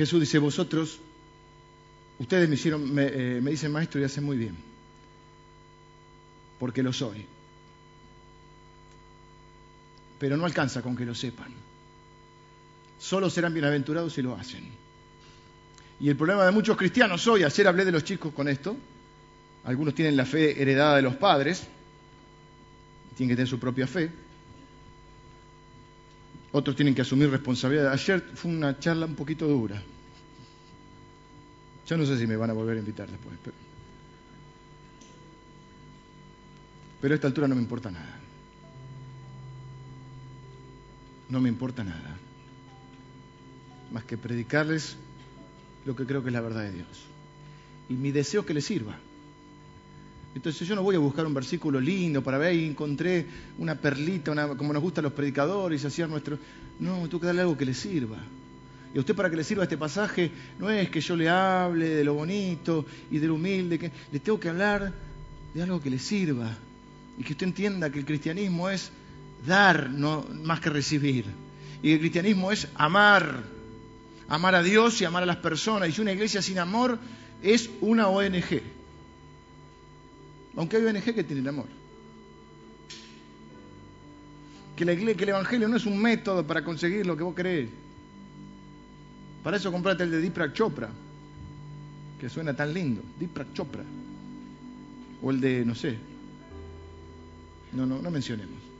Jesús 0.00 0.18
dice, 0.18 0.38
vosotros, 0.38 0.98
ustedes 2.18 2.48
me, 2.48 2.54
hicieron, 2.54 2.98
eh, 2.98 3.38
me, 3.42 3.50
dicen 3.50 3.70
maestro 3.70 4.00
y 4.00 4.04
hacen 4.04 4.24
muy 4.24 4.38
bien, 4.38 4.56
porque 6.58 6.82
lo 6.82 6.90
soy. 6.90 7.26
Pero 10.18 10.38
no 10.38 10.46
alcanza 10.46 10.80
con 10.80 10.96
que 10.96 11.04
lo 11.04 11.14
sepan. 11.14 11.52
Solo 12.98 13.28
serán 13.28 13.52
bienaventurados 13.52 14.14
si 14.14 14.22
lo 14.22 14.34
hacen. 14.34 14.70
Y 16.00 16.08
el 16.08 16.16
problema 16.16 16.46
de 16.46 16.52
muchos 16.52 16.78
cristianos 16.78 17.26
hoy, 17.26 17.44
ayer 17.44 17.68
hablé 17.68 17.84
de 17.84 17.92
los 17.92 18.02
chicos 18.02 18.32
con 18.32 18.48
esto, 18.48 18.78
Algunos 19.64 19.94
tienen 19.94 20.16
la 20.16 20.24
fe 20.24 20.62
heredada 20.62 20.96
de 20.96 21.02
los 21.02 21.16
padres, 21.16 21.66
tienen 23.18 23.34
que 23.34 23.36
tener 23.36 23.48
su 23.48 23.58
propia 23.58 23.86
fe. 23.86 24.10
Otros 26.52 26.74
tienen 26.74 26.94
que 26.94 27.02
asumir 27.02 27.30
responsabilidad. 27.30 27.92
Ayer 27.92 28.20
fue 28.34 28.50
una 28.50 28.78
charla 28.78 29.06
un 29.06 29.14
poquito 29.14 29.46
dura. 29.46 29.80
Yo 31.86 31.96
no 31.96 32.04
sé 32.06 32.18
si 32.18 32.26
me 32.26 32.36
van 32.36 32.50
a 32.50 32.52
volver 32.52 32.76
a 32.76 32.80
invitar 32.80 33.08
después. 33.08 33.36
Pero, 33.42 33.56
pero 37.00 37.14
a 37.14 37.16
esta 37.16 37.26
altura 37.28 37.46
no 37.46 37.54
me 37.54 37.62
importa 37.62 37.90
nada. 37.90 38.18
No 41.28 41.40
me 41.40 41.48
importa 41.48 41.84
nada. 41.84 42.16
Más 43.92 44.04
que 44.04 44.16
predicarles 44.16 44.96
lo 45.84 45.94
que 45.94 46.04
creo 46.04 46.22
que 46.22 46.28
es 46.28 46.32
la 46.32 46.40
verdad 46.40 46.62
de 46.62 46.72
Dios. 46.72 47.06
Y 47.88 47.94
mi 47.94 48.10
deseo 48.10 48.40
es 48.40 48.46
que 48.46 48.54
les 48.54 48.64
sirva. 48.64 48.96
Entonces 50.34 50.66
yo 50.66 50.76
no 50.76 50.82
voy 50.82 50.94
a 50.94 50.98
buscar 50.98 51.26
un 51.26 51.34
versículo 51.34 51.80
lindo 51.80 52.22
para 52.22 52.38
ver 52.38 52.54
y 52.54 52.64
encontré 52.66 53.26
una 53.58 53.74
perlita, 53.74 54.30
una, 54.30 54.48
como 54.48 54.72
nos 54.72 54.82
gustan 54.82 55.04
los 55.04 55.12
predicadores, 55.12 55.84
hacían 55.84 56.10
nuestro... 56.10 56.38
No, 56.78 57.00
tengo 57.08 57.20
que 57.20 57.26
darle 57.26 57.42
algo 57.42 57.58
que 57.58 57.66
le 57.66 57.74
sirva. 57.74 58.16
Y 58.94 58.96
a 58.96 59.00
usted 59.00 59.14
para 59.14 59.28
que 59.28 59.36
le 59.36 59.44
sirva 59.44 59.64
este 59.64 59.76
pasaje 59.76 60.30
no 60.58 60.70
es 60.70 60.88
que 60.88 61.00
yo 61.00 61.14
le 61.14 61.28
hable 61.28 61.88
de 61.88 62.04
lo 62.04 62.14
bonito 62.14 62.86
y 63.10 63.18
de 63.18 63.26
lo 63.26 63.34
humilde, 63.34 63.78
que 63.78 63.90
le 64.10 64.20
tengo 64.20 64.38
que 64.40 64.48
hablar 64.48 64.92
de 65.52 65.62
algo 65.62 65.80
que 65.80 65.90
le 65.90 65.98
sirva. 65.98 66.56
Y 67.18 67.24
que 67.24 67.32
usted 67.32 67.46
entienda 67.46 67.90
que 67.90 67.98
el 67.98 68.04
cristianismo 68.04 68.70
es 68.70 68.90
dar 69.46 69.90
no, 69.90 70.24
más 70.42 70.60
que 70.60 70.70
recibir. 70.70 71.26
Y 71.82 71.92
el 71.92 71.98
cristianismo 71.98 72.52
es 72.52 72.68
amar. 72.74 73.42
Amar 74.28 74.54
a 74.54 74.62
Dios 74.62 75.00
y 75.00 75.04
amar 75.04 75.24
a 75.24 75.26
las 75.26 75.36
personas. 75.36 75.96
Y 75.96 76.00
una 76.00 76.12
iglesia 76.12 76.40
sin 76.40 76.58
amor 76.58 76.98
es 77.42 77.68
una 77.80 78.08
ONG. 78.08 78.79
Aunque 80.56 80.76
hay 80.76 80.84
ONG 80.84 81.14
que 81.14 81.24
tienen 81.24 81.48
amor. 81.48 81.66
Que, 84.76 84.84
la 84.84 84.92
iglesia, 84.92 85.16
que 85.16 85.24
el 85.24 85.30
Evangelio 85.30 85.68
no 85.68 85.76
es 85.76 85.86
un 85.86 86.00
método 86.00 86.46
para 86.46 86.64
conseguir 86.64 87.06
lo 87.06 87.16
que 87.16 87.22
vos 87.22 87.34
querés. 87.34 87.68
Para 89.42 89.56
eso 89.56 89.72
comprate 89.72 90.02
el 90.04 90.10
de 90.10 90.20
Diprak 90.20 90.52
Chopra, 90.52 90.90
que 92.18 92.28
suena 92.28 92.54
tan 92.54 92.72
lindo. 92.72 93.02
Diprak 93.18 93.52
Chopra. 93.52 93.84
O 95.22 95.30
el 95.30 95.40
de, 95.40 95.64
no 95.64 95.74
sé. 95.74 95.96
No, 97.72 97.86
no, 97.86 98.00
no 98.00 98.10
mencionemos. 98.10 98.70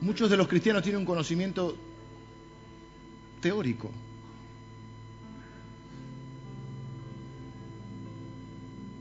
Muchos 0.00 0.28
de 0.28 0.36
los 0.36 0.48
cristianos 0.48 0.82
tienen 0.82 1.00
un 1.00 1.06
conocimiento 1.06 1.74
teórico. 3.40 3.90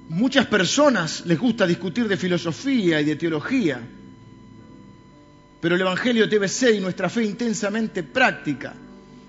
Muchas 0.10 0.46
personas 0.48 1.26
les 1.26 1.40
gusta 1.40 1.66
discutir 1.66 2.08
de 2.08 2.18
filosofía 2.18 3.00
y 3.02 3.06
de 3.06 3.16
teología, 3.16 3.82
pero 5.62 5.76
el 5.76 5.82
Evangelio 5.82 6.28
debe 6.28 6.48
y 6.74 6.80
nuestra 6.80 7.10
fe 7.10 7.24
intensamente 7.24 8.04
práctica. 8.04 8.74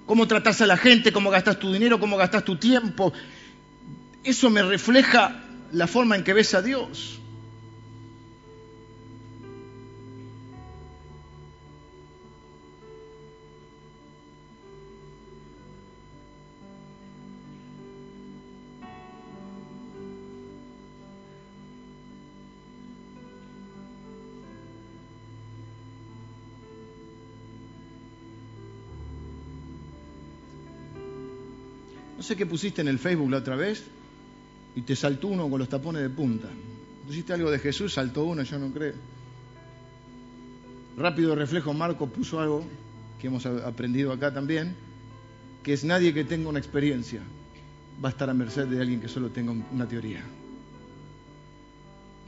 Cómo 0.05 0.27
tratas 0.27 0.61
a 0.61 0.67
la 0.67 0.77
gente, 0.77 1.13
cómo 1.13 1.31
gastas 1.31 1.59
tu 1.59 1.73
dinero, 1.73 2.01
cómo 2.01 2.17
gastas 2.17 2.45
tu 2.45 2.57
tiempo. 2.57 3.13
Eso 4.23 4.51
me 4.51 4.63
refleja 4.63 5.43
la 5.73 5.87
forma 5.87 6.17
en 6.17 6.25
que 6.25 6.33
ves 6.33 6.55
a 6.55 6.61
Dios. 6.61 7.21
Sé 32.25 32.37
qué 32.37 32.47
pusiste 32.47 32.81
en 32.81 32.89
el 32.89 32.99
Facebook 32.99 33.31
la 33.31 33.39
otra 33.39 33.55
vez 33.55 33.85
y 34.75 34.83
te 34.83 34.97
saltó 34.97 35.29
uno 35.29 35.49
con 35.49 35.61
los 35.61 35.69
tapones 35.69 36.03
de 36.03 36.11
punta. 36.11 36.49
Pusiste 37.07 37.33
algo 37.33 37.51
de 37.51 37.59
Jesús, 37.59 37.93
saltó 37.93 38.25
uno, 38.25 38.43
yo 38.43 38.59
no 38.59 38.73
creo. 38.73 38.95
Rápido 40.97 41.35
reflejo, 41.35 41.73
Marco 41.73 42.09
puso 42.09 42.41
algo 42.41 42.65
que 43.21 43.29
hemos 43.29 43.47
aprendido 43.47 44.13
acá 44.13 44.33
también, 44.33 44.75
que 45.63 45.73
es 45.73 45.85
nadie 45.85 46.13
que 46.13 46.25
tenga 46.25 46.49
una 46.49 46.59
experiencia 46.59 47.21
va 48.03 48.09
a 48.09 48.13
estar 48.13 48.29
a 48.29 48.35
merced 48.35 48.67
de 48.67 48.81
alguien 48.81 49.01
que 49.01 49.09
solo 49.09 49.31
tenga 49.31 49.53
una 49.53 49.87
teoría. 49.87 50.23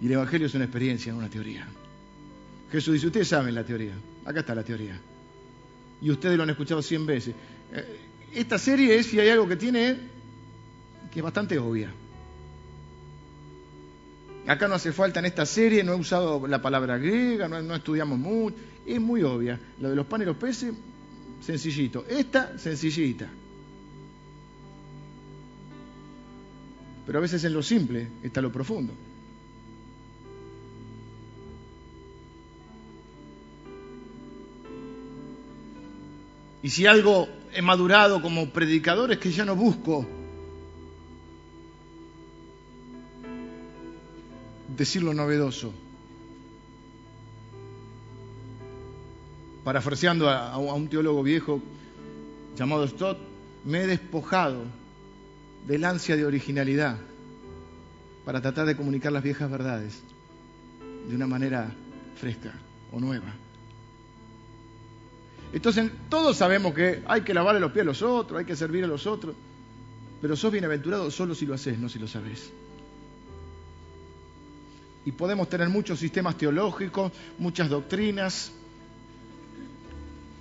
Y 0.00 0.06
el 0.06 0.12
Evangelio 0.12 0.46
es 0.46 0.54
una 0.54 0.64
experiencia, 0.64 1.12
no 1.12 1.18
una 1.18 1.30
teoría. 1.30 1.66
Jesús 2.70 2.94
dice, 2.94 3.06
ustedes 3.06 3.28
saben 3.28 3.54
la 3.54 3.64
teoría, 3.64 3.94
acá 4.24 4.40
está 4.40 4.54
la 4.54 4.62
teoría. 4.62 5.00
Y 6.02 6.10
ustedes 6.10 6.36
lo 6.36 6.42
han 6.42 6.50
escuchado 6.50 6.82
cien 6.82 7.06
veces. 7.06 7.34
Eh, 7.72 7.98
esta 8.36 8.58
serie 8.58 8.98
es, 8.98 9.06
si 9.06 9.18
hay 9.18 9.30
algo 9.30 9.48
que 9.48 9.56
tiene, 9.56 9.96
que 11.10 11.20
es 11.20 11.24
bastante 11.24 11.58
obvia. 11.58 11.90
Acá 14.46 14.68
no 14.68 14.74
hace 14.74 14.92
falta 14.92 15.20
en 15.20 15.26
esta 15.26 15.46
serie, 15.46 15.82
no 15.82 15.92
he 15.92 15.96
usado 15.96 16.46
la 16.46 16.60
palabra 16.60 16.98
griega, 16.98 17.48
no, 17.48 17.74
estudiamos 17.74 18.18
mucho, 18.18 18.56
es 18.84 19.00
muy 19.00 19.22
obvia. 19.22 19.58
Lo 19.80 19.88
de 19.88 19.96
los 19.96 20.06
panes 20.06 20.26
y 20.26 20.28
los 20.28 20.36
peces, 20.36 20.74
sencillito. 21.40 22.04
Esta, 22.08 22.58
sencillita. 22.58 23.26
Pero 27.06 27.18
a 27.18 27.22
veces 27.22 27.42
en 27.42 27.54
lo 27.54 27.62
simple 27.62 28.06
está 28.22 28.42
lo 28.42 28.52
profundo. 28.52 28.92
Y 36.62 36.68
si 36.68 36.86
algo 36.86 37.28
he 37.54 37.62
madurado 37.62 38.20
como 38.20 38.50
predicador 38.50 39.12
es 39.12 39.18
que 39.18 39.30
ya 39.30 39.44
no 39.44 39.56
busco 39.56 40.06
decir 44.76 45.02
lo 45.02 45.14
novedoso. 45.14 45.72
Parafraseando 49.64 50.28
a, 50.28 50.52
a 50.52 50.58
un 50.58 50.88
teólogo 50.88 51.22
viejo 51.22 51.60
llamado 52.56 52.86
Stott, 52.86 53.18
me 53.64 53.82
he 53.82 53.86
despojado 53.86 54.64
del 55.66 55.84
ansia 55.84 56.16
de 56.16 56.24
originalidad 56.24 56.96
para 58.24 58.40
tratar 58.40 58.66
de 58.66 58.76
comunicar 58.76 59.12
las 59.12 59.22
viejas 59.22 59.50
verdades 59.50 60.02
de 61.08 61.14
una 61.14 61.26
manera 61.26 61.72
fresca 62.16 62.52
o 62.92 63.00
nueva. 63.00 63.45
Entonces 65.52 65.90
todos 66.08 66.36
sabemos 66.36 66.74
que 66.74 67.02
hay 67.06 67.22
que 67.22 67.34
lavarle 67.34 67.60
los 67.60 67.72
pies 67.72 67.82
a 67.82 67.86
los 67.86 68.02
otros, 68.02 68.38
hay 68.38 68.44
que 68.44 68.56
servir 68.56 68.84
a 68.84 68.86
los 68.86 69.06
otros, 69.06 69.34
pero 70.20 70.36
sos 70.36 70.52
bienaventurado 70.52 71.10
solo 71.10 71.34
si 71.34 71.46
lo 71.46 71.54
haces, 71.54 71.78
no 71.78 71.88
si 71.88 71.98
lo 71.98 72.08
sabes. 72.08 72.50
Y 75.04 75.12
podemos 75.12 75.48
tener 75.48 75.68
muchos 75.68 76.00
sistemas 76.00 76.36
teológicos, 76.36 77.12
muchas 77.38 77.68
doctrinas, 77.68 78.50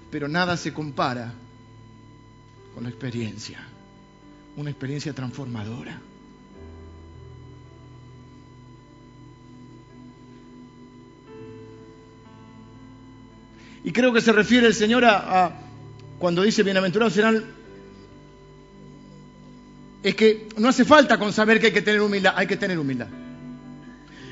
pero 0.09 0.27
nada 0.27 0.57
se 0.57 0.73
compara 0.73 1.33
con 2.73 2.83
la 2.83 2.89
experiencia, 2.89 3.59
una 4.57 4.71
experiencia 4.71 5.13
transformadora. 5.13 6.01
Y 13.85 13.91
creo 13.91 14.11
que 14.11 14.19
se 14.19 14.31
refiere 14.31 14.65
el 14.65 14.73
Señor 14.73 15.05
a, 15.05 15.51
cuando 16.17 16.41
dice 16.41 16.63
bienaventurados 16.63 17.13
serán, 17.13 17.45
es 20.01 20.15
que 20.15 20.49
no 20.57 20.69
hace 20.69 20.83
falta 20.83 21.19
con 21.19 21.31
saber 21.31 21.59
que 21.59 21.67
hay 21.67 21.71
que 21.71 21.83
tener 21.83 22.01
humildad, 22.01 22.33
hay 22.35 22.47
que 22.47 22.57
tener 22.57 22.79
humildad. 22.79 23.07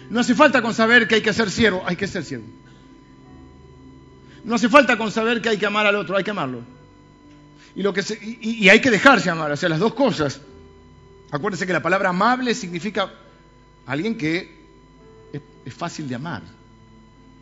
No 0.10 0.20
hace 0.20 0.34
falta 0.34 0.64
con 0.64 0.74
saber 0.74 1.08
que 1.08 1.16
hay 1.16 1.22
que 1.22 1.34
ser 1.34 1.52
siervo, 1.52 1.84
hay 1.86 1.96
que 1.96 2.08
ser 2.08 2.24
siervo. 2.24 2.48
No 4.44 4.56
hace 4.56 4.70
falta 4.70 4.98
con 4.98 5.12
saber 5.12 5.40
que 5.40 5.50
hay 5.50 5.58
que 5.58 5.68
amar 5.68 5.86
al 5.86 5.98
otro, 5.98 6.18
hay 6.18 6.24
que 6.24 6.32
amarlo. 6.32 6.64
Y, 7.76 8.70
hay 8.70 8.82
que 8.82 8.90
dejarse 8.90 9.30
amar, 9.30 9.52
o 9.52 9.56
sea, 9.56 9.70
las 9.70 9.80
dos 9.80 9.94
cosas. 9.94 10.42
Acuérdense 11.30 11.68
que 11.68 11.74
la 11.74 11.84
palabra 11.84 12.10
amable 12.10 12.56
significa 12.56 13.12
alguien 13.86 14.18
que 14.18 14.52
es 15.64 15.74
fácil 15.76 16.10
de 16.10 16.16
amar. 16.16 16.42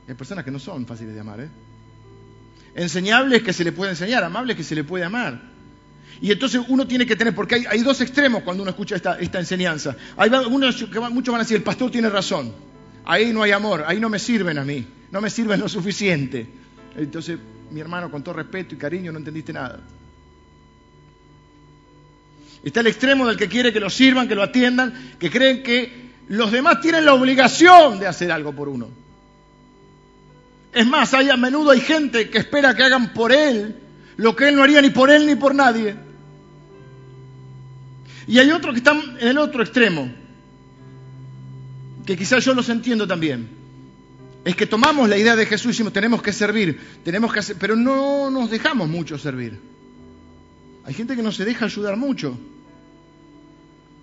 Hay 0.10 0.14
personas 0.16 0.44
que 0.44 0.52
no 0.52 0.60
son 0.60 0.86
fáciles 0.86 1.14
de 1.14 1.22
amar, 1.22 1.40
¿eh? 1.40 1.50
Enseñables 2.76 3.44
que 3.44 3.54
se 3.54 3.64
le 3.64 3.72
puede 3.72 3.92
enseñar, 3.92 4.24
amables 4.24 4.56
que 4.56 4.64
se 4.64 4.76
le 4.76 4.84
puede 4.84 5.04
amar. 5.04 5.42
Y 6.22 6.32
entonces 6.32 6.62
uno 6.68 6.88
tiene 6.88 7.06
que 7.06 7.16
tener, 7.16 7.34
porque 7.34 7.66
hay, 7.68 7.82
dos 7.82 8.00
extremos 8.00 8.44
cuando 8.44 8.62
uno 8.62 8.70
escucha 8.70 8.96
esta, 8.96 9.40
enseñanza. 9.40 9.96
Hay 10.16 10.30
unos 10.30 10.84
que 10.84 11.00
muchos 11.00 11.32
van 11.32 11.42
a 11.42 11.44
decir, 11.44 11.58
el 11.58 11.64
pastor 11.64 11.90
tiene 11.90 12.10
razón. 12.10 12.54
Ahí 13.04 13.34
no 13.34 13.42
hay 13.42 13.52
amor, 13.52 13.84
ahí 13.88 14.00
no 14.00 14.10
me 14.10 14.20
sirven 14.20 14.60
a 14.60 14.64
mí, 14.64 14.86
no 15.12 15.20
me 15.20 15.30
sirven 15.32 15.60
lo 15.60 15.68
suficiente. 15.68 16.48
Entonces, 16.96 17.40
mi 17.72 17.82
hermano, 17.82 18.12
con 18.12 18.24
todo 18.24 18.36
respeto 18.36 18.76
y 18.76 18.78
cariño, 18.78 19.12
no 19.12 19.18
entendiste 19.18 19.52
nada. 19.52 19.80
Está 22.64 22.82
el 22.82 22.88
extremo 22.88 23.26
del 23.28 23.38
que 23.38 23.48
quiere 23.48 23.74
que 23.74 23.80
lo 23.80 23.90
sirvan, 23.90 24.28
que 24.28 24.36
lo 24.36 24.44
atiendan, 24.44 25.16
que 25.20 25.32
creen 25.32 25.64
que 25.64 26.12
los 26.28 26.52
demás 26.52 26.80
tienen 26.82 27.04
la 27.04 27.16
obligación 27.16 28.00
de 28.00 28.06
hacer 28.06 28.32
algo 28.32 28.54
por 28.54 28.70
uno. 28.70 29.01
Es 30.74 30.88
más, 30.88 31.14
hay, 31.14 31.30
a 31.30 31.38
menudo 31.38 31.72
hay 31.72 31.82
gente 31.82 32.30
que 32.30 32.38
espera 32.38 32.76
que 32.76 32.84
hagan 32.84 33.14
por 33.14 33.32
él 33.32 33.76
lo 34.18 34.36
que 34.36 34.50
él 34.50 34.56
no 34.56 34.64
haría 34.64 34.82
ni 34.82 34.90
por 34.90 35.10
él 35.10 35.26
ni 35.26 35.36
por 35.36 35.56
nadie. 35.56 35.96
Y 38.28 38.40
hay 38.40 38.52
otros 38.52 38.74
que 38.74 38.78
están 38.78 39.18
en 39.20 39.30
el 39.30 39.38
otro 39.38 39.64
extremo, 39.64 40.12
que 42.06 42.16
quizás 42.16 42.46
yo 42.46 42.54
los 42.54 42.70
entiendo 42.70 43.08
también. 43.08 43.50
Es 44.46 44.56
que 44.56 44.66
tomamos 44.66 45.10
la 45.10 45.18
idea 45.18 45.36
de 45.36 45.46
Jesús 45.46 45.66
y 45.66 45.70
decimos, 45.70 45.94
tenemos 45.94 46.22
que 46.22 46.34
servir, 46.34 46.80
tenemos 47.04 47.34
que 47.34 47.40
hacer, 47.40 47.56
pero 47.60 47.76
no 47.76 48.30
nos 48.32 48.50
dejamos 48.50 48.88
mucho 48.88 49.18
servir. 49.18 49.60
Hay 50.86 50.94
gente 50.94 51.16
que 51.16 51.24
no 51.24 51.32
se 51.32 51.46
deja 51.46 51.66
ayudar 51.66 51.98
mucho. 51.98 52.38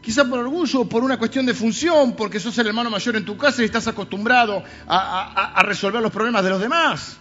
Quizá 0.00 0.24
por 0.24 0.38
orgullo 0.38 0.84
por 0.88 1.02
una 1.02 1.18
cuestión 1.18 1.44
de 1.44 1.54
función, 1.54 2.14
porque 2.14 2.38
sos 2.38 2.56
el 2.58 2.68
hermano 2.68 2.88
mayor 2.90 3.16
en 3.16 3.24
tu 3.24 3.36
casa 3.36 3.62
y 3.62 3.64
estás 3.64 3.86
acostumbrado 3.88 4.62
a, 4.86 5.62
resolver 5.64 6.00
los 6.00 6.12
problemas 6.12 6.44
de 6.44 6.50
los 6.50 6.60
demás. 6.60 7.16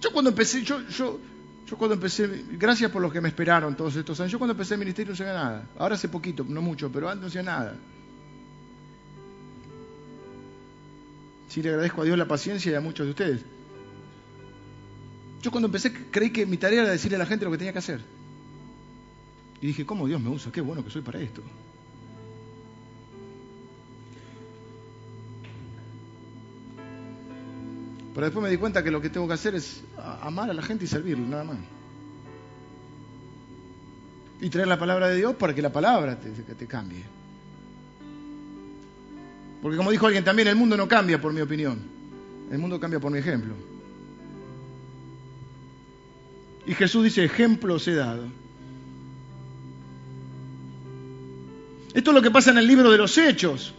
Yo 0.00 0.10
cuando 0.12 0.30
empecé, 0.30 0.62
yo, 0.62 0.80
yo, 0.88 1.20
yo 1.68 1.76
cuando 1.76 1.94
empecé, 1.94 2.44
gracias 2.52 2.90
por 2.90 3.02
los 3.02 3.12
que 3.12 3.20
me 3.20 3.28
esperaron 3.28 3.76
todos 3.76 3.94
estos 3.96 4.18
años, 4.20 4.32
yo 4.32 4.38
cuando 4.38 4.52
empecé 4.52 4.74
el 4.74 4.80
ministerio 4.80 5.12
no 5.12 5.16
sabía 5.16 5.34
nada. 5.34 5.68
Ahora 5.78 5.94
hace 5.94 6.08
poquito, 6.08 6.44
no 6.48 6.62
mucho, 6.62 6.90
pero 6.90 7.08
antes 7.08 7.22
no 7.22 7.28
hacía 7.28 7.42
nada. 7.42 7.74
Sí 11.48 11.62
le 11.62 11.68
agradezco 11.68 12.00
a 12.00 12.04
Dios 12.06 12.16
la 12.16 12.26
paciencia 12.26 12.72
y 12.72 12.74
a 12.74 12.80
muchos 12.80 13.04
de 13.06 13.10
ustedes. 13.10 13.42
Yo 15.42 15.50
cuando 15.50 15.66
empecé 15.66 15.92
creí 16.10 16.30
que 16.30 16.46
mi 16.46 16.56
tarea 16.56 16.82
era 16.82 16.90
decirle 16.90 17.16
a 17.16 17.18
la 17.18 17.26
gente 17.26 17.44
lo 17.44 17.50
que 17.50 17.58
tenía 17.58 17.72
que 17.72 17.80
hacer. 17.80 18.00
Y 19.62 19.68
dije, 19.68 19.86
¿cómo 19.86 20.08
Dios 20.08 20.20
me 20.20 20.28
usa? 20.28 20.50
Qué 20.50 20.60
bueno 20.60 20.84
que 20.84 20.90
soy 20.90 21.02
para 21.02 21.20
esto. 21.20 21.40
Pero 28.12 28.26
después 28.26 28.42
me 28.42 28.50
di 28.50 28.56
cuenta 28.56 28.82
que 28.82 28.90
lo 28.90 29.00
que 29.00 29.08
tengo 29.08 29.28
que 29.28 29.34
hacer 29.34 29.54
es 29.54 29.84
amar 30.20 30.50
a 30.50 30.52
la 30.52 30.62
gente 30.62 30.84
y 30.84 30.88
servirle, 30.88 31.28
nada 31.28 31.44
más. 31.44 31.58
Y 34.40 34.50
traer 34.50 34.66
la 34.66 34.80
palabra 34.80 35.06
de 35.08 35.16
Dios 35.16 35.36
para 35.36 35.54
que 35.54 35.62
la 35.62 35.72
palabra 35.72 36.18
te, 36.18 36.66
cambie. 36.66 37.04
Porque 39.62 39.76
como 39.76 39.92
dijo 39.92 40.06
alguien 40.06 40.24
también, 40.24 40.48
el 40.48 40.56
mundo 40.56 40.76
no 40.76 40.88
cambia 40.88 41.20
por 41.20 41.32
mi 41.32 41.40
opinión. 41.40 41.80
El 42.50 42.58
mundo 42.58 42.80
cambia 42.80 42.98
por 42.98 43.12
mi 43.12 43.20
ejemplo. 43.20 43.54
Y 46.66 46.74
Jesús 46.74 47.04
dice, 47.04 47.24
ejemplos 47.24 47.86
he 47.86 47.94
dado. 47.94 48.41
Esto 51.94 52.10
es 52.10 52.14
lo 52.14 52.22
que 52.22 52.30
pasa 52.30 52.50
en 52.50 52.58
el 52.58 52.66
libro 52.66 52.90
de 52.90 52.98
los 52.98 53.16
Hechos. 53.18 53.74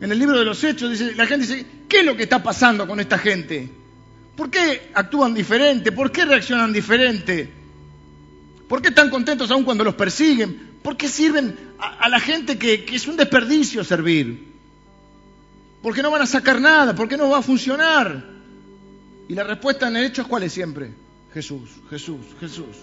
En 0.00 0.12
el 0.12 0.18
libro 0.18 0.38
de 0.38 0.44
los 0.44 0.62
Hechos 0.62 0.90
dice, 0.90 1.14
la 1.14 1.26
gente 1.26 1.46
dice, 1.46 1.66
¿qué 1.88 2.00
es 2.00 2.04
lo 2.04 2.16
que 2.16 2.24
está 2.24 2.42
pasando 2.42 2.86
con 2.86 3.00
esta 3.00 3.16
gente? 3.16 3.70
¿Por 4.36 4.50
qué 4.50 4.90
actúan 4.92 5.32
diferente? 5.32 5.92
¿Por 5.92 6.12
qué 6.12 6.24
reaccionan 6.24 6.72
diferente? 6.72 7.50
¿Por 8.68 8.82
qué 8.82 8.88
están 8.88 9.08
contentos 9.08 9.50
aún 9.50 9.64
cuando 9.64 9.84
los 9.84 9.94
persiguen? 9.94 10.74
¿Por 10.82 10.96
qué 10.96 11.08
sirven 11.08 11.56
a, 11.78 12.08
la 12.08 12.20
gente 12.20 12.58
que, 12.58 12.84
que 12.84 12.96
es 12.96 13.06
un 13.06 13.16
desperdicio 13.16 13.84
servir? 13.84 14.52
¿Por 15.82 15.94
qué 15.94 16.02
no 16.02 16.10
van 16.10 16.22
a 16.22 16.26
sacar 16.26 16.60
nada? 16.60 16.94
¿Por 16.94 17.08
qué 17.08 17.16
no 17.16 17.30
va 17.30 17.38
a 17.38 17.42
funcionar? 17.42 18.24
Y 19.28 19.34
la 19.34 19.44
respuesta 19.44 19.88
en 19.88 19.96
el 19.96 20.04
hecho 20.04 20.22
es 20.22 20.28
cuál 20.28 20.42
es 20.42 20.52
siempre. 20.52 20.92
Jesús, 21.32 21.70
Jesús, 21.88 22.20
Jesús. 22.40 22.76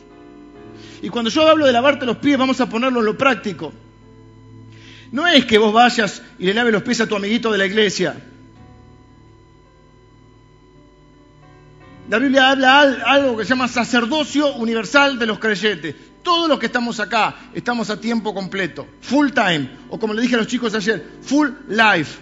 Y 1.02 1.10
cuando 1.10 1.30
yo 1.30 1.48
hablo 1.48 1.66
de 1.66 1.72
lavarte 1.72 2.06
los 2.06 2.18
pies, 2.18 2.38
vamos 2.38 2.60
a 2.62 2.70
ponerlo 2.70 3.00
en 3.00 3.06
lo 3.06 3.18
práctico. 3.18 3.74
No 5.12 5.28
es 5.28 5.46
que 5.46 5.58
vos 5.58 5.74
vayas 5.74 6.22
y 6.40 6.46
le 6.46 6.54
laves 6.54 6.74
los 6.74 6.84
pies 6.84 7.02
a 7.02 7.08
tu 7.08 7.16
amiguito 7.16 7.52
de 7.52 7.58
la 7.58 7.66
iglesia. 7.66 8.16
La 12.10 12.20
Biblia 12.20 12.50
habla 12.50 12.82
algo 13.06 13.38
que 13.38 13.44
se 13.44 13.50
llama 13.50 13.68
sacerdocio 13.68 14.56
universal 14.56 15.18
de 15.18 15.26
los 15.26 15.40
creyentes. 15.40 15.96
Todos 16.24 16.50
los 16.50 16.60
que 16.60 16.68
estamos 16.68 17.00
acá 17.00 17.36
estamos 17.54 17.90
a 17.90 18.00
tiempo 18.00 18.34
completo, 18.34 18.86
full 19.02 19.30
time, 19.32 19.70
o 19.90 20.00
como 20.00 20.14
le 20.14 20.22
dije 20.22 20.36
a 20.36 20.40
los 20.40 20.48
chicos 20.48 20.74
ayer, 20.76 21.04
full 21.22 21.50
life. 21.70 22.20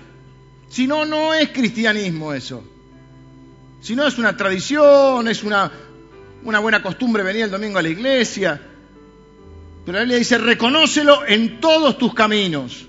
Si 0.69 0.85
no, 0.85 1.05
no 1.05 1.33
es 1.33 1.49
cristianismo 1.49 2.33
eso. 2.33 2.63
Si 3.81 3.95
no, 3.95 4.05
es 4.05 4.17
una 4.17 4.35
tradición, 4.37 5.27
es 5.27 5.43
una, 5.43 5.71
una 6.43 6.59
buena 6.59 6.81
costumbre 6.81 7.23
venir 7.23 7.43
el 7.43 7.51
domingo 7.51 7.79
a 7.79 7.81
la 7.81 7.89
iglesia. 7.89 8.61
Pero 9.85 9.97
la 9.97 10.03
Biblia 10.03 10.17
dice, 10.17 10.37
reconócelo 10.37 11.25
en 11.25 11.59
todos 11.59 11.97
tus 11.97 12.13
caminos, 12.13 12.85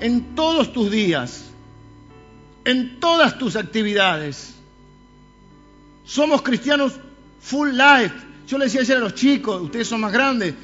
en 0.00 0.34
todos 0.34 0.72
tus 0.72 0.90
días, 0.90 1.44
en 2.64 3.00
todas 3.00 3.38
tus 3.38 3.56
actividades. 3.56 4.54
Somos 6.04 6.42
cristianos 6.42 6.94
full 7.40 7.70
life. 7.70 8.14
Yo 8.46 8.58
le 8.58 8.64
decía 8.64 8.80
ayer 8.80 8.96
a 8.96 9.00
los 9.00 9.14
chicos, 9.14 9.60
ustedes 9.62 9.86
son 9.86 10.00
más 10.00 10.12
grandes, 10.12 10.54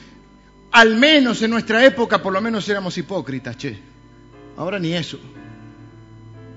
al 0.72 0.96
menos 0.96 1.42
en 1.42 1.50
nuestra 1.50 1.84
época 1.84 2.22
por 2.22 2.32
lo 2.32 2.40
menos 2.40 2.68
éramos 2.68 2.96
hipócritas, 2.98 3.56
che. 3.56 3.78
Ahora 4.56 4.78
ni 4.78 4.92
eso. 4.92 5.18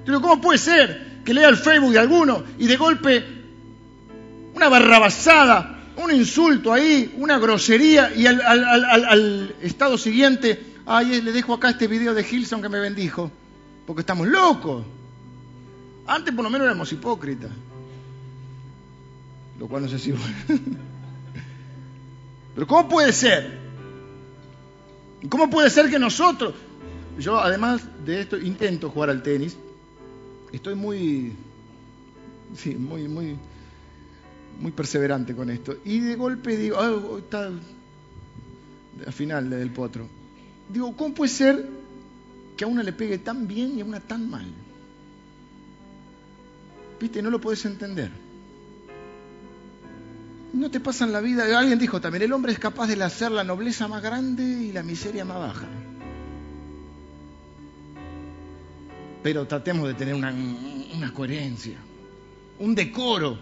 Pero 0.06 0.22
¿cómo 0.22 0.40
puede 0.40 0.58
ser 0.58 1.17
que 1.28 1.34
lea 1.34 1.50
el 1.50 1.58
Facebook 1.58 1.92
de 1.92 2.00
alguno 2.00 2.42
y 2.58 2.68
de 2.68 2.78
golpe 2.78 3.22
una 4.56 4.70
barrabasada 4.70 5.78
un 5.98 6.16
insulto 6.16 6.72
ahí, 6.72 7.14
una 7.18 7.38
grosería, 7.38 8.16
y 8.16 8.26
al, 8.28 9.54
estado 9.62 9.98
siguiente, 9.98 10.76
ay, 10.86 11.22
le 11.22 11.34
dejo 11.34 11.54
acá 11.54 11.72
este 11.72 11.88
video 11.88 12.14
de 12.14 12.24
Gilson 12.24 12.62
que 12.62 12.70
me 12.70 12.80
bendijo, 12.80 13.30
porque 13.86 14.00
estamos 14.02 14.26
locos. 14.26 14.86
Antes 16.06 16.34
por 16.34 16.46
lo 16.46 16.50
menos 16.50 16.66
éramos 16.66 16.94
hipócritas, 16.94 17.52
lo 19.60 19.68
cual 19.68 19.84
no 19.84 19.90
sé 19.90 20.00
si... 20.00 20.14
Pero 22.56 22.68
¿cómo 22.68 22.88
puede 22.88 23.12
ser? 23.12 23.60
¿Cómo 25.28 25.50
puede 25.50 25.70
ser 25.70 25.90
que 25.90 26.00
nosotros, 26.00 26.54
yo 27.20 27.38
además 27.38 27.82
de 28.06 28.22
esto 28.22 28.38
intento 28.38 28.92
jugar 28.92 29.10
al 29.10 29.24
tenis, 29.24 29.58
estoy 30.58 30.76
muy, 30.76 31.34
sí, 32.56 32.76
muy, 32.76 33.08
muy, 33.08 33.38
muy 34.60 34.72
perseverante 34.72 35.36
con 35.36 35.50
esto. 35.50 35.78
Y 35.86 36.00
de 36.00 36.16
golpe 36.16 36.58
digo, 36.58 36.78
oh, 36.78 37.18
está 37.20 37.48
al 37.48 39.14
final 39.14 39.50
del 39.50 39.72
potro. 39.72 40.08
Digo, 40.70 40.96
¿cómo 40.96 41.14
puede 41.14 41.32
ser 41.32 41.70
que 42.56 42.66
a 42.66 42.68
una 42.68 42.84
le 42.84 42.94
pegue 42.94 43.20
tan 43.20 43.48
bien 43.48 43.78
y 43.78 43.82
a 43.82 43.86
una 43.86 44.00
tan 44.00 44.30
mal? 44.30 44.46
Viste, 47.00 47.22
no 47.22 47.30
lo 47.30 47.40
puedes 47.40 47.64
entender. 47.66 48.12
No 50.54 50.72
te 50.72 50.80
pasan 50.80 51.12
la 51.12 51.22
vida. 51.22 51.58
Alguien 51.58 51.78
dijo 51.78 52.02
también, 52.02 52.24
el 52.24 52.34
hombre 52.34 52.52
es 52.52 52.60
capaz 52.60 52.88
de 52.88 53.02
hacer 53.04 53.32
la 53.32 53.44
nobleza 53.44 53.88
más 53.88 54.02
grande 54.02 54.44
y 54.44 54.72
la 54.72 54.82
miseria 54.82 55.24
más 55.24 55.38
baja. 55.38 55.68
Pero 59.28 59.46
tratemos 59.46 59.90
de 59.90 59.94
tener 59.94 60.16
una, 60.16 60.34
coherencia, 61.14 61.76
un 62.60 62.74
decoro 62.74 63.38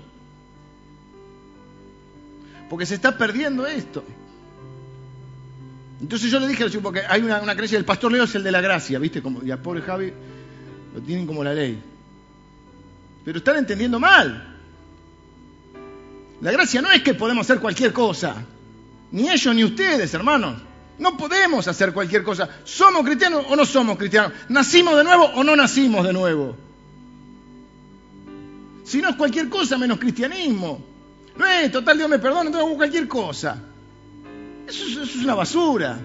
porque 2.67 2.87
se 2.87 2.95
está 2.95 3.15
perdiendo 3.15 3.67
esto. 3.67 4.03
Entonces 6.01 6.31
yo 6.31 6.39
le 6.39 6.47
dije, 6.47 6.67
porque 6.79 7.01
hay 7.07 7.21
una, 7.21 7.39
creencia, 7.53 7.77
el 7.77 7.85
pastor 7.85 8.11
Leo 8.11 8.23
es 8.23 8.33
el 8.33 8.41
de 8.41 8.51
la 8.51 8.61
gracia, 8.61 8.97
¿viste? 8.97 9.21
Y 9.43 9.51
a 9.51 9.61
pobre 9.61 9.83
Javi 9.83 10.11
lo 10.95 11.01
tienen 11.01 11.27
como 11.27 11.43
la 11.43 11.53
ley. 11.53 11.79
Pero 13.23 13.37
están 13.37 13.57
entendiendo 13.57 13.99
mal. 13.99 14.57
La 16.41 16.51
gracia 16.51 16.81
no 16.81 16.91
es 16.91 17.03
que 17.03 17.13
podemos 17.13 17.45
hacer 17.45 17.61
cualquier 17.61 17.93
cosa. 17.93 18.43
Ni 19.11 19.29
ellos 19.29 19.53
ni 19.53 19.63
ustedes, 19.63 20.11
hermanos. 20.15 20.63
No 20.97 21.17
podemos 21.17 21.67
hacer 21.67 21.93
cualquier 21.93 22.23
cosa. 22.23 22.47
¿Somos 22.63 23.03
cristianos 23.03 23.45
o 23.49 23.55
no 23.55 23.65
somos 23.65 23.97
cristianos? 23.97 24.31
¿Nacimos 24.49 24.95
de 24.95 25.03
nuevo 25.03 25.25
o 25.25 25.43
no 25.43 25.55
nacimos 25.55 26.05
de 26.05 26.13
nuevo? 26.13 26.55
Si 28.85 29.01
no 29.01 29.09
es 29.09 29.15
cualquier 29.15 29.49
cosa 29.49 29.77
menos 29.77 29.99
cristianismo. 29.99 30.79
No 31.35 31.45
es, 31.45 31.71
total, 31.71 31.97
Dios 31.97 32.09
me 32.09 32.19
perdona, 32.19 32.41
entonces 32.47 32.65
hago 32.65 32.77
cualquier 32.77 33.07
cosa. 33.07 33.61
Eso, 34.67 35.03
es 35.03 35.15
una 35.17 35.35
basura. 35.35 35.99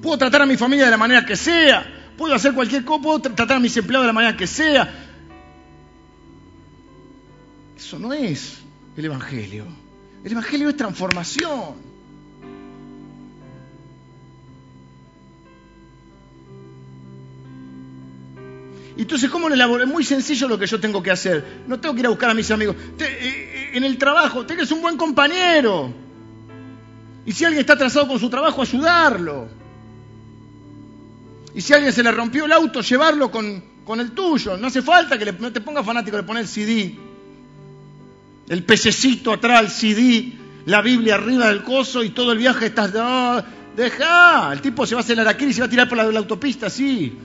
Puedo 0.00 0.18
tratar 0.18 0.42
a 0.42 0.46
mi 0.46 0.56
familia 0.56 0.84
de 0.84 0.90
la 0.92 0.96
manera 0.96 1.26
que 1.26 1.34
sea, 1.34 2.12
puedo 2.16 2.32
hacer 2.34 2.54
cualquier 2.54 2.84
cosa, 2.84 3.02
puedo 3.02 3.20
tratar 3.20 3.56
a 3.56 3.60
mis 3.60 3.76
empleados 3.76 4.04
de 4.04 4.06
la 4.06 4.12
manera 4.12 4.36
que 4.36 4.46
sea. 4.46 4.88
Eso 7.76 7.98
no 7.98 8.12
es 8.12 8.58
el 8.96 9.04
Evangelio. 9.04 9.87
El 10.24 10.32
Evangelio 10.32 10.68
es 10.68 10.76
transformación. 10.76 11.88
Entonces, 18.96 19.30
¿cómo 19.30 19.48
lo 19.48 19.54
elaboro? 19.54 19.84
Es 19.84 19.88
muy 19.88 20.02
sencillo 20.04 20.48
lo 20.48 20.58
que 20.58 20.66
yo 20.66 20.80
tengo 20.80 21.02
que 21.02 21.10
hacer. 21.10 21.62
No 21.68 21.78
tengo 21.78 21.94
que 21.94 22.00
ir 22.00 22.06
a 22.06 22.10
buscar 22.10 22.30
a 22.30 22.34
mis 22.34 22.50
amigos. 22.50 22.74
Eh, 22.98 23.04
eh, 23.20 23.70
en 23.74 23.84
el 23.84 23.96
trabajo, 23.96 24.44
tenés 24.44 24.70
un 24.72 24.82
buen 24.82 24.96
compañero. 24.96 25.92
Y 27.24 27.32
si 27.32 27.44
alguien 27.44 27.60
está 27.60 27.74
atrasado 27.74 28.08
con 28.08 28.18
su 28.18 28.28
trabajo, 28.28 28.60
ayudarlo. 28.62 29.48
Y 31.54 31.60
si 31.60 31.72
alguien 31.74 31.92
se 31.92 32.02
le 32.02 32.10
rompió 32.10 32.46
el 32.46 32.52
auto, 32.52 32.80
llevarlo 32.80 33.30
con, 33.30 33.62
con 33.84 34.00
el 34.00 34.12
tuyo. 34.12 34.56
No 34.56 34.66
hace 34.66 34.82
falta 34.82 35.16
que 35.16 35.26
le- 35.26 35.32
no 35.32 35.52
te 35.52 35.60
pongas 35.60 35.86
fanático 35.86 36.16
de 36.16 36.22
poner 36.24 36.42
el 36.42 36.48
CD. 36.48 36.98
El 38.48 38.64
pececito 38.64 39.32
atrás, 39.32 39.62
el 39.62 39.70
CD, 39.70 40.32
la 40.64 40.80
Biblia 40.80 41.16
arriba 41.16 41.48
del 41.48 41.62
coso 41.62 42.02
y 42.02 42.10
todo 42.10 42.32
el 42.32 42.38
viaje 42.38 42.66
estás... 42.66 42.92
No, 42.94 43.42
deja, 43.76 44.52
el 44.52 44.60
tipo 44.60 44.86
se 44.86 44.94
va 44.94 45.00
a 45.00 45.04
hacer 45.04 45.20
araquiri 45.20 45.50
y 45.50 45.54
se 45.54 45.60
va 45.60 45.66
a 45.66 45.70
tirar 45.70 45.88
por 45.88 45.98
la, 45.98 46.04
la 46.04 46.18
autopista, 46.18 46.68
sí. 46.70 47.16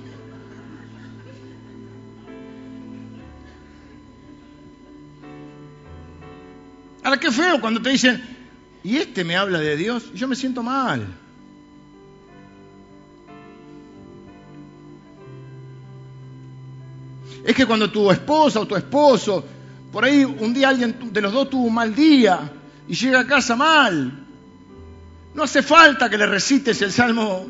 Ahora, 7.04 7.20
qué 7.20 7.32
feo 7.32 7.60
cuando 7.60 7.82
te 7.82 7.90
dicen, 7.90 8.24
y 8.84 8.98
este 8.98 9.24
me 9.24 9.36
habla 9.36 9.60
de 9.60 9.76
Dios, 9.76 10.14
yo 10.14 10.28
me 10.28 10.36
siento 10.36 10.64
mal. 10.64 11.06
Es 17.44 17.56
que 17.56 17.66
cuando 17.66 17.92
tu 17.92 18.10
esposa 18.10 18.62
o 18.62 18.68
tu 18.68 18.76
esposo, 18.76 19.44
por 19.94 20.04
ahí 20.04 20.26
un 20.26 20.54
día 20.54 20.70
alguien 20.70 21.14
de 21.14 21.22
los 21.22 21.32
dos 21.32 21.52
tuvo 21.52 21.68
un 21.68 21.76
mal 21.76 21.94
día 21.94 22.52
y 22.88 22.96
llega 22.96 23.20
a 23.20 23.28
casa 23.28 23.56
mal, 23.56 24.26
no 25.36 25.44
hace 25.44 25.62
falta 25.62 26.10
que 26.10 26.18
le 26.18 26.26
recites 26.26 26.82
el 26.82 26.92
Salmo 26.92 27.46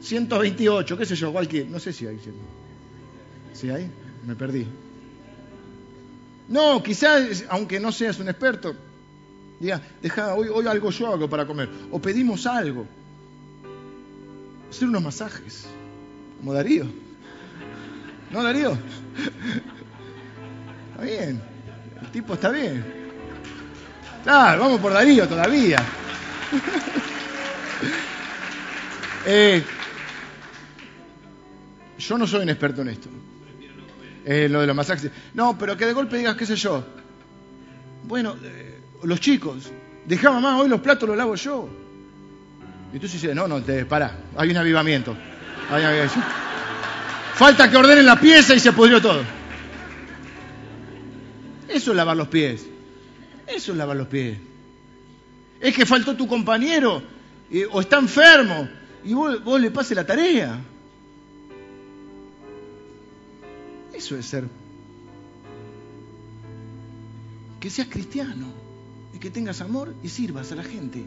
128, 0.00 0.96
qué 0.96 1.04
sé 1.04 1.16
yo, 1.16 1.32
cualquier, 1.32 1.66
no 1.66 1.80
sé 1.80 1.92
si 1.92 2.06
hay. 2.06 2.18
¿Sí 3.52 3.70
hay? 3.70 3.90
Me 4.24 4.36
perdí. 4.36 4.66
No, 6.48 6.80
quizás, 6.80 7.44
aunque 7.50 7.80
no 7.80 7.90
seas 7.90 8.20
un 8.20 8.28
experto, 8.28 8.74
diga, 9.58 9.82
deja, 10.00 10.34
hoy, 10.34 10.66
algo 10.66 10.90
yo 10.90 11.12
hago 11.12 11.28
para 11.28 11.44
comer. 11.44 11.68
O 11.90 12.00
pedimos 12.00 12.46
algo. 12.46 12.86
Hacer 14.70 14.88
unos 14.88 15.02
masajes, 15.02 15.66
como 16.38 16.54
Darío. 16.54 16.86
¿No, 18.30 18.44
Darío? 18.44 18.78
Está 20.98 21.10
bien. 21.10 21.40
El 22.02 22.08
tipo 22.08 22.34
está 22.34 22.50
bien. 22.50 22.84
Claro, 24.24 24.62
vamos 24.62 24.80
por 24.80 24.92
Darío 24.92 25.28
todavía. 25.28 25.82
Eh, 29.30 29.62
yo 31.98 32.16
no 32.16 32.26
soy 32.26 32.42
un 32.44 32.48
experto 32.48 32.80
en 32.80 32.88
esto. 32.88 33.10
Eh, 34.24 34.48
lo 34.48 34.62
de 34.62 34.66
los 34.66 34.74
masajes. 34.74 35.10
No, 35.34 35.58
pero 35.58 35.76
que 35.76 35.84
de 35.84 35.92
golpe 35.92 36.16
digas, 36.16 36.34
qué 36.34 36.46
sé 36.46 36.56
yo. 36.56 36.82
Bueno, 38.04 38.36
eh, 38.42 38.80
los 39.02 39.20
chicos, 39.20 39.70
dejá 40.06 40.30
mamá, 40.30 40.58
hoy 40.58 40.70
los 40.70 40.80
platos 40.80 41.06
los 41.06 41.18
lavo 41.18 41.34
yo. 41.34 41.68
Y 42.90 42.96
entonces 42.96 43.20
dice, 43.20 43.34
no, 43.34 43.46
no, 43.46 43.60
te, 43.60 43.84
pará, 43.84 44.16
hay 44.34 44.50
un 44.50 44.56
avivamiento. 44.56 45.14
Hay 45.70 45.82
un 45.82 45.88
avivamiento. 45.88 46.20
Falta 47.34 47.68
que 47.70 47.76
ordenen 47.76 48.06
la 48.06 48.18
pieza 48.18 48.54
y 48.54 48.60
se 48.60 48.72
pudrió 48.72 49.02
todo. 49.02 49.37
Eso 51.68 51.90
es 51.90 51.96
lavar 51.96 52.16
los 52.16 52.28
pies. 52.28 52.66
Eso 53.46 53.72
es 53.72 53.78
lavar 53.78 53.96
los 53.96 54.08
pies. 54.08 54.38
Es 55.60 55.74
que 55.74 55.86
faltó 55.86 56.16
tu 56.16 56.26
compañero 56.26 57.02
o 57.72 57.80
está 57.80 57.98
enfermo 57.98 58.68
y 59.04 59.14
vos, 59.14 59.60
le 59.60 59.70
pases 59.70 59.96
la 59.96 60.06
tarea. 60.06 60.60
Eso 63.92 64.16
es 64.16 64.26
ser. 64.26 64.44
Que 67.60 67.70
seas 67.70 67.88
cristiano 67.88 68.46
y 69.14 69.18
que 69.18 69.30
tengas 69.30 69.60
amor 69.60 69.94
y 70.02 70.08
sirvas 70.08 70.52
a 70.52 70.56
la 70.56 70.62
gente. 70.62 71.02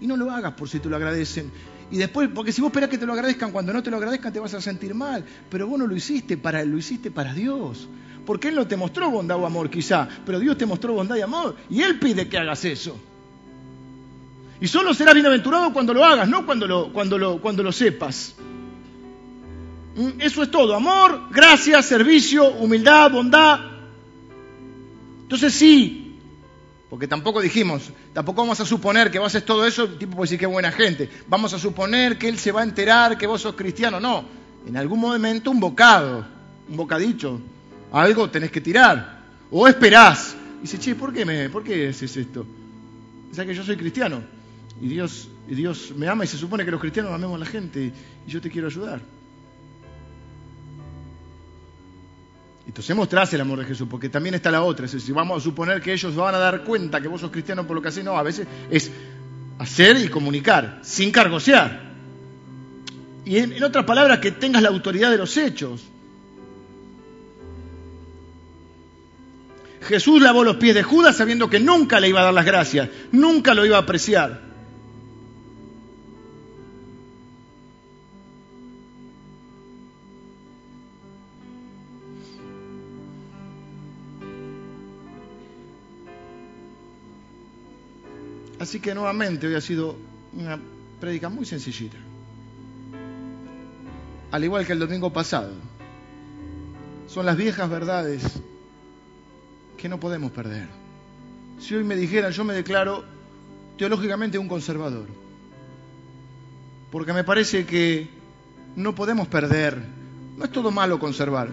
Y 0.00 0.06
no 0.06 0.16
lo 0.16 0.30
hagas 0.30 0.54
por 0.54 0.68
si 0.68 0.80
te 0.80 0.88
lo 0.88 0.96
agradecen. 0.96 1.50
Y 1.90 1.98
después, 1.98 2.28
porque 2.34 2.52
si 2.52 2.60
vos 2.60 2.70
esperás 2.70 2.90
que 2.90 2.98
te 2.98 3.06
lo 3.06 3.12
agradezcan, 3.12 3.52
cuando 3.52 3.72
no 3.72 3.82
te 3.82 3.90
lo 3.90 3.96
agradezcan 3.98 4.32
te 4.32 4.40
vas 4.40 4.54
a 4.54 4.60
sentir 4.60 4.94
mal. 4.94 5.24
Pero 5.48 5.68
vos 5.68 5.78
no 5.78 5.86
lo 5.86 5.94
hiciste 5.94 6.36
para 6.36 6.64
lo 6.64 6.76
hiciste 6.76 7.10
para 7.10 7.32
Dios. 7.32 7.88
Porque 8.26 8.48
Él 8.48 8.56
no 8.56 8.66
te 8.66 8.76
mostró 8.76 9.10
bondad 9.10 9.38
o 9.38 9.46
amor 9.46 9.70
quizá, 9.70 10.08
pero 10.26 10.40
Dios 10.40 10.58
te 10.58 10.66
mostró 10.66 10.92
bondad 10.94 11.16
y 11.16 11.22
amor. 11.22 11.56
Y 11.70 11.80
Él 11.82 11.98
pide 11.98 12.28
que 12.28 12.36
hagas 12.36 12.64
eso. 12.64 12.98
Y 14.60 14.68
solo 14.68 14.92
serás 14.92 15.14
bienaventurado 15.14 15.72
cuando 15.72 15.94
lo 15.94 16.04
hagas, 16.04 16.28
no 16.28 16.44
cuando 16.44 16.66
lo, 16.66 16.92
cuando 16.92 17.16
lo, 17.16 17.40
cuando 17.40 17.62
lo 17.62 17.72
sepas. 17.72 18.34
¿Mm? 19.94 20.20
Eso 20.20 20.42
es 20.42 20.50
todo. 20.50 20.74
Amor, 20.74 21.28
gracia, 21.30 21.80
servicio, 21.82 22.48
humildad, 22.54 23.10
bondad. 23.12 23.60
Entonces 25.22 25.54
sí, 25.54 26.06
porque 26.88 27.08
tampoco 27.08 27.40
dijimos, 27.40 27.90
tampoco 28.12 28.42
vamos 28.42 28.60
a 28.60 28.64
suponer 28.64 29.10
que 29.10 29.18
vos 29.18 29.26
haces 29.26 29.44
todo 29.44 29.66
eso, 29.66 29.84
el 29.84 29.98
tipo 29.98 30.16
puede 30.16 30.26
decir 30.26 30.38
que 30.38 30.46
buena 30.46 30.70
gente. 30.70 31.10
Vamos 31.28 31.52
a 31.52 31.58
suponer 31.58 32.16
que 32.16 32.28
él 32.28 32.38
se 32.38 32.52
va 32.52 32.60
a 32.60 32.64
enterar 32.64 33.18
que 33.18 33.26
vos 33.26 33.40
sos 33.42 33.54
cristiano. 33.54 33.98
No, 34.00 34.24
en 34.66 34.76
algún 34.76 35.00
momento 35.00 35.50
un 35.50 35.60
bocado, 35.60 36.24
un 36.68 36.76
bocadillo, 36.76 37.40
algo 37.92 38.30
tenés 38.30 38.50
que 38.50 38.60
tirar. 38.60 39.20
O 39.50 39.66
esperás. 39.68 40.36
Y 40.58 40.62
dice, 40.62 40.78
che, 40.78 40.94
¿por 40.94 41.12
qué, 41.12 41.24
me, 41.24 41.48
¿por 41.48 41.62
qué 41.62 41.88
haces 41.88 42.16
esto? 42.16 42.46
O 43.30 43.34
sea 43.34 43.44
que 43.44 43.54
yo 43.54 43.62
soy 43.62 43.76
cristiano. 43.76 44.22
Y 44.80 44.88
Dios, 44.88 45.28
y 45.48 45.54
Dios 45.54 45.92
me 45.96 46.08
ama 46.08 46.24
y 46.24 46.26
se 46.26 46.36
supone 46.36 46.64
que 46.64 46.70
los 46.70 46.80
cristianos 46.80 47.12
amemos 47.12 47.36
a 47.36 47.44
la 47.44 47.46
gente 47.46 47.92
y 48.26 48.30
yo 48.30 48.40
te 48.40 48.50
quiero 48.50 48.68
ayudar. 48.68 49.00
Entonces 52.66 52.96
mostrás 52.96 53.32
el 53.32 53.40
amor 53.40 53.60
de 53.60 53.64
Jesús, 53.64 53.86
porque 53.88 54.08
también 54.08 54.34
está 54.34 54.50
la 54.50 54.62
otra. 54.62 54.86
Es 54.86 54.92
decir, 54.92 55.14
vamos 55.14 55.38
a 55.38 55.44
suponer 55.44 55.80
que 55.80 55.92
ellos 55.92 56.14
van 56.14 56.34
a 56.34 56.38
dar 56.38 56.64
cuenta 56.64 57.00
que 57.00 57.08
vos 57.08 57.20
sos 57.20 57.30
cristiano 57.30 57.66
por 57.66 57.76
lo 57.76 57.82
que 57.82 57.88
haces, 57.88 58.04
no, 58.04 58.18
a 58.18 58.22
veces 58.22 58.46
es 58.70 58.90
hacer 59.58 59.96
y 60.04 60.08
comunicar, 60.08 60.80
sin 60.82 61.10
cargosear. 61.10 61.94
Y 63.24 63.38
en, 63.38 63.52
en 63.52 63.62
otras 63.62 63.84
palabras, 63.84 64.18
que 64.18 64.32
tengas 64.32 64.62
la 64.62 64.68
autoridad 64.68 65.10
de 65.10 65.18
los 65.18 65.36
hechos. 65.36 65.84
Jesús 69.86 70.20
lavó 70.20 70.44
los 70.44 70.56
pies 70.56 70.74
de 70.74 70.82
Judas 70.82 71.16
sabiendo 71.16 71.48
que 71.48 71.60
nunca 71.60 72.00
le 72.00 72.08
iba 72.08 72.20
a 72.20 72.24
dar 72.24 72.34
las 72.34 72.44
gracias, 72.44 72.90
nunca 73.12 73.54
lo 73.54 73.64
iba 73.64 73.76
a 73.76 73.80
apreciar. 73.80 74.40
Así 88.58 88.80
que 88.80 88.94
nuevamente 88.94 89.46
hoy 89.46 89.54
ha 89.54 89.60
sido 89.60 89.96
una 90.32 90.58
prédica 90.98 91.28
muy 91.28 91.46
sencillita. 91.46 91.96
Al 94.32 94.42
igual 94.42 94.66
que 94.66 94.72
el 94.72 94.80
domingo 94.80 95.12
pasado. 95.12 95.52
Son 97.06 97.24
las 97.24 97.36
viejas 97.36 97.70
verdades 97.70 98.42
que 99.86 99.90
no 99.90 100.00
podemos 100.00 100.32
perder. 100.32 100.66
Si 101.60 101.72
hoy 101.76 101.84
me 101.84 101.94
dijeran, 101.94 102.32
yo 102.32 102.42
me 102.42 102.54
declaro 102.54 103.04
teológicamente 103.78 104.36
un 104.36 104.48
conservador. 104.48 105.06
Porque 106.90 107.12
me 107.12 107.22
parece 107.22 107.64
que 107.64 108.08
no 108.74 108.96
podemos 108.96 109.28
perder. 109.28 109.80
No 110.36 110.44
es 110.44 110.50
todo 110.50 110.72
malo 110.72 110.98
conservar. 110.98 111.50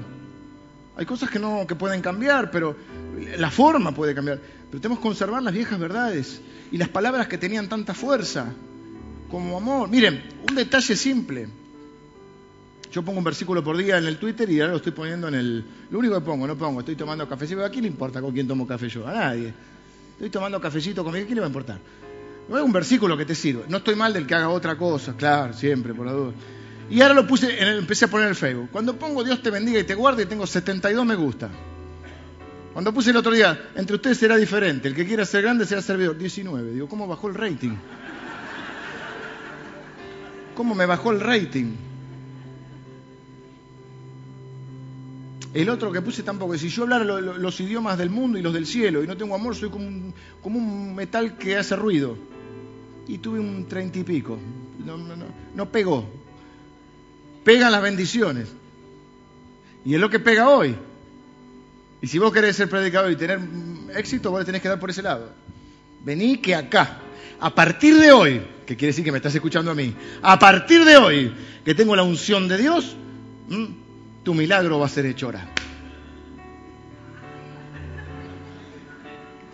Hay 0.98 1.06
cosas 1.06 1.30
que 1.30 1.38
no 1.38 1.68
que 1.68 1.76
pueden 1.76 2.02
cambiar, 2.02 2.50
pero 2.50 2.76
la 3.38 3.52
forma 3.52 3.92
puede 3.92 4.16
cambiar. 4.16 4.40
Pero 4.72 4.82
tenemos 4.82 4.98
que 4.98 5.04
conservar 5.04 5.44
las 5.44 5.54
viejas 5.54 5.78
verdades 5.78 6.42
y 6.72 6.78
las 6.78 6.90
palabras 6.90 7.28
que 7.28 7.38
tenían 7.38 7.70
tanta 7.70 7.94
fuerza, 7.94 8.52
como 9.30 9.58
amor. 9.58 9.90
Miren, 9.90 10.24
un 10.50 10.56
detalle 10.56 10.96
simple. 10.96 11.50
Yo 12.94 13.02
pongo 13.02 13.18
un 13.18 13.24
versículo 13.24 13.64
por 13.64 13.76
día 13.76 13.98
en 13.98 14.06
el 14.06 14.18
Twitter 14.18 14.48
y 14.52 14.62
ahora 14.62 14.74
lo 14.74 14.78
estoy 14.78 14.92
poniendo 14.92 15.28
en 15.28 15.34
el... 15.34 15.66
Lo 15.90 15.98
único 15.98 16.14
que 16.14 16.22
pongo, 16.22 16.46
no 16.46 16.56
pongo, 16.56 16.82
estoy 16.82 16.96
tomando 16.96 17.28
cafecito. 17.28 17.66
¿A 17.66 17.70
quién 17.70 17.82
le 17.82 17.88
importa 17.88 18.22
con 18.22 18.32
quién 18.32 18.48
tomo 18.48 18.68
café 18.68 18.88
yo? 18.88 19.08
A 19.08 19.12
nadie. 19.12 19.52
Estoy 20.12 20.30
tomando 20.30 20.62
cafecito 20.62 21.04
conmigo, 21.04 21.24
¿a 21.24 21.26
quién 21.26 21.36
le 21.36 21.42
va 21.42 21.48
a 21.48 21.50
importar? 21.50 21.80
No 22.48 22.56
es 22.56 22.64
un 22.64 22.72
versículo 22.72 23.18
que 23.18 23.26
te 23.26 23.34
sirve. 23.34 23.64
No 23.68 23.78
estoy 23.78 23.96
mal 23.96 24.14
del 24.14 24.28
que 24.28 24.36
haga 24.36 24.50
otra 24.50 24.78
cosa, 24.78 25.16
claro, 25.18 25.54
siempre, 25.54 25.92
por 25.96 26.06
la 26.06 26.12
duda. 26.12 26.34
Y 26.88 27.02
ahora 27.02 27.16
lo 27.16 27.26
puse, 27.26 27.60
empecé 27.78 28.06
a 28.06 28.10
poner 28.10 28.28
el 28.28 28.36
Facebook. 28.36 28.70
Cuando 28.72 28.96
pongo 28.96 29.24
Dios 29.24 29.42
te 29.42 29.50
bendiga 29.50 29.80
y 29.80 29.86
te 29.86 29.96
guarde, 29.96 30.28
tengo 30.28 30.46
72 30.46 31.04
me 31.04 31.16
gusta. 31.16 31.50
Cuando 32.74 32.94
puse 32.94 33.10
el 33.10 33.18
otro 33.18 33.32
día, 33.32 33.72
entre 33.74 33.96
ustedes 33.96 34.20
será 34.20 34.38
diferente. 34.38 34.88
El 34.88 34.94
que 34.94 35.08
quiera 35.08 35.26
ser 35.26 35.42
grande 35.42 35.66
será 35.66 35.82
servidor. 35.82 36.16
19. 36.16 36.74
Digo, 36.74 36.88
¿cómo 36.88 37.08
bajó 37.08 37.28
el 37.28 37.34
rating? 37.34 37.76
¿Cómo 40.54 40.76
me 40.76 40.86
bajó 40.86 41.12
el 41.12 41.22
rating? 41.22 41.74
El 45.54 45.70
otro 45.70 45.92
que 45.92 46.02
puse 46.02 46.24
tampoco. 46.24 46.58
Si 46.58 46.70
yo 46.70 46.84
hablara 46.84 47.04
lo- 47.06 47.22
lo- 47.22 47.38
los 47.38 47.60
idiomas 47.60 47.98
del 47.98 48.10
mundo 48.10 48.38
y 48.40 48.42
los 48.42 48.54
del 48.54 48.66
cielo 48.66 49.04
y 49.04 49.08
no 49.08 49.16
tengo 49.16 49.36
amor, 49.36 49.56
soy 49.56 49.70
como 49.70 49.88
un, 49.88 50.14
como 50.42 50.58
un 50.58 50.96
metal 50.96 51.38
que 51.38 51.56
hace 51.58 51.76
ruido. 51.76 52.18
Y 53.08 53.18
tuve 53.20 53.40
un 53.40 53.68
treinta 53.68 54.00
y 54.00 54.04
pico. 54.04 54.40
No, 54.84 54.98
no, 54.98 55.16
no, 55.16 55.26
no 55.56 55.70
pegó. 55.72 56.10
Pegan 57.44 57.72
las 57.72 57.82
bendiciones. 57.82 58.48
Y 59.86 59.94
es 59.94 60.00
lo 60.00 60.10
que 60.10 60.20
pega 60.20 60.50
hoy. 60.50 60.76
Y 62.02 62.08
si 62.08 62.18
vos 62.18 62.34
querés 62.34 62.56
ser 62.56 62.70
predicador 62.70 63.12
y 63.12 63.16
tener 63.16 63.40
éxito, 63.96 64.32
vos 64.32 64.40
le 64.40 64.46
tenés 64.46 64.62
que 64.62 64.70
dar 64.70 64.80
por 64.80 64.90
ese 64.90 65.02
lado. 65.02 65.30
Vení 66.04 66.38
que 66.38 66.56
acá, 66.56 66.98
a 67.40 67.54
partir 67.54 67.98
de 67.98 68.12
hoy, 68.12 68.42
que 68.66 68.76
quiere 68.76 68.88
decir 68.88 69.04
que 69.06 69.12
me 69.12 69.18
estás 69.18 69.36
escuchando 69.36 69.72
a 69.72 69.76
mí, 69.76 69.94
a 70.22 70.40
partir 70.40 70.84
de 70.84 70.98
hoy, 70.98 71.34
que 71.64 71.76
tengo 71.76 71.96
la 71.96 72.04
unción 72.04 72.48
de 72.48 72.58
Dios, 72.58 72.96
tu 74.24 74.34
milagro 74.34 74.80
va 74.80 74.86
a 74.86 74.90
ser 74.90 75.06
hecho 75.06 75.28
ahora. 75.28 75.46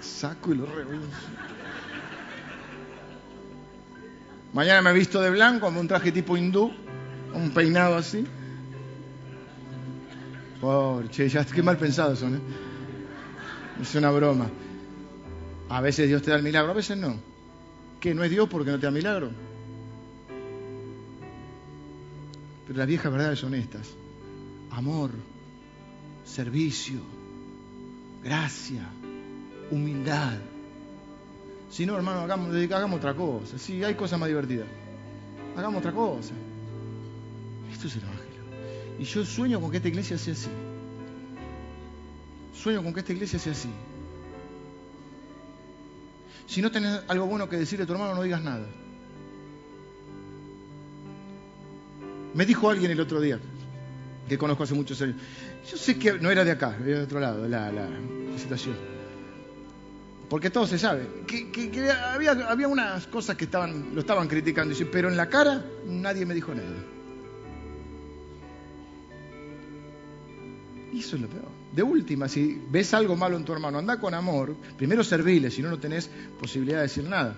Saco 0.01 0.53
y 0.53 0.57
lo 0.57 0.65
reviso. 0.65 1.07
Mañana 4.53 4.81
me 4.81 4.89
he 4.91 4.93
visto 4.93 5.21
de 5.21 5.29
blanco, 5.29 5.67
con 5.67 5.77
un 5.77 5.87
traje 5.87 6.11
tipo 6.11 6.35
hindú, 6.35 6.71
un 7.33 7.51
peinado 7.51 7.95
así. 7.97 8.25
Pobre, 10.59 11.09
che, 11.09 11.29
ya 11.29 11.45
qué 11.45 11.63
mal 11.63 11.77
pensado 11.77 12.15
son, 12.15 12.35
¿eh? 12.35 12.39
Es 13.81 13.95
una 13.95 14.11
broma. 14.11 14.49
A 15.69 15.81
veces 15.81 16.07
Dios 16.07 16.21
te 16.21 16.31
da 16.31 16.37
el 16.37 16.43
milagro, 16.43 16.71
a 16.71 16.75
veces 16.75 16.97
no. 16.97 17.15
¿Qué? 17.99 18.13
¿No 18.13 18.23
es 18.23 18.31
Dios 18.31 18.49
porque 18.49 18.71
no 18.71 18.79
te 18.79 18.87
da 18.87 18.91
milagro? 18.91 19.29
Pero 22.67 22.77
las 22.77 22.87
viejas 22.87 23.11
verdades 23.11 23.39
son 23.39 23.53
estas. 23.53 23.98
Amor, 24.79 25.11
servicio, 26.23 27.01
gracia, 28.23 28.87
humildad. 29.69 30.37
Si 31.69 31.85
no, 31.85 31.97
hermano, 31.97 32.21
hagamos, 32.21 32.55
hagamos 32.55 32.99
otra 32.99 33.13
cosa. 33.13 33.59
Sí, 33.59 33.83
hay 33.83 33.95
cosas 33.95 34.17
más 34.17 34.29
divertidas. 34.29 34.67
Hagamos 35.57 35.79
otra 35.79 35.91
cosa. 35.91 36.31
Esto 37.69 37.87
es 37.87 37.95
el 37.97 38.03
Evangelio. 38.03 38.41
Y 38.99 39.03
yo 39.03 39.25
sueño 39.25 39.59
con 39.59 39.69
que 39.69 39.77
esta 39.77 39.89
iglesia 39.89 40.17
sea 40.17 40.31
así. 40.31 40.49
Sueño 42.53 42.81
con 42.81 42.93
que 42.93 43.01
esta 43.01 43.11
iglesia 43.11 43.37
sea 43.37 43.51
así. 43.51 43.69
Si 46.47 46.61
no 46.61 46.71
tenés 46.71 47.01
algo 47.09 47.25
bueno 47.25 47.49
que 47.49 47.57
decirle 47.57 47.83
a 47.83 47.85
tu 47.85 47.91
hermano, 47.91 48.15
no 48.15 48.21
digas 48.23 48.41
nada. 48.41 48.65
Me 52.33 52.45
dijo 52.45 52.69
alguien 52.69 52.91
el 52.91 53.01
otro 53.01 53.19
día, 53.19 53.41
que 54.29 54.37
conozco 54.37 54.63
hace 54.63 54.73
muchos 54.73 55.01
años, 55.01 55.15
yo 55.69 55.77
sé 55.77 55.97
que 55.97 56.13
no 56.13 56.31
era 56.31 56.45
de 56.45 56.51
acá, 56.51 56.77
era 56.85 56.99
de 56.99 57.03
otro 57.03 57.19
lado, 57.19 57.47
la, 57.47 57.71
la, 57.71 57.87
situación. 58.37 58.75
Porque 60.29 60.49
todo 60.49 60.67
se 60.67 60.77
sabe. 60.77 61.07
Había, 62.13 62.31
había, 62.47 62.67
unas 62.67 63.07
cosas 63.07 63.35
que 63.35 63.45
estaban, 63.45 63.93
lo 63.93 64.01
estaban 64.01 64.27
criticando, 64.27 64.75
pero 64.91 65.09
en 65.09 65.17
la 65.17 65.27
cara 65.27 65.65
nadie 65.87 66.25
me 66.25 66.35
dijo 66.35 66.53
nada. 66.53 66.67
Y 70.93 70.99
eso 70.99 71.15
es 71.15 71.21
lo 71.23 71.27
peor. 71.27 71.49
De 71.73 71.83
última, 71.83 72.27
si 72.27 72.61
ves 72.69 72.93
algo 72.93 73.15
malo 73.15 73.37
en 73.37 73.43
tu 73.43 73.53
hermano, 73.53 73.79
anda 73.79 73.99
con 73.99 74.13
amor. 74.13 74.55
Primero 74.77 75.03
servile, 75.03 75.51
si 75.51 75.61
no, 75.61 75.69
no 75.69 75.79
tenés 75.79 76.09
posibilidad 76.39 76.77
de 76.77 76.83
decir 76.83 77.03
nada, 77.03 77.35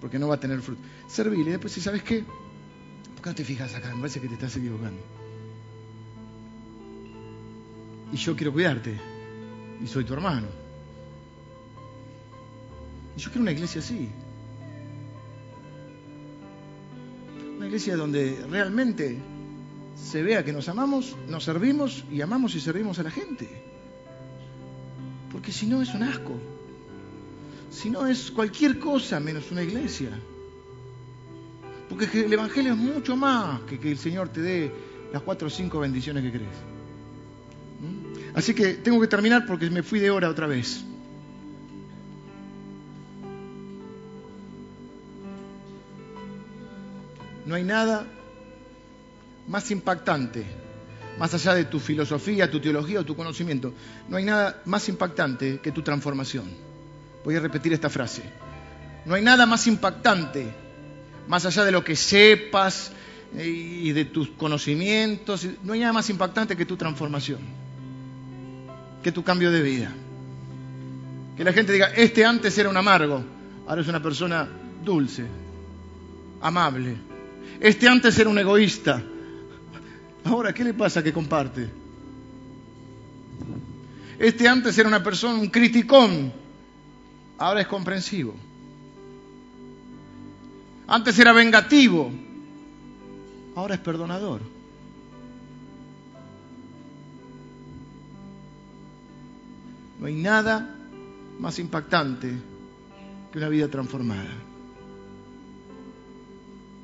porque 0.00 0.18
no 0.18 0.28
va 0.28 0.34
a 0.34 0.40
tener 0.40 0.60
fruto. 0.60 0.82
Servile, 1.08 1.50
y 1.50 1.52
después 1.52 1.72
si 1.72 1.80
sabes 1.80 2.02
qué, 2.02 2.24
¿por 3.14 3.22
qué 3.22 3.30
no 3.30 3.34
te 3.34 3.44
fijas 3.44 3.74
acá? 3.74 3.88
Me 3.94 4.00
parece 4.00 4.20
que 4.20 4.28
te 4.28 4.34
estás 4.34 4.56
equivocando. 4.56 5.00
Y 8.12 8.16
yo 8.16 8.36
quiero 8.36 8.52
cuidarte, 8.52 8.98
y 9.82 9.86
soy 9.86 10.04
tu 10.04 10.12
hermano. 10.14 10.46
Y 13.16 13.20
yo 13.20 13.30
quiero 13.30 13.42
una 13.42 13.52
iglesia 13.52 13.80
así. 13.80 14.08
Una 17.56 17.66
iglesia 17.66 17.96
donde 17.96 18.44
realmente 18.50 19.18
se 19.96 20.22
vea 20.22 20.44
que 20.44 20.52
nos 20.52 20.68
amamos, 20.68 21.16
nos 21.28 21.44
servimos 21.44 22.04
y 22.10 22.20
amamos 22.20 22.54
y 22.54 22.60
servimos 22.60 22.98
a 22.98 23.04
la 23.04 23.10
gente. 23.10 23.48
Porque 25.30 25.52
si 25.52 25.66
no 25.66 25.82
es 25.82 25.94
un 25.94 26.02
asco. 26.02 26.34
Si 27.70 27.90
no 27.90 28.06
es 28.06 28.30
cualquier 28.30 28.78
cosa 28.78 29.18
menos 29.20 29.50
una 29.50 29.62
iglesia. 29.62 30.10
Porque 31.88 32.24
el 32.24 32.32
Evangelio 32.32 32.72
es 32.72 32.78
mucho 32.78 33.16
más 33.16 33.62
que 33.62 33.78
que 33.78 33.90
el 33.90 33.98
Señor 33.98 34.28
te 34.28 34.40
dé 34.40 34.72
las 35.12 35.22
cuatro 35.22 35.48
o 35.48 35.50
cinco 35.50 35.80
bendiciones 35.80 36.22
que 36.22 36.30
crees. 36.30 36.73
Así 38.34 38.52
que 38.54 38.74
tengo 38.74 39.00
que 39.00 39.06
terminar 39.06 39.46
porque 39.46 39.70
me 39.70 39.82
fui 39.82 40.00
de 40.00 40.10
hora 40.10 40.28
otra 40.28 40.46
vez. 40.46 40.84
No 47.46 47.54
hay 47.54 47.62
nada 47.62 48.06
más 49.46 49.70
impactante, 49.70 50.44
más 51.18 51.34
allá 51.34 51.54
de 51.54 51.66
tu 51.66 51.78
filosofía, 51.78 52.50
tu 52.50 52.60
teología 52.60 53.00
o 53.00 53.04
tu 53.04 53.14
conocimiento, 53.14 53.74
no 54.08 54.16
hay 54.16 54.24
nada 54.24 54.62
más 54.64 54.88
impactante 54.88 55.60
que 55.60 55.70
tu 55.70 55.82
transformación. 55.82 56.46
Voy 57.24 57.36
a 57.36 57.40
repetir 57.40 57.72
esta 57.72 57.90
frase. 57.90 58.22
No 59.04 59.14
hay 59.14 59.22
nada 59.22 59.44
más 59.44 59.66
impactante, 59.66 60.52
más 61.28 61.44
allá 61.44 61.64
de 61.64 61.72
lo 61.72 61.84
que 61.84 61.96
sepas 61.96 62.90
y 63.36 63.92
de 63.92 64.06
tus 64.06 64.30
conocimientos, 64.30 65.46
no 65.62 65.74
hay 65.74 65.80
nada 65.80 65.92
más 65.92 66.08
impactante 66.08 66.56
que 66.56 66.64
tu 66.64 66.76
transformación, 66.76 67.40
que 69.04 69.12
tu 69.12 69.22
cambio 69.22 69.52
de 69.52 69.62
vida. 69.62 69.92
Que 71.36 71.44
la 71.44 71.52
gente 71.52 71.72
diga, 71.72 71.92
este 71.94 72.24
antes 72.24 72.58
era 72.58 72.68
un 72.68 72.76
amargo, 72.76 73.22
ahora 73.68 73.82
es 73.82 73.88
una 73.88 74.02
persona 74.02 74.48
dulce, 74.84 75.24
amable. 76.40 76.96
Este 77.60 77.86
antes 77.86 78.18
era 78.18 78.28
un 78.28 78.38
egoísta, 78.38 79.00
Ahora, 80.24 80.54
¿qué 80.54 80.64
le 80.64 80.72
pasa 80.72 81.02
que 81.02 81.12
comparte? 81.12 81.68
Este 84.18 84.48
antes 84.48 84.76
era 84.78 84.88
una 84.88 85.02
persona, 85.02 85.38
un 85.38 85.48
criticón, 85.48 86.32
ahora 87.36 87.60
es 87.60 87.66
comprensivo. 87.66 88.34
Antes 90.86 91.18
era 91.18 91.32
vengativo, 91.32 92.10
ahora 93.54 93.74
es 93.74 93.80
perdonador. 93.80 94.40
No 99.98 100.06
hay 100.06 100.14
nada 100.14 100.76
más 101.38 101.58
impactante 101.58 102.32
que 103.32 103.38
una 103.38 103.48
vida 103.48 103.68
transformada. 103.68 104.30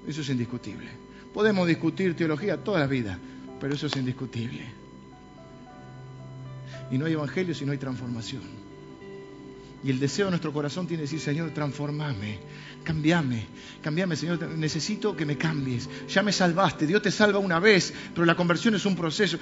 Eso 0.07 0.21
es 0.23 0.29
indiscutible. 0.29 0.89
Podemos 1.33 1.67
discutir 1.69 2.17
teología 2.17 2.63
toda 2.63 2.81
la 2.81 2.87
vida, 2.87 3.19
pero 3.61 3.75
eso 3.75 3.87
es 3.87 3.97
indiscutible. 3.97 4.65
Y 6.91 6.99
no 6.99 7.07
hay 7.07 7.13
evangelio 7.13 7.55
si 7.55 7.65
no 7.65 7.73
hay 7.73 7.79
transformación. 7.79 8.43
Y 9.83 9.91
el 9.91 9.99
deseo 9.99 10.27
de 10.27 10.33
nuestro 10.33 10.53
corazón 10.53 10.87
tiene 10.87 11.03
que 11.03 11.05
decir, 11.05 11.21
Señor, 11.21 11.53
transformame, 11.53 12.39
cambiame, 12.85 13.47
cambiame, 13.81 14.17
Señor, 14.17 14.43
necesito 14.49 15.17
que 15.17 15.25
me 15.25 15.39
cambies. 15.39 15.89
Ya 16.09 16.23
me 16.23 16.33
salvaste, 16.33 16.87
Dios 16.87 17.01
te 17.01 17.11
salva 17.11 17.39
una 17.39 17.61
vez, 17.61 17.95
pero 18.15 18.27
la 18.27 18.35
conversión 18.35 18.75
es 18.75 18.85
un 18.85 18.97
proceso. 18.97 19.39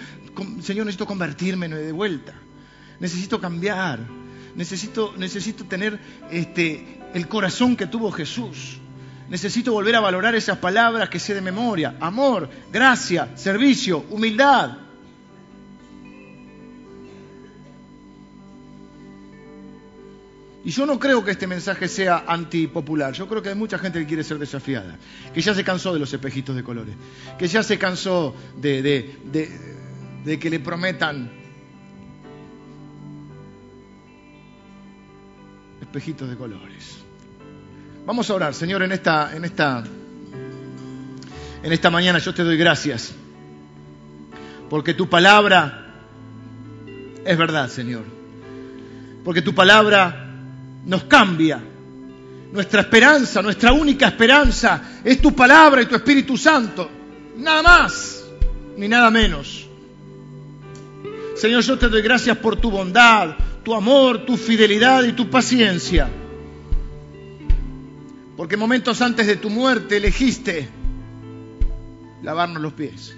Señor, 0.62 0.87
necesito 0.87 1.07
convertirme 1.07 1.69
de 1.69 1.93
vuelta. 1.93 2.35
Necesito 3.01 3.40
cambiar. 3.40 4.01
Necesito, 4.55 5.14
necesito 5.16 5.64
tener 5.64 5.99
este, 6.30 7.01
el 7.14 7.28
corazón 7.28 7.76
que 7.76 7.86
tuvo 7.86 8.11
Jesús. 8.11 8.78
Necesito 9.28 9.72
volver 9.72 9.94
a 9.94 10.01
valorar 10.01 10.34
esas 10.34 10.59
palabras 10.59 11.09
que 11.09 11.18
sé 11.18 11.34
de 11.34 11.40
memoria. 11.40 11.96
Amor, 12.01 12.49
gracia, 12.72 13.36
servicio, 13.36 14.05
humildad. 14.11 14.88
Y 20.68 20.70
yo 20.70 20.84
no 20.84 20.99
creo 20.99 21.24
que 21.24 21.30
este 21.30 21.46
mensaje 21.46 21.88
sea 21.88 22.24
antipopular. 22.26 23.14
Yo 23.14 23.26
creo 23.26 23.42
que 23.42 23.49
hay 23.49 23.55
mucha 23.55 23.78
gente 23.78 24.01
que 24.01 24.07
quiere 24.07 24.22
ser 24.22 24.38
desafiada, 24.38 24.99
que 25.32 25.40
ya 25.40 25.55
se 25.55 25.64
cansó 25.64 25.94
de 25.94 25.99
los 25.99 26.12
espejitos 26.12 26.55
de 26.57 26.62
colores, 26.62 26.94
que 27.38 27.49
ya 27.49 27.62
se 27.62 27.78
cansó 27.78 28.34
de, 28.57 29.16
que 30.24 30.51
le 30.51 30.61
prometan 30.61 31.30
de 35.99 36.36
colores. 36.36 36.99
Vamos 38.07 38.30
a 38.30 38.34
orar, 38.34 38.55
Señor, 38.55 38.82
en 38.82 38.92
esta, 38.92 39.34
en 39.34 39.44
esta, 39.44 39.82
en 41.62 41.72
esta 41.72 41.90
mañana 41.90 42.18
yo 42.20 42.32
te 42.32 42.44
doy 42.44 42.57
gracias. 42.57 43.12
Porque 44.70 44.94
tu 44.94 45.09
palabra 45.09 45.86
es 47.24 47.36
verdad, 47.36 47.68
Señor. 47.68 48.05
Porque 49.24 49.42
tu 49.42 49.55
palabra 49.55 50.36
nos 50.86 51.05
cambia. 51.05 51.61
Nuestra 52.53 52.82
esperanza, 52.82 53.42
nuestra 53.42 53.72
única 53.72 54.07
esperanza 54.07 55.01
es 55.05 55.20
tu 55.20 55.34
palabra 55.34 55.82
y 55.82 55.86
tu 55.86 55.96
Espíritu 55.96 56.36
Santo. 56.36 56.88
Nada 57.36 57.62
más, 57.62 58.24
ni 58.76 58.88
nada 58.88 59.11
menos. 59.11 59.66
Señor, 61.34 61.62
yo 61.62 61.76
te 61.76 61.88
doy 61.88 62.03
gracias 62.03 62.36
por 62.38 62.57
tu 62.57 62.70
bondad, 62.70 63.36
tu 63.69 63.75
amor, 63.75 64.25
tu 64.25 64.39
fidelidad 64.39 65.05
y 65.05 65.12
tu 65.12 65.29
paciencia. 65.29 66.09
Porque 68.35 68.57
momentos 68.57 69.03
antes 69.03 69.27
de 69.27 69.37
tu 69.37 69.51
muerte 69.51 69.99
elegiste 69.99 70.71
lavarnos 72.23 72.62
los 72.62 72.73
pies. 72.73 73.14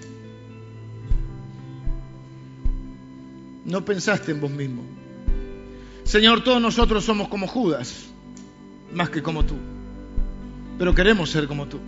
No 3.63 3.85
pensaste 3.85 4.33
en 4.33 4.41
vos 4.41 4.51
mismo. 4.51 4.81
Señor, 6.03 6.43
todos 6.43 6.61
nosotros 6.61 7.05
somos 7.05 7.29
como 7.29 7.47
Judas, 7.47 8.07
más 8.93 9.09
que 9.09 9.23
como 9.23 9.45
tú. 9.45 9.55
Pero 10.77 10.93
queremos 10.93 11.29
ser 11.29 11.47
como 11.47 11.67
tú. 11.67 11.79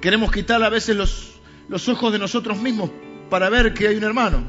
Queremos 0.00 0.30
quitar 0.30 0.62
a 0.62 0.68
veces 0.68 0.94
los, 0.94 1.27
los 1.68 1.88
ojos 1.88 2.12
de 2.12 2.18
nosotros 2.18 2.58
mismos 2.58 2.90
para 3.30 3.48
ver 3.50 3.74
que 3.74 3.88
hay 3.88 3.96
un 3.96 4.04
hermano, 4.04 4.42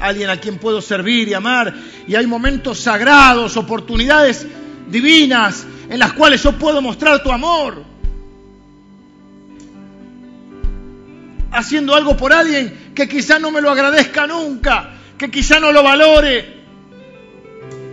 alguien 0.00 0.30
a 0.30 0.38
quien 0.38 0.58
puedo 0.58 0.80
servir 0.80 1.28
y 1.28 1.34
amar. 1.34 1.74
Y 2.06 2.14
hay 2.14 2.26
momentos 2.26 2.80
sagrados, 2.80 3.56
oportunidades 3.56 4.46
divinas 4.88 5.66
en 5.88 5.98
las 5.98 6.12
cuales 6.12 6.42
yo 6.42 6.52
puedo 6.52 6.82
mostrar 6.82 7.22
tu 7.22 7.30
amor. 7.30 7.84
Haciendo 11.52 11.94
algo 11.94 12.16
por 12.16 12.32
alguien 12.32 12.92
que 12.94 13.08
quizá 13.08 13.38
no 13.38 13.50
me 13.50 13.60
lo 13.60 13.70
agradezca 13.70 14.26
nunca, 14.26 14.94
que 15.18 15.30
quizá 15.30 15.58
no 15.60 15.72
lo 15.72 15.82
valore. 15.82 16.60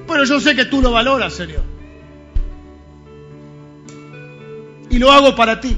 Pero 0.08 0.24
yo 0.24 0.40
sé 0.40 0.56
que 0.56 0.66
tú 0.66 0.82
lo 0.82 0.92
valoras, 0.92 1.34
Señor. 1.34 1.64
Y 4.90 5.00
lo 5.00 5.12
hago 5.12 5.36
para 5.36 5.60
ti. 5.60 5.76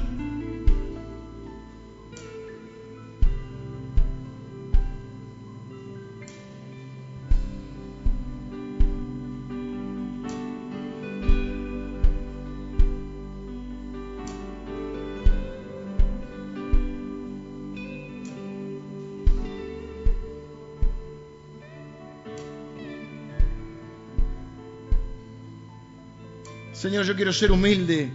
Señor, 26.80 27.04
yo 27.04 27.14
quiero 27.14 27.30
ser 27.30 27.52
humilde. 27.52 28.08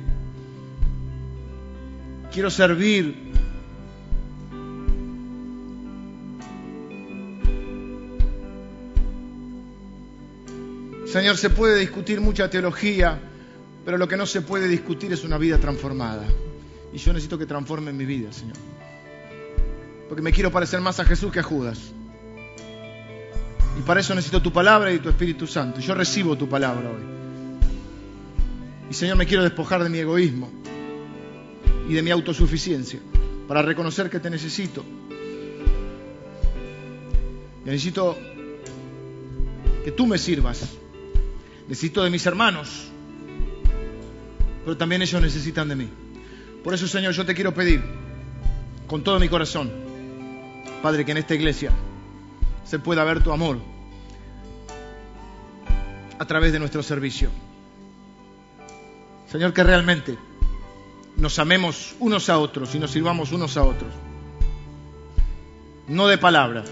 Quiero 2.34 2.50
servir. 2.50 3.16
Señor, 11.06 11.38
se 11.38 11.52
puede 11.52 11.80
discutir 11.80 12.20
mucha 12.20 12.50
teología, 12.50 13.20
pero 13.86 14.00
lo 14.00 14.08
que 14.08 14.18
no 14.18 14.26
se 14.26 14.42
puede 14.42 14.68
discutir 14.68 15.14
es 15.14 15.24
una 15.24 15.38
vida 15.38 15.60
transformada. 15.60 16.26
Y 16.92 16.98
yo 16.98 17.14
necesito 17.14 17.38
que 17.38 17.46
transforme 17.46 17.94
mi 17.94 18.06
vida, 18.06 18.34
Señor. 18.34 18.58
Porque 20.10 20.24
me 20.24 20.32
quiero 20.32 20.52
parecer 20.52 20.82
más 20.82 21.00
a 21.00 21.06
Jesús 21.06 21.32
que 21.32 21.40
a 21.40 21.44
Judas. 21.44 21.92
Y 23.78 23.84
para 23.84 24.00
eso 24.00 24.16
necesito 24.16 24.42
tu 24.42 24.52
palabra 24.52 24.92
y 24.92 24.98
tu 24.98 25.10
Espíritu 25.10 25.46
Santo. 25.46 25.82
Yo 25.82 25.94
recibo 25.94 26.36
tu 26.36 26.50
palabra 26.50 26.90
hoy. 26.90 27.25
Y 28.90 28.94
Señor, 28.94 29.18
me 29.18 29.26
quiero 29.26 29.44
despojar 29.44 29.84
de 29.84 29.90
mi 29.90 30.00
egoísmo 30.00 30.50
y 31.90 31.94
de 31.94 32.02
mi 32.02 32.12
autosuficiencia 32.12 33.00
para 33.48 33.62
reconocer 33.62 34.10
que 34.10 34.20
te 34.20 34.30
necesito. 34.30 34.84
Necesito 37.66 38.18
que 39.84 39.92
tú 39.92 40.06
me 40.06 40.18
sirvas. 40.18 40.70
Necesito 41.68 42.04
de 42.04 42.12
mis 42.12 42.26
hermanos, 42.26 42.88
pero 44.64 44.78
también 44.78 45.02
ellos 45.02 45.20
necesitan 45.20 45.68
de 45.68 45.76
mí. 45.76 45.90
Por 46.64 46.76
eso, 46.76 46.88
Señor, 46.88 47.14
yo 47.14 47.26
te 47.26 47.34
quiero 47.34 47.54
pedir 47.54 47.82
con 48.88 49.04
todo 49.04 49.20
mi 49.20 49.30
corazón, 49.30 49.72
Padre, 50.84 51.06
que 51.06 51.12
en 51.12 51.18
esta 51.18 51.34
iglesia 51.34 51.72
se 52.66 52.78
pueda 52.78 53.04
ver 53.04 53.24
tu 53.24 53.32
amor 53.32 53.58
a 56.20 56.26
través 56.26 56.54
de 56.54 56.60
nuestro 56.60 56.84
servicio. 56.84 57.30
Señor, 59.36 59.52
que 59.52 59.66
realmente 59.66 60.18
nos 61.18 61.40
amemos 61.40 61.94
unos 62.00 62.30
a 62.30 62.40
otros 62.40 62.74
y 62.74 62.80
nos 62.80 62.92
sirvamos 62.92 63.34
unos 63.34 63.58
a 63.58 63.64
otros. 63.64 63.94
No 65.90 66.08
de 66.08 66.18
palabra, 66.18 66.64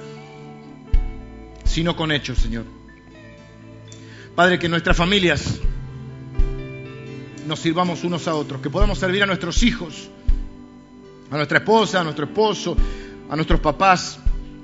sino 1.66 1.94
con 1.98 2.14
hechos, 2.14 2.38
Señor. 2.38 2.64
Padre, 4.34 4.60
que 4.60 4.70
nuestras 4.70 4.96
familias 4.96 5.60
nos 7.46 7.60
sirvamos 7.60 8.06
unos 8.06 8.30
a 8.30 8.36
otros, 8.36 8.62
que 8.62 8.70
podamos 8.70 8.98
servir 8.98 9.24
a 9.24 9.26
nuestros 9.26 9.62
hijos, 9.62 10.10
a 11.32 11.36
nuestra 11.36 11.58
esposa, 11.58 12.00
a 12.00 12.04
nuestro 12.06 12.28
esposo, 12.28 12.78
a 13.30 13.36
nuestros 13.36 13.60
papás, 13.60 14.20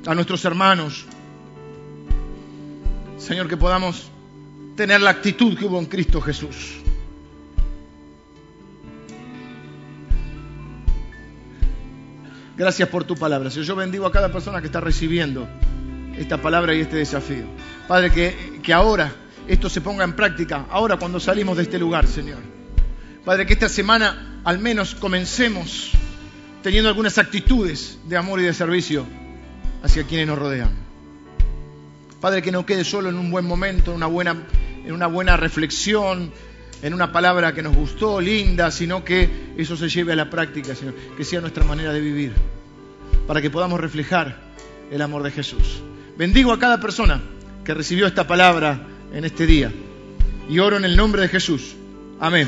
a 0.06 0.16
nuestros 0.16 0.45
hermanos. 0.45 1.04
Señor, 3.18 3.50
que 3.50 3.58
podamos 3.58 4.10
tener 4.78 5.02
la 5.02 5.10
actitud 5.10 5.58
que 5.58 5.66
hubo 5.66 5.80
en 5.80 5.88
Cristo 5.88 6.22
Jesús. 6.22 6.80
Gracias 12.60 12.89
por 12.89 13.05
tu 13.05 13.16
palabra. 13.16 13.49
Señor, 13.49 13.68
yo 13.68 13.76
bendigo 13.78 14.05
a 14.05 14.12
cada 14.12 14.34
persona 14.34 14.60
que 14.60 14.68
está 14.68 14.82
recibiendo 14.82 15.47
esta 16.18 16.41
palabra 16.41 16.76
y 16.76 16.82
este 16.82 16.97
desafío. 16.97 17.45
Padre, 17.88 18.12
que, 18.12 18.60
que 18.62 18.74
ahora 18.74 19.14
esto 19.47 19.70
se 19.70 19.80
ponga 19.80 20.03
en 20.03 20.12
práctica, 20.12 20.66
ahora 20.70 20.97
cuando 20.97 21.22
salimos 21.22 21.55
de 21.55 21.64
este 21.64 21.80
lugar, 21.80 22.05
Señor. 22.05 22.39
Padre, 23.24 23.45
que 23.45 23.53
esta 23.53 23.70
semana 23.70 24.41
al 24.43 24.60
menos 24.60 24.93
comencemos 24.93 25.91
teniendo 26.62 26.89
algunas 26.89 27.18
actitudes 27.18 27.97
de 28.03 28.18
amor 28.18 28.41
y 28.41 28.43
de 28.43 28.53
servicio 28.53 29.05
hacia 29.82 30.03
quienes 30.03 30.28
nos 30.28 30.38
rodean. 30.38 30.72
Padre, 32.20 32.41
que 32.41 32.51
no 32.51 32.66
quede 32.66 32.84
solo 32.84 33.07
en 33.07 33.16
un 33.16 33.32
buen 33.32 33.45
momento, 33.45 33.91
en 33.91 33.95
una 33.95 34.07
buena, 34.07 34.36
en 34.84 34.91
una 34.91 35.07
buena 35.07 35.38
reflexión, 35.38 36.34
en 36.82 36.93
una 36.93 37.11
palabra 37.11 37.53
que 37.53 37.61
nos 37.61 37.75
gustó, 37.75 38.21
linda, 38.21 38.71
sino 38.71 39.03
que 39.03 39.53
eso 39.57 39.75
se 39.75 39.89
lleve 39.89 40.13
a 40.13 40.15
la 40.15 40.30
práctica, 40.30 40.75
Señor, 40.75 40.95
que 41.17 41.23
sea 41.23 41.41
nuestra 41.41 41.63
manera 41.63 41.91
de 41.91 41.99
vivir, 41.99 42.34
para 43.27 43.41
que 43.41 43.49
podamos 43.49 43.80
reflejar 43.80 44.38
el 44.91 45.01
amor 45.01 45.23
de 45.23 45.32
Jesús. 45.32 45.82
Bendigo 46.17 46.51
a 46.51 46.59
cada 46.59 46.80
persona 46.80 47.21
que 47.63 47.73
recibió 47.73 48.07
esta 48.07 48.27
palabra 48.27 48.88
en 49.13 49.25
este 49.25 49.45
día 49.45 49.71
y 50.49 50.59
oro 50.59 50.77
en 50.77 50.86
el 50.86 50.95
nombre 50.95 51.21
de 51.21 51.27
Jesús. 51.27 51.75
Amén. 52.19 52.47